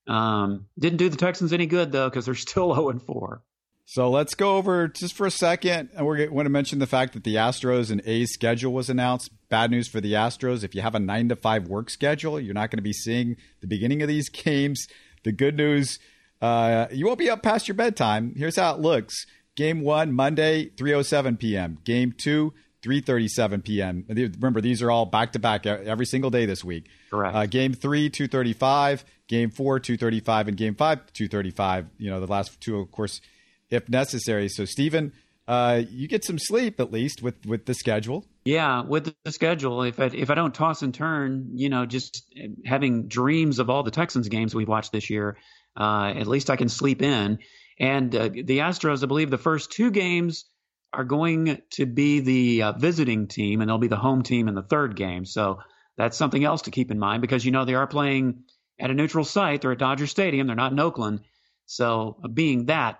Um, 0.07 0.67
didn't 0.77 0.97
do 0.97 1.09
the 1.09 1.17
Texans 1.17 1.53
any 1.53 1.65
good 1.65 1.91
though 1.91 2.09
because 2.09 2.25
they're 2.25 2.35
still 2.35 2.73
0 2.73 2.89
and 2.89 3.01
4. 3.01 3.41
So 3.87 4.09
let's 4.09 4.33
go 4.33 4.57
over 4.57 4.87
just 4.87 5.13
for 5.13 5.27
a 5.27 5.31
second. 5.31 5.89
And 5.95 6.07
we're 6.07 6.25
going 6.25 6.43
to 6.45 6.49
mention 6.49 6.79
the 6.79 6.87
fact 6.87 7.13
that 7.13 7.23
the 7.23 7.35
Astros 7.35 7.91
and 7.91 8.01
A's 8.05 8.31
schedule 8.31 8.73
was 8.73 8.89
announced. 8.89 9.29
Bad 9.47 9.69
news 9.69 9.87
for 9.87 10.01
the 10.01 10.13
Astros. 10.13 10.63
If 10.63 10.73
you 10.73 10.81
have 10.81 10.95
a 10.95 10.99
nine 10.99 11.29
to 11.29 11.35
five 11.35 11.67
work 11.67 11.91
schedule, 11.91 12.39
you're 12.39 12.55
not 12.55 12.71
going 12.71 12.79
to 12.79 12.83
be 12.83 12.93
seeing 12.93 13.35
the 13.61 13.67
beginning 13.67 14.01
of 14.01 14.07
these 14.07 14.27
games. 14.43 14.87
The 15.23 15.31
good 15.31 15.55
news 15.55 15.99
uh, 16.41 16.87
you 16.91 17.05
won't 17.05 17.19
be 17.19 17.29
up 17.29 17.41
past 17.41 17.67
your 17.67 17.75
bedtime. 17.75 18.33
Here's 18.35 18.57
how 18.57 18.75
it 18.75 18.79
looks. 18.81 19.25
Game 19.55 19.81
one, 19.81 20.11
Monday, 20.11 20.69
3.07 20.69 21.39
p.m. 21.39 21.77
Game 21.85 22.11
two, 22.11 22.53
3.37 22.83 23.63
p.m. 23.63 24.05
Remember, 24.09 24.61
these 24.61 24.81
are 24.81 24.91
all 24.91 25.05
back-to-back 25.05 25.65
every 25.65 26.05
single 26.05 26.29
day 26.29 26.45
this 26.45 26.63
week. 26.63 26.87
Correct. 27.09 27.35
Uh, 27.35 27.45
game 27.45 27.73
three, 27.73 28.09
2.35. 28.09 29.03
Game 29.27 29.49
four, 29.49 29.79
2.35. 29.79 30.49
And 30.49 30.57
game 30.57 30.75
five, 30.75 30.99
2.35. 31.13 31.87
You 31.97 32.11
know, 32.11 32.19
the 32.19 32.27
last 32.27 32.59
two, 32.61 32.77
of 32.79 32.91
course, 32.91 33.21
if 33.69 33.89
necessary. 33.89 34.49
So, 34.49 34.65
Stephen, 34.65 35.13
uh, 35.47 35.81
you 35.89 36.07
get 36.07 36.23
some 36.23 36.37
sleep 36.37 36.79
at 36.79 36.91
least 36.91 37.23
with, 37.23 37.45
with 37.45 37.65
the 37.65 37.73
schedule. 37.73 38.25
Yeah, 38.43 38.83
with 38.83 39.15
the 39.23 39.31
schedule, 39.31 39.81
if 39.83 39.99
I, 39.99 40.05
if 40.13 40.29
I 40.29 40.35
don't 40.35 40.53
toss 40.53 40.83
and 40.83 40.93
turn, 40.93 41.51
you 41.53 41.69
know, 41.69 41.85
just 41.85 42.31
having 42.65 43.07
dreams 43.07 43.57
of 43.57 43.69
all 43.69 43.81
the 43.81 43.91
Texans 43.91 44.27
games 44.27 44.53
we've 44.53 44.67
watched 44.67 44.91
this 44.91 45.09
year, 45.09 45.37
uh, 45.75 46.13
at 46.15 46.27
least 46.27 46.49
I 46.49 46.55
can 46.55 46.69
sleep 46.69 47.01
in. 47.01 47.39
And 47.79 48.15
uh, 48.15 48.29
the 48.29 48.59
Astros, 48.59 49.03
I 49.03 49.07
believe, 49.07 49.29
the 49.29 49.37
first 49.37 49.71
two 49.71 49.91
games 49.91 50.45
are 50.93 51.03
going 51.03 51.61
to 51.71 51.85
be 51.85 52.21
the 52.21 52.63
uh, 52.63 52.71
visiting 52.73 53.27
team, 53.27 53.61
and 53.61 53.69
they'll 53.69 53.77
be 53.77 53.87
the 53.87 53.97
home 53.97 54.23
team 54.23 54.47
in 54.47 54.55
the 54.55 54.63
third 54.63 54.95
game. 54.95 55.25
So 55.25 55.59
that's 55.97 56.17
something 56.17 56.43
else 56.43 56.63
to 56.63 56.71
keep 56.71 56.91
in 56.91 56.99
mind 56.99 57.21
because 57.21 57.43
you 57.43 57.51
know 57.51 57.65
they 57.65 57.75
are 57.75 57.87
playing 57.87 58.43
at 58.79 58.91
a 58.91 58.93
neutral 58.93 59.25
site. 59.25 59.61
They're 59.61 59.73
at 59.73 59.77
Dodger 59.79 60.07
Stadium. 60.07 60.47
They're 60.47 60.55
not 60.55 60.71
in 60.71 60.79
Oakland. 60.79 61.21
So 61.65 62.17
uh, 62.23 62.27
being 62.27 62.65
that, 62.65 62.99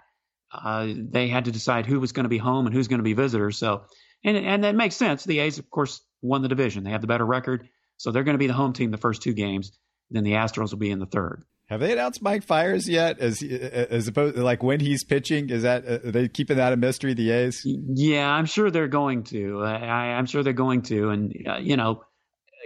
uh, 0.52 0.88
they 0.96 1.28
had 1.28 1.46
to 1.46 1.52
decide 1.52 1.86
who 1.86 2.00
was 2.00 2.12
going 2.12 2.24
to 2.26 2.30
be 2.30 2.38
home 2.38 2.66
and 2.66 2.76
who's 2.76 2.88
going 2.88 3.00
to 3.00 3.04
be 3.04 3.14
visitors. 3.14 3.58
So 3.58 3.84
and 4.24 4.38
and 4.38 4.64
that 4.64 4.76
makes 4.76 4.96
sense. 4.96 5.24
The 5.24 5.40
A's, 5.40 5.60
of 5.60 5.70
course, 5.70 6.02
won 6.22 6.42
the 6.42 6.48
division. 6.48 6.84
They 6.84 6.92
have 6.92 7.02
the 7.02 7.08
better 7.08 7.26
record, 7.26 7.70
so 7.98 8.12
they're 8.12 8.24
going 8.24 8.36
to 8.36 8.40
be 8.40 8.48
the 8.48 8.54
home 8.54 8.74
team 8.74 8.92
the 8.92 8.98
first 8.98 9.22
two 9.22 9.34
games. 9.34 9.78
Then 10.12 10.24
the 10.24 10.34
Astros 10.34 10.72
will 10.72 10.80
be 10.80 10.92
in 10.92 11.00
the 11.00 11.06
third. 11.06 11.44
Have 11.68 11.80
they 11.80 11.94
announced 11.94 12.22
Mike 12.22 12.44
Fiers 12.44 12.88
yet? 12.88 13.20
As 13.20 13.42
as 13.42 14.08
opposed 14.08 14.38
like 14.38 14.62
when 14.62 14.80
he's 14.80 15.04
pitching, 15.04 15.50
is 15.50 15.64
that 15.64 15.86
are 15.86 16.12
they 16.12 16.28
keeping 16.28 16.58
that 16.58 16.74
a 16.74 16.78
mystery? 16.78 17.16
The 17.16 17.32
A's? 17.32 17.62
Yeah, 17.66 18.30
I'm 18.30 18.46
sure 18.46 18.70
they're 18.70 18.88
going 18.88 19.24
to. 19.26 19.64
I, 19.64 20.20
am 20.20 20.28
sure 20.28 20.44
they're 20.44 20.54
going 20.54 20.84
to, 20.84 21.10
and 21.10 21.34
uh, 21.48 21.58
you 21.58 21.76
know, 21.76 22.04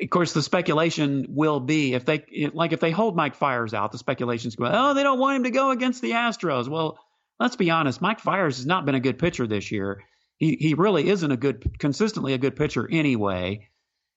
of 0.02 0.10
course, 0.10 0.34
the 0.34 0.42
speculation 0.42 1.28
will 1.30 1.62
be 1.62 1.94
if 1.94 2.04
they 2.04 2.52
like 2.54 2.74
if 2.74 2.82
they 2.82 2.92
hold 2.92 3.16
Mike 3.16 3.36
Fiers 3.36 3.74
out, 3.74 3.94
the 3.94 3.98
speculations 3.98 4.58
go, 4.58 4.70
oh, 4.70 4.94
they 4.94 5.04
don't 5.04 5.20
want 5.20 5.38
him 5.38 5.44
to 5.44 5.52
go 5.52 5.72
against 5.72 6.02
the 6.02 6.12
Astros. 6.12 6.68
Well, 6.68 7.00
let's 7.40 7.56
be 7.56 7.70
honest, 7.70 8.02
Mike 8.02 8.20
Fiers 8.20 8.58
has 8.58 8.66
not 8.66 8.86
been 8.86 8.96
a 8.96 9.00
good 9.00 9.18
pitcher 9.18 9.48
this 9.48 9.72
year. 9.72 10.04
He 10.36 10.58
he 10.60 10.74
really 10.74 11.08
isn't 11.08 11.32
a 11.32 11.38
good 11.38 11.80
consistently 11.80 12.34
a 12.34 12.38
good 12.38 12.58
pitcher 12.58 12.86
anyway, 12.92 13.70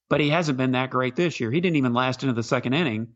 but 0.08 0.20
he 0.20 0.30
hasn't 0.30 0.58
been 0.58 0.72
that 0.72 0.90
great 0.90 1.14
this 1.14 1.38
year. 1.38 1.52
He 1.52 1.60
didn't 1.60 1.76
even 1.76 1.94
last 1.94 2.24
into 2.24 2.34
the 2.34 2.42
second 2.42 2.72
inning 2.72 3.14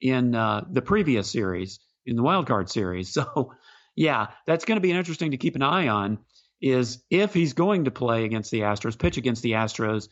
in 0.00 0.34
uh, 0.34 0.64
the 0.70 0.82
previous 0.82 1.30
series, 1.30 1.80
in 2.04 2.16
the 2.16 2.22
wild 2.22 2.46
card 2.46 2.70
series. 2.70 3.16
So, 3.26 3.52
yeah, 3.94 4.26
that's 4.46 4.66
going 4.66 4.76
to 4.76 4.82
be 4.82 4.92
interesting 4.92 5.30
to 5.30 5.38
keep 5.38 5.56
an 5.56 5.62
eye 5.62 5.88
on. 5.88 6.18
Is 6.60 7.02
if 7.10 7.32
he's 7.32 7.54
going 7.54 7.84
to 7.84 7.90
play 7.90 8.24
against 8.24 8.50
the 8.50 8.60
Astros, 8.60 8.98
pitch 8.98 9.16
against 9.16 9.42
the 9.42 9.52
Astros, 9.52 10.08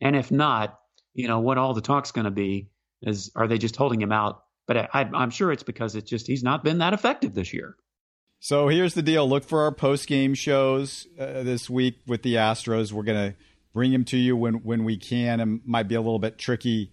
and 0.00 0.16
if 0.16 0.30
not, 0.30 0.78
you 1.14 1.28
know 1.28 1.40
what 1.40 1.58
all 1.58 1.74
the 1.74 1.80
talk's 1.80 2.12
going 2.12 2.24
to 2.24 2.30
be 2.30 2.70
is 3.02 3.30
are 3.36 3.46
they 3.46 3.58
just 3.58 3.76
holding 3.76 4.00
him 4.00 4.12
out? 4.12 4.42
But 4.66 4.76
I, 4.76 5.08
I'm 5.14 5.30
sure 5.30 5.50
it's 5.52 5.62
because 5.62 5.96
it's 5.96 6.10
just 6.10 6.26
he's 6.26 6.42
not 6.42 6.62
been 6.62 6.78
that 6.78 6.92
effective 6.92 7.34
this 7.34 7.52
year. 7.52 7.76
So 8.40 8.68
here's 8.68 8.94
the 8.94 9.02
deal: 9.02 9.28
look 9.28 9.44
for 9.44 9.62
our 9.62 9.72
post 9.72 10.06
game 10.06 10.34
shows 10.34 11.06
uh, 11.18 11.42
this 11.42 11.68
week 11.68 11.96
with 12.06 12.22
the 12.22 12.34
Astros. 12.34 12.92
We're 12.92 13.02
going 13.02 13.32
to 13.32 13.36
bring 13.72 13.92
them 13.92 14.04
to 14.06 14.16
you 14.16 14.36
when 14.36 14.54
when 14.54 14.84
we 14.84 14.96
can. 14.96 15.40
It 15.40 15.66
might 15.66 15.88
be 15.88 15.94
a 15.94 16.00
little 16.00 16.18
bit 16.18 16.38
tricky 16.38 16.92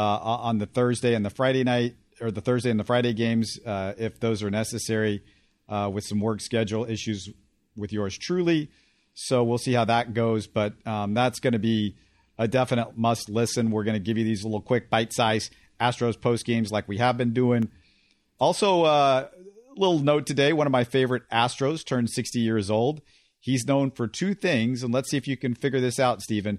on 0.00 0.58
the 0.58 0.66
Thursday 0.66 1.14
and 1.14 1.24
the 1.24 1.30
Friday 1.30 1.64
night, 1.64 1.96
or 2.20 2.30
the 2.30 2.40
Thursday 2.40 2.70
and 2.70 2.78
the 2.78 2.84
Friday 2.84 3.12
games, 3.12 3.58
uh, 3.64 3.94
if 3.98 4.20
those 4.20 4.42
are 4.42 4.50
necessary, 4.50 5.22
uh, 5.68 5.90
with 5.92 6.04
some 6.04 6.20
work 6.20 6.40
schedule 6.40 6.84
issues 6.84 7.28
with 7.76 7.92
yours 7.92 8.16
truly. 8.16 8.70
So 9.14 9.42
we'll 9.42 9.58
see 9.58 9.72
how 9.72 9.84
that 9.86 10.14
goes, 10.14 10.46
but 10.46 10.74
um, 10.86 11.14
that's 11.14 11.40
going 11.40 11.52
to 11.52 11.58
be 11.58 11.96
a 12.38 12.46
definite 12.46 12.96
must 12.96 13.28
listen. 13.28 13.70
We're 13.70 13.84
going 13.84 13.94
to 13.94 14.00
give 14.00 14.16
you 14.16 14.24
these 14.24 14.44
little 14.44 14.60
quick 14.60 14.90
bite 14.90 15.12
size 15.12 15.50
Astros 15.80 16.20
post 16.20 16.44
games 16.44 16.70
like 16.70 16.88
we 16.88 16.98
have 16.98 17.16
been 17.16 17.32
doing. 17.32 17.70
Also, 18.38 18.82
uh, 18.82 19.28
little 19.76 19.98
note 19.98 20.26
today: 20.26 20.52
one 20.52 20.66
of 20.66 20.72
my 20.72 20.84
favorite 20.84 21.22
Astros 21.32 21.84
turned 21.84 22.10
60 22.10 22.38
years 22.38 22.70
old. 22.70 23.00
He's 23.40 23.66
known 23.66 23.90
for 23.90 24.06
two 24.06 24.34
things, 24.34 24.82
and 24.82 24.92
let's 24.92 25.10
see 25.10 25.16
if 25.16 25.28
you 25.28 25.36
can 25.36 25.54
figure 25.54 25.80
this 25.80 25.98
out, 25.98 26.22
Stephen. 26.22 26.58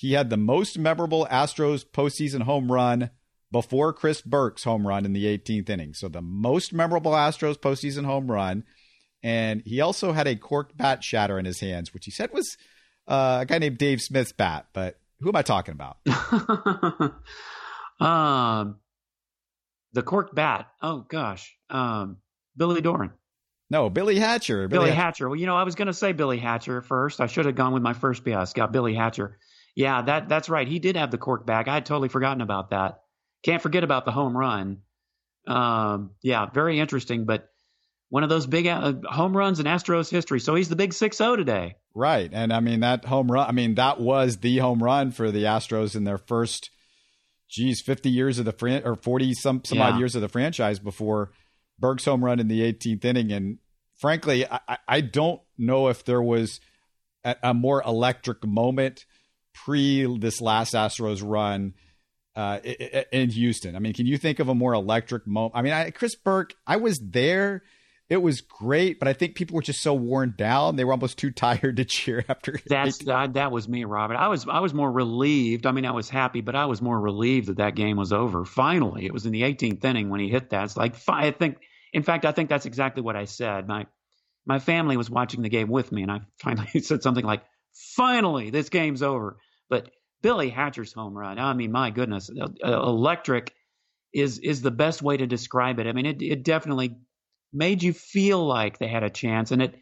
He 0.00 0.14
had 0.14 0.30
the 0.30 0.38
most 0.38 0.78
memorable 0.78 1.28
Astros 1.30 1.84
postseason 1.84 2.44
home 2.44 2.72
run 2.72 3.10
before 3.52 3.92
Chris 3.92 4.22
Burke's 4.22 4.64
home 4.64 4.86
run 4.86 5.04
in 5.04 5.12
the 5.12 5.26
18th 5.26 5.68
inning. 5.68 5.92
So 5.92 6.08
the 6.08 6.22
most 6.22 6.72
memorable 6.72 7.12
Astros 7.12 7.58
postseason 7.58 8.06
home 8.06 8.30
run. 8.30 8.64
And 9.22 9.60
he 9.66 9.82
also 9.82 10.12
had 10.12 10.26
a 10.26 10.36
corked 10.36 10.74
bat 10.74 11.04
shatter 11.04 11.38
in 11.38 11.44
his 11.44 11.60
hands, 11.60 11.92
which 11.92 12.06
he 12.06 12.10
said 12.10 12.32
was 12.32 12.56
uh, 13.06 13.40
a 13.42 13.44
guy 13.44 13.58
named 13.58 13.76
Dave 13.76 14.00
Smith's 14.00 14.32
bat. 14.32 14.68
But 14.72 14.98
who 15.20 15.28
am 15.28 15.36
I 15.36 15.42
talking 15.42 15.74
about? 15.74 15.98
um, 18.00 18.78
the 19.92 20.02
corked 20.02 20.34
bat. 20.34 20.68
Oh 20.80 21.04
gosh, 21.06 21.54
um, 21.68 22.16
Billy 22.56 22.80
Doran. 22.80 23.12
No, 23.68 23.90
Billy 23.90 24.18
Hatcher. 24.18 24.66
Billy, 24.66 24.86
Billy 24.86 24.90
Hatcher. 24.92 25.02
Hatcher. 25.02 25.28
Well, 25.28 25.38
you 25.38 25.44
know, 25.44 25.56
I 25.56 25.64
was 25.64 25.74
going 25.74 25.88
to 25.88 25.92
say 25.92 26.12
Billy 26.12 26.38
Hatcher 26.38 26.80
first. 26.80 27.20
I 27.20 27.26
should 27.26 27.44
have 27.44 27.54
gone 27.54 27.74
with 27.74 27.82
my 27.82 27.92
first 27.92 28.24
guess. 28.24 28.54
Got 28.54 28.72
Billy 28.72 28.94
Hatcher. 28.94 29.36
Yeah, 29.80 30.02
that 30.02 30.28
that's 30.28 30.50
right. 30.50 30.68
He 30.68 30.78
did 30.78 30.96
have 30.96 31.10
the 31.10 31.16
cork 31.16 31.46
back. 31.46 31.66
I 31.66 31.72
had 31.72 31.86
totally 31.86 32.10
forgotten 32.10 32.42
about 32.42 32.68
that. 32.68 33.00
Can't 33.42 33.62
forget 33.62 33.82
about 33.82 34.04
the 34.04 34.12
home 34.12 34.36
run. 34.36 34.82
Um, 35.46 36.10
yeah, 36.20 36.44
very 36.50 36.78
interesting. 36.78 37.24
But 37.24 37.48
one 38.10 38.22
of 38.22 38.28
those 38.28 38.46
big 38.46 38.66
uh, 38.66 38.92
home 39.04 39.34
runs 39.34 39.58
in 39.58 39.64
Astros 39.64 40.10
history. 40.10 40.38
So 40.38 40.54
he's 40.54 40.68
the 40.68 40.76
big 40.76 40.90
6-0 40.90 41.36
today. 41.36 41.76
Right. 41.94 42.28
And 42.30 42.52
I 42.52 42.60
mean, 42.60 42.80
that 42.80 43.06
home 43.06 43.32
run, 43.32 43.48
I 43.48 43.52
mean, 43.52 43.76
that 43.76 43.98
was 43.98 44.38
the 44.38 44.58
home 44.58 44.82
run 44.82 45.12
for 45.12 45.30
the 45.30 45.44
Astros 45.44 45.96
in 45.96 46.04
their 46.04 46.18
first, 46.18 46.68
geez, 47.48 47.80
50 47.80 48.10
years 48.10 48.38
of 48.38 48.44
the, 48.44 48.52
fran- 48.52 48.82
or 48.84 48.96
40 48.96 49.32
some, 49.32 49.64
some 49.64 49.78
yeah. 49.78 49.88
odd 49.88 49.98
years 49.98 50.14
of 50.14 50.20
the 50.20 50.28
franchise 50.28 50.78
before 50.78 51.30
Burke's 51.78 52.04
home 52.04 52.22
run 52.22 52.38
in 52.38 52.48
the 52.48 52.60
18th 52.60 53.04
inning. 53.04 53.32
And 53.32 53.58
frankly, 53.96 54.44
I, 54.46 54.76
I 54.86 55.00
don't 55.00 55.40
know 55.56 55.88
if 55.88 56.04
there 56.04 56.22
was 56.22 56.60
a, 57.24 57.36
a 57.42 57.54
more 57.54 57.82
electric 57.82 58.44
moment 58.44 59.06
pre 59.52 60.18
this 60.18 60.40
last 60.40 60.74
Astros 60.74 61.22
run 61.24 61.74
uh, 62.36 62.58
in 63.12 63.30
Houston. 63.30 63.76
I 63.76 63.78
mean, 63.78 63.92
can 63.92 64.06
you 64.06 64.18
think 64.18 64.38
of 64.38 64.48
a 64.48 64.54
more 64.54 64.72
electric 64.72 65.26
moment? 65.26 65.54
I 65.56 65.62
mean, 65.62 65.72
I, 65.72 65.90
Chris 65.90 66.14
Burke, 66.14 66.54
I 66.66 66.76
was 66.76 66.98
there 66.98 67.62
it 68.10 68.20
was 68.20 68.40
great, 68.40 68.98
but 68.98 69.06
I 69.06 69.12
think 69.12 69.36
people 69.36 69.54
were 69.54 69.62
just 69.62 69.80
so 69.80 69.94
worn 69.94 70.34
down; 70.36 70.74
they 70.74 70.84
were 70.84 70.92
almost 70.92 71.16
too 71.16 71.30
tired 71.30 71.76
to 71.76 71.84
cheer 71.84 72.24
after. 72.28 72.58
That's 72.66 73.06
uh, 73.06 73.28
that 73.28 73.52
was 73.52 73.68
me, 73.68 73.84
Robert. 73.84 74.16
I 74.16 74.26
was 74.26 74.46
I 74.48 74.58
was 74.58 74.74
more 74.74 74.90
relieved. 74.90 75.64
I 75.64 75.70
mean, 75.70 75.86
I 75.86 75.92
was 75.92 76.10
happy, 76.10 76.40
but 76.40 76.56
I 76.56 76.66
was 76.66 76.82
more 76.82 77.00
relieved 77.00 77.46
that 77.46 77.58
that 77.58 77.76
game 77.76 77.96
was 77.96 78.12
over. 78.12 78.44
Finally, 78.44 79.06
it 79.06 79.12
was 79.12 79.26
in 79.26 79.32
the 79.32 79.42
18th 79.42 79.84
inning 79.84 80.10
when 80.10 80.18
he 80.18 80.28
hit 80.28 80.50
that. 80.50 80.64
It's 80.64 80.76
like 80.76 80.96
I 81.08 81.30
think, 81.30 81.58
in 81.92 82.02
fact, 82.02 82.24
I 82.24 82.32
think 82.32 82.48
that's 82.48 82.66
exactly 82.66 83.00
what 83.00 83.14
I 83.14 83.26
said. 83.26 83.68
My 83.68 83.86
my 84.44 84.58
family 84.58 84.96
was 84.96 85.08
watching 85.08 85.42
the 85.42 85.48
game 85.48 85.68
with 85.68 85.92
me, 85.92 86.02
and 86.02 86.10
I 86.10 86.22
finally 86.38 86.80
said 86.80 87.04
something 87.04 87.24
like, 87.24 87.44
"Finally, 87.72 88.50
this 88.50 88.68
game's 88.68 89.02
over." 89.02 89.38
But 89.68 89.90
Billy 90.22 90.50
Hatcher's 90.50 90.92
home 90.92 91.16
run. 91.16 91.38
I 91.38 91.54
mean, 91.54 91.72
my 91.72 91.90
goodness, 91.90 92.30
electric 92.62 93.54
is 94.12 94.38
is 94.38 94.62
the 94.62 94.70
best 94.70 95.02
way 95.02 95.16
to 95.16 95.26
describe 95.26 95.78
it. 95.78 95.86
I 95.86 95.92
mean, 95.92 96.06
it 96.06 96.22
it 96.22 96.42
definitely 96.42 96.96
made 97.52 97.82
you 97.82 97.92
feel 97.92 98.44
like 98.44 98.78
they 98.78 98.88
had 98.88 99.02
a 99.02 99.10
chance, 99.10 99.50
and 99.50 99.62
it 99.62 99.74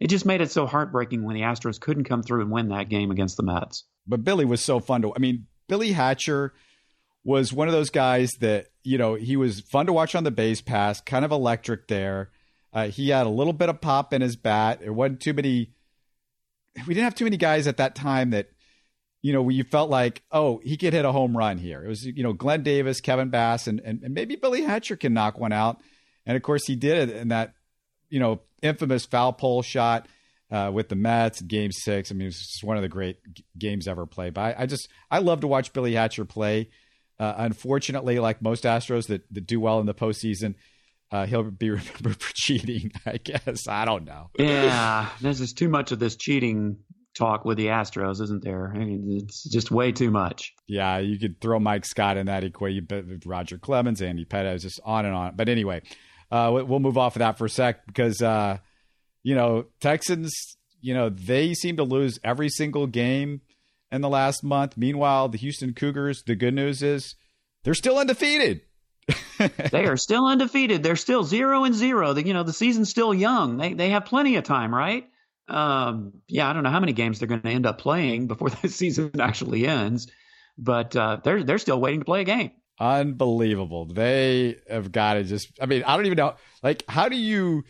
it 0.00 0.08
just 0.08 0.26
made 0.26 0.40
it 0.40 0.50
so 0.50 0.66
heartbreaking 0.66 1.24
when 1.24 1.34
the 1.34 1.42
Astros 1.42 1.80
couldn't 1.80 2.04
come 2.04 2.22
through 2.22 2.42
and 2.42 2.50
win 2.50 2.68
that 2.68 2.88
game 2.88 3.10
against 3.10 3.36
the 3.36 3.42
Mets. 3.42 3.84
But 4.06 4.24
Billy 4.24 4.44
was 4.44 4.62
so 4.62 4.80
fun 4.80 5.02
to. 5.02 5.12
I 5.14 5.18
mean, 5.18 5.46
Billy 5.68 5.92
Hatcher 5.92 6.54
was 7.24 7.52
one 7.52 7.68
of 7.68 7.72
those 7.72 7.90
guys 7.90 8.34
that 8.40 8.66
you 8.82 8.98
know 8.98 9.14
he 9.14 9.36
was 9.36 9.60
fun 9.60 9.86
to 9.86 9.92
watch 9.92 10.14
on 10.14 10.24
the 10.24 10.30
base 10.30 10.60
pass, 10.60 11.00
kind 11.00 11.24
of 11.24 11.32
electric 11.32 11.88
there. 11.88 12.30
Uh, 12.72 12.88
he 12.88 13.08
had 13.08 13.26
a 13.26 13.30
little 13.30 13.52
bit 13.52 13.68
of 13.68 13.80
pop 13.80 14.12
in 14.12 14.20
his 14.20 14.36
bat. 14.36 14.80
It 14.82 14.90
wasn't 14.90 15.20
too 15.20 15.32
many. 15.32 15.72
We 16.86 16.94
didn't 16.94 17.04
have 17.04 17.14
too 17.14 17.24
many 17.24 17.36
guys 17.36 17.66
at 17.66 17.78
that 17.78 17.94
time 17.94 18.30
that 18.30 18.48
you 19.22 19.32
know, 19.32 19.48
you 19.48 19.64
felt 19.64 19.90
like, 19.90 20.22
oh, 20.30 20.60
he 20.62 20.76
could 20.76 20.92
hit 20.92 21.04
a 21.04 21.12
home 21.12 21.36
run 21.36 21.58
here. 21.58 21.84
It 21.84 21.88
was, 21.88 22.06
you 22.06 22.22
know, 22.22 22.32
Glenn 22.32 22.62
Davis, 22.62 23.00
Kevin 23.00 23.30
Bass, 23.30 23.66
and, 23.66 23.80
and, 23.80 24.02
and 24.02 24.14
maybe 24.14 24.36
Billy 24.36 24.62
Hatcher 24.62 24.96
can 24.96 25.12
knock 25.12 25.38
one 25.38 25.52
out. 25.52 25.80
And 26.24 26.36
of 26.36 26.42
course, 26.42 26.66
he 26.66 26.76
did 26.76 27.08
it 27.08 27.16
in 27.16 27.28
that, 27.28 27.54
you 28.10 28.20
know, 28.20 28.40
infamous 28.62 29.06
foul 29.06 29.32
pole 29.32 29.62
shot 29.62 30.06
uh, 30.50 30.70
with 30.72 30.88
the 30.88 30.94
Mets, 30.94 31.40
Game 31.42 31.72
Six. 31.72 32.10
I 32.10 32.14
mean, 32.14 32.22
it 32.22 32.26
was 32.26 32.38
just 32.38 32.64
one 32.64 32.76
of 32.76 32.82
the 32.82 32.88
great 32.88 33.18
g- 33.32 33.44
games 33.58 33.88
ever 33.88 34.06
played. 34.06 34.34
But 34.34 34.56
I, 34.56 34.62
I, 34.62 34.66
just 34.66 34.88
I 35.10 35.18
love 35.18 35.40
to 35.40 35.48
watch 35.48 35.72
Billy 35.72 35.94
Hatcher 35.94 36.24
play. 36.24 36.70
Uh, 37.18 37.34
unfortunately, 37.38 38.20
like 38.20 38.40
most 38.40 38.62
Astros 38.62 39.08
that, 39.08 39.22
that 39.34 39.46
do 39.46 39.58
well 39.58 39.80
in 39.80 39.86
the 39.86 39.94
postseason, 39.94 40.54
uh, 41.10 41.26
he'll 41.26 41.50
be 41.50 41.70
remembered 41.70 42.20
for 42.20 42.32
cheating. 42.34 42.92
I 43.06 43.18
guess 43.18 43.66
I 43.68 43.84
don't 43.84 44.04
know. 44.04 44.30
Yeah, 44.38 45.08
there's 45.20 45.38
just 45.38 45.58
too 45.58 45.68
much 45.68 45.92
of 45.92 45.98
this 45.98 46.16
cheating 46.16 46.78
talk 47.16 47.44
with 47.44 47.58
the 47.58 47.66
Astros, 47.66 48.20
isn't 48.22 48.44
there? 48.44 48.72
I 48.74 48.78
mean, 48.78 49.20
it's 49.22 49.42
just 49.50 49.70
way 49.70 49.92
too 49.92 50.10
much. 50.10 50.52
Yeah, 50.66 50.98
you 50.98 51.18
could 51.18 51.40
throw 51.40 51.58
Mike 51.58 51.84
Scott 51.84 52.16
in 52.16 52.26
that 52.26 52.44
equation, 52.44 52.86
but 52.88 53.04
Roger 53.26 53.58
Clemens, 53.58 54.00
Andy 54.00 54.24
Pettitte, 54.24 54.60
just 54.60 54.80
on 54.84 55.04
and 55.04 55.14
on. 55.14 55.36
But 55.36 55.48
anyway, 55.48 55.82
uh, 56.30 56.50
we'll 56.52 56.80
move 56.80 56.98
off 56.98 57.16
of 57.16 57.20
that 57.20 57.38
for 57.38 57.46
a 57.46 57.50
sec 57.50 57.86
because 57.86 58.22
uh, 58.22 58.58
you 59.22 59.34
know 59.34 59.66
Texans, 59.80 60.32
you 60.80 60.94
know 60.94 61.08
they 61.08 61.54
seem 61.54 61.76
to 61.76 61.84
lose 61.84 62.18
every 62.22 62.48
single 62.48 62.86
game 62.86 63.40
in 63.90 64.00
the 64.00 64.08
last 64.08 64.44
month. 64.44 64.76
Meanwhile, 64.76 65.28
the 65.30 65.38
Houston 65.38 65.74
Cougars, 65.74 66.22
the 66.26 66.36
good 66.36 66.54
news 66.54 66.82
is 66.82 67.14
they're 67.64 67.74
still 67.74 67.98
undefeated. 67.98 68.60
they 69.70 69.86
are 69.86 69.96
still 69.96 70.26
undefeated. 70.26 70.82
They're 70.82 70.96
still 70.96 71.24
zero 71.24 71.64
and 71.64 71.74
zero. 71.74 72.12
The, 72.12 72.26
you 72.26 72.34
know 72.34 72.42
the 72.42 72.52
season's 72.52 72.90
still 72.90 73.14
young. 73.14 73.56
They 73.56 73.74
they 73.74 73.90
have 73.90 74.04
plenty 74.04 74.36
of 74.36 74.44
time, 74.44 74.74
right? 74.74 75.08
Um, 75.48 76.12
yeah, 76.28 76.48
I 76.48 76.52
don't 76.52 76.62
know 76.62 76.70
how 76.70 76.80
many 76.80 76.92
games 76.92 77.18
they're 77.18 77.28
going 77.28 77.40
to 77.40 77.48
end 77.48 77.66
up 77.66 77.78
playing 77.78 78.26
before 78.26 78.50
the 78.62 78.68
season 78.68 79.12
actually 79.20 79.66
ends, 79.66 80.10
but 80.56 80.94
uh, 80.94 81.18
they're 81.22 81.42
they're 81.42 81.58
still 81.58 81.80
waiting 81.80 82.00
to 82.00 82.04
play 82.04 82.22
a 82.22 82.24
game. 82.24 82.52
Unbelievable. 82.80 83.86
They 83.86 84.56
have 84.68 84.92
got 84.92 85.14
to 85.14 85.24
just. 85.24 85.50
I 85.60 85.66
mean, 85.66 85.82
I 85.84 85.96
don't 85.96 86.06
even 86.06 86.16
know. 86.16 86.34
Like, 86.62 86.84
how 86.88 87.08
do 87.08 87.16
you 87.16 87.64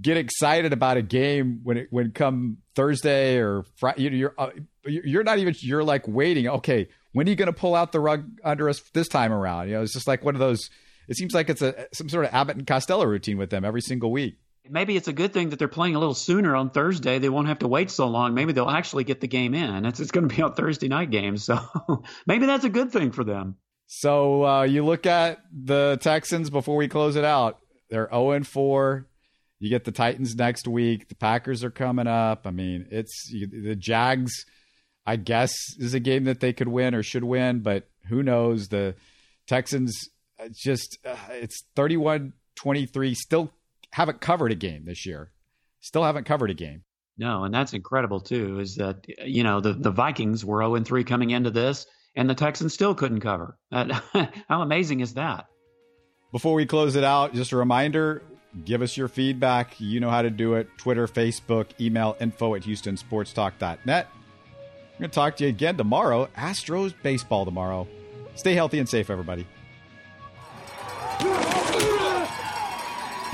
get 0.00 0.16
excited 0.16 0.72
about 0.72 0.96
a 0.96 1.02
game 1.02 1.60
when 1.62 1.76
it 1.76 1.88
when 1.90 2.12
come 2.12 2.58
Thursday 2.74 3.36
or 3.38 3.64
Friday? 3.76 4.16
You're 4.16 4.34
uh, 4.38 4.50
you're 4.86 5.24
not 5.24 5.38
even. 5.38 5.54
You're 5.58 5.84
like 5.84 6.08
waiting. 6.08 6.48
Okay, 6.48 6.88
when 7.12 7.26
are 7.26 7.30
you 7.30 7.36
going 7.36 7.52
to 7.52 7.52
pull 7.52 7.74
out 7.74 7.92
the 7.92 8.00
rug 8.00 8.26
under 8.42 8.68
us 8.68 8.80
this 8.94 9.08
time 9.08 9.32
around? 9.32 9.68
You 9.68 9.74
know, 9.74 9.82
it's 9.82 9.92
just 9.92 10.08
like 10.08 10.24
one 10.24 10.34
of 10.34 10.40
those. 10.40 10.70
It 11.08 11.16
seems 11.16 11.34
like 11.34 11.50
it's 11.50 11.62
a 11.62 11.86
some 11.92 12.08
sort 12.08 12.26
of 12.26 12.34
Abbott 12.34 12.56
and 12.56 12.66
Costello 12.66 13.04
routine 13.04 13.38
with 13.38 13.50
them 13.50 13.64
every 13.64 13.80
single 13.80 14.10
week. 14.10 14.38
Maybe 14.68 14.96
it's 14.96 15.08
a 15.08 15.12
good 15.12 15.34
thing 15.34 15.50
that 15.50 15.58
they're 15.58 15.68
playing 15.68 15.94
a 15.94 15.98
little 15.98 16.14
sooner 16.14 16.56
on 16.56 16.70
Thursday. 16.70 17.18
They 17.18 17.28
won't 17.28 17.48
have 17.48 17.58
to 17.58 17.68
wait 17.68 17.90
so 17.90 18.08
long. 18.08 18.32
Maybe 18.32 18.54
they'll 18.54 18.70
actually 18.70 19.04
get 19.04 19.20
the 19.20 19.26
game 19.26 19.54
in. 19.54 19.84
It's, 19.84 20.00
it's 20.00 20.10
going 20.10 20.26
to 20.26 20.34
be 20.34 20.40
on 20.40 20.54
Thursday 20.54 20.88
night 20.88 21.10
games, 21.10 21.44
so 21.44 21.58
maybe 22.26 22.46
that's 22.46 22.64
a 22.64 22.70
good 22.70 22.90
thing 22.90 23.12
for 23.12 23.24
them. 23.24 23.56
So 23.86 24.44
uh, 24.46 24.62
you 24.62 24.84
look 24.84 25.04
at 25.04 25.40
the 25.52 25.98
Texans 26.00 26.48
before 26.48 26.76
we 26.76 26.88
close 26.88 27.16
it 27.16 27.24
out. 27.24 27.58
They're 27.90 28.08
0 28.08 28.30
and 28.32 28.46
4. 28.46 29.06
You 29.58 29.70
get 29.70 29.84
the 29.84 29.92
Titans 29.92 30.34
next 30.34 30.66
week. 30.66 31.08
The 31.08 31.14
Packers 31.14 31.62
are 31.62 31.70
coming 31.70 32.06
up. 32.06 32.46
I 32.46 32.50
mean, 32.50 32.86
it's 32.90 33.30
the 33.30 33.76
Jags. 33.76 34.46
I 35.06 35.16
guess 35.16 35.54
is 35.78 35.92
a 35.94 36.00
game 36.00 36.24
that 36.24 36.40
they 36.40 36.52
could 36.52 36.68
win 36.68 36.94
or 36.94 37.02
should 37.02 37.24
win, 37.24 37.60
but 37.60 37.88
who 38.08 38.22
knows? 38.22 38.68
The 38.68 38.94
Texans 39.46 40.08
just 40.52 40.98
uh, 41.04 41.16
it's 41.30 41.64
31-23 41.76 43.16
still 43.16 43.52
haven't 43.90 44.20
covered 44.20 44.52
a 44.52 44.56
game 44.56 44.84
this 44.84 45.06
year. 45.06 45.30
Still 45.80 46.04
haven't 46.04 46.24
covered 46.24 46.50
a 46.50 46.54
game. 46.54 46.82
No, 47.16 47.44
and 47.44 47.54
that's 47.54 47.72
incredible 47.72 48.20
too 48.20 48.58
is 48.58 48.76
that 48.76 49.06
you 49.24 49.44
know 49.44 49.60
the 49.60 49.72
the 49.72 49.90
Vikings 49.90 50.44
were 50.44 50.60
0 50.60 50.74
and 50.74 50.86
3 50.86 51.04
coming 51.04 51.30
into 51.30 51.50
this 51.50 51.86
and 52.16 52.28
the 52.28 52.34
Texans 52.34 52.74
still 52.74 52.94
couldn't 52.94 53.20
cover. 53.20 53.56
How 53.72 54.62
amazing 54.62 55.00
is 55.00 55.14
that? 55.14 55.46
Before 56.32 56.54
we 56.54 56.66
close 56.66 56.96
it 56.96 57.04
out, 57.04 57.34
just 57.34 57.52
a 57.52 57.56
reminder 57.56 58.22
give 58.64 58.82
us 58.82 58.96
your 58.96 59.08
feedback. 59.08 59.80
You 59.80 60.00
know 60.00 60.10
how 60.10 60.22
to 60.22 60.30
do 60.30 60.54
it 60.54 60.68
Twitter, 60.78 61.06
Facebook, 61.06 61.66
email 61.80 62.16
info 62.20 62.54
at 62.54 62.62
HoustonSportsTalk.net. 62.62 64.08
I'm 64.08 64.98
going 65.00 65.10
to 65.10 65.14
talk 65.14 65.36
to 65.36 65.44
you 65.44 65.50
again 65.50 65.76
tomorrow. 65.76 66.28
Astros 66.36 66.94
baseball 67.02 67.44
tomorrow. 67.44 67.88
Stay 68.36 68.54
healthy 68.54 68.78
and 68.78 68.88
safe, 68.88 69.10
everybody. 69.10 69.46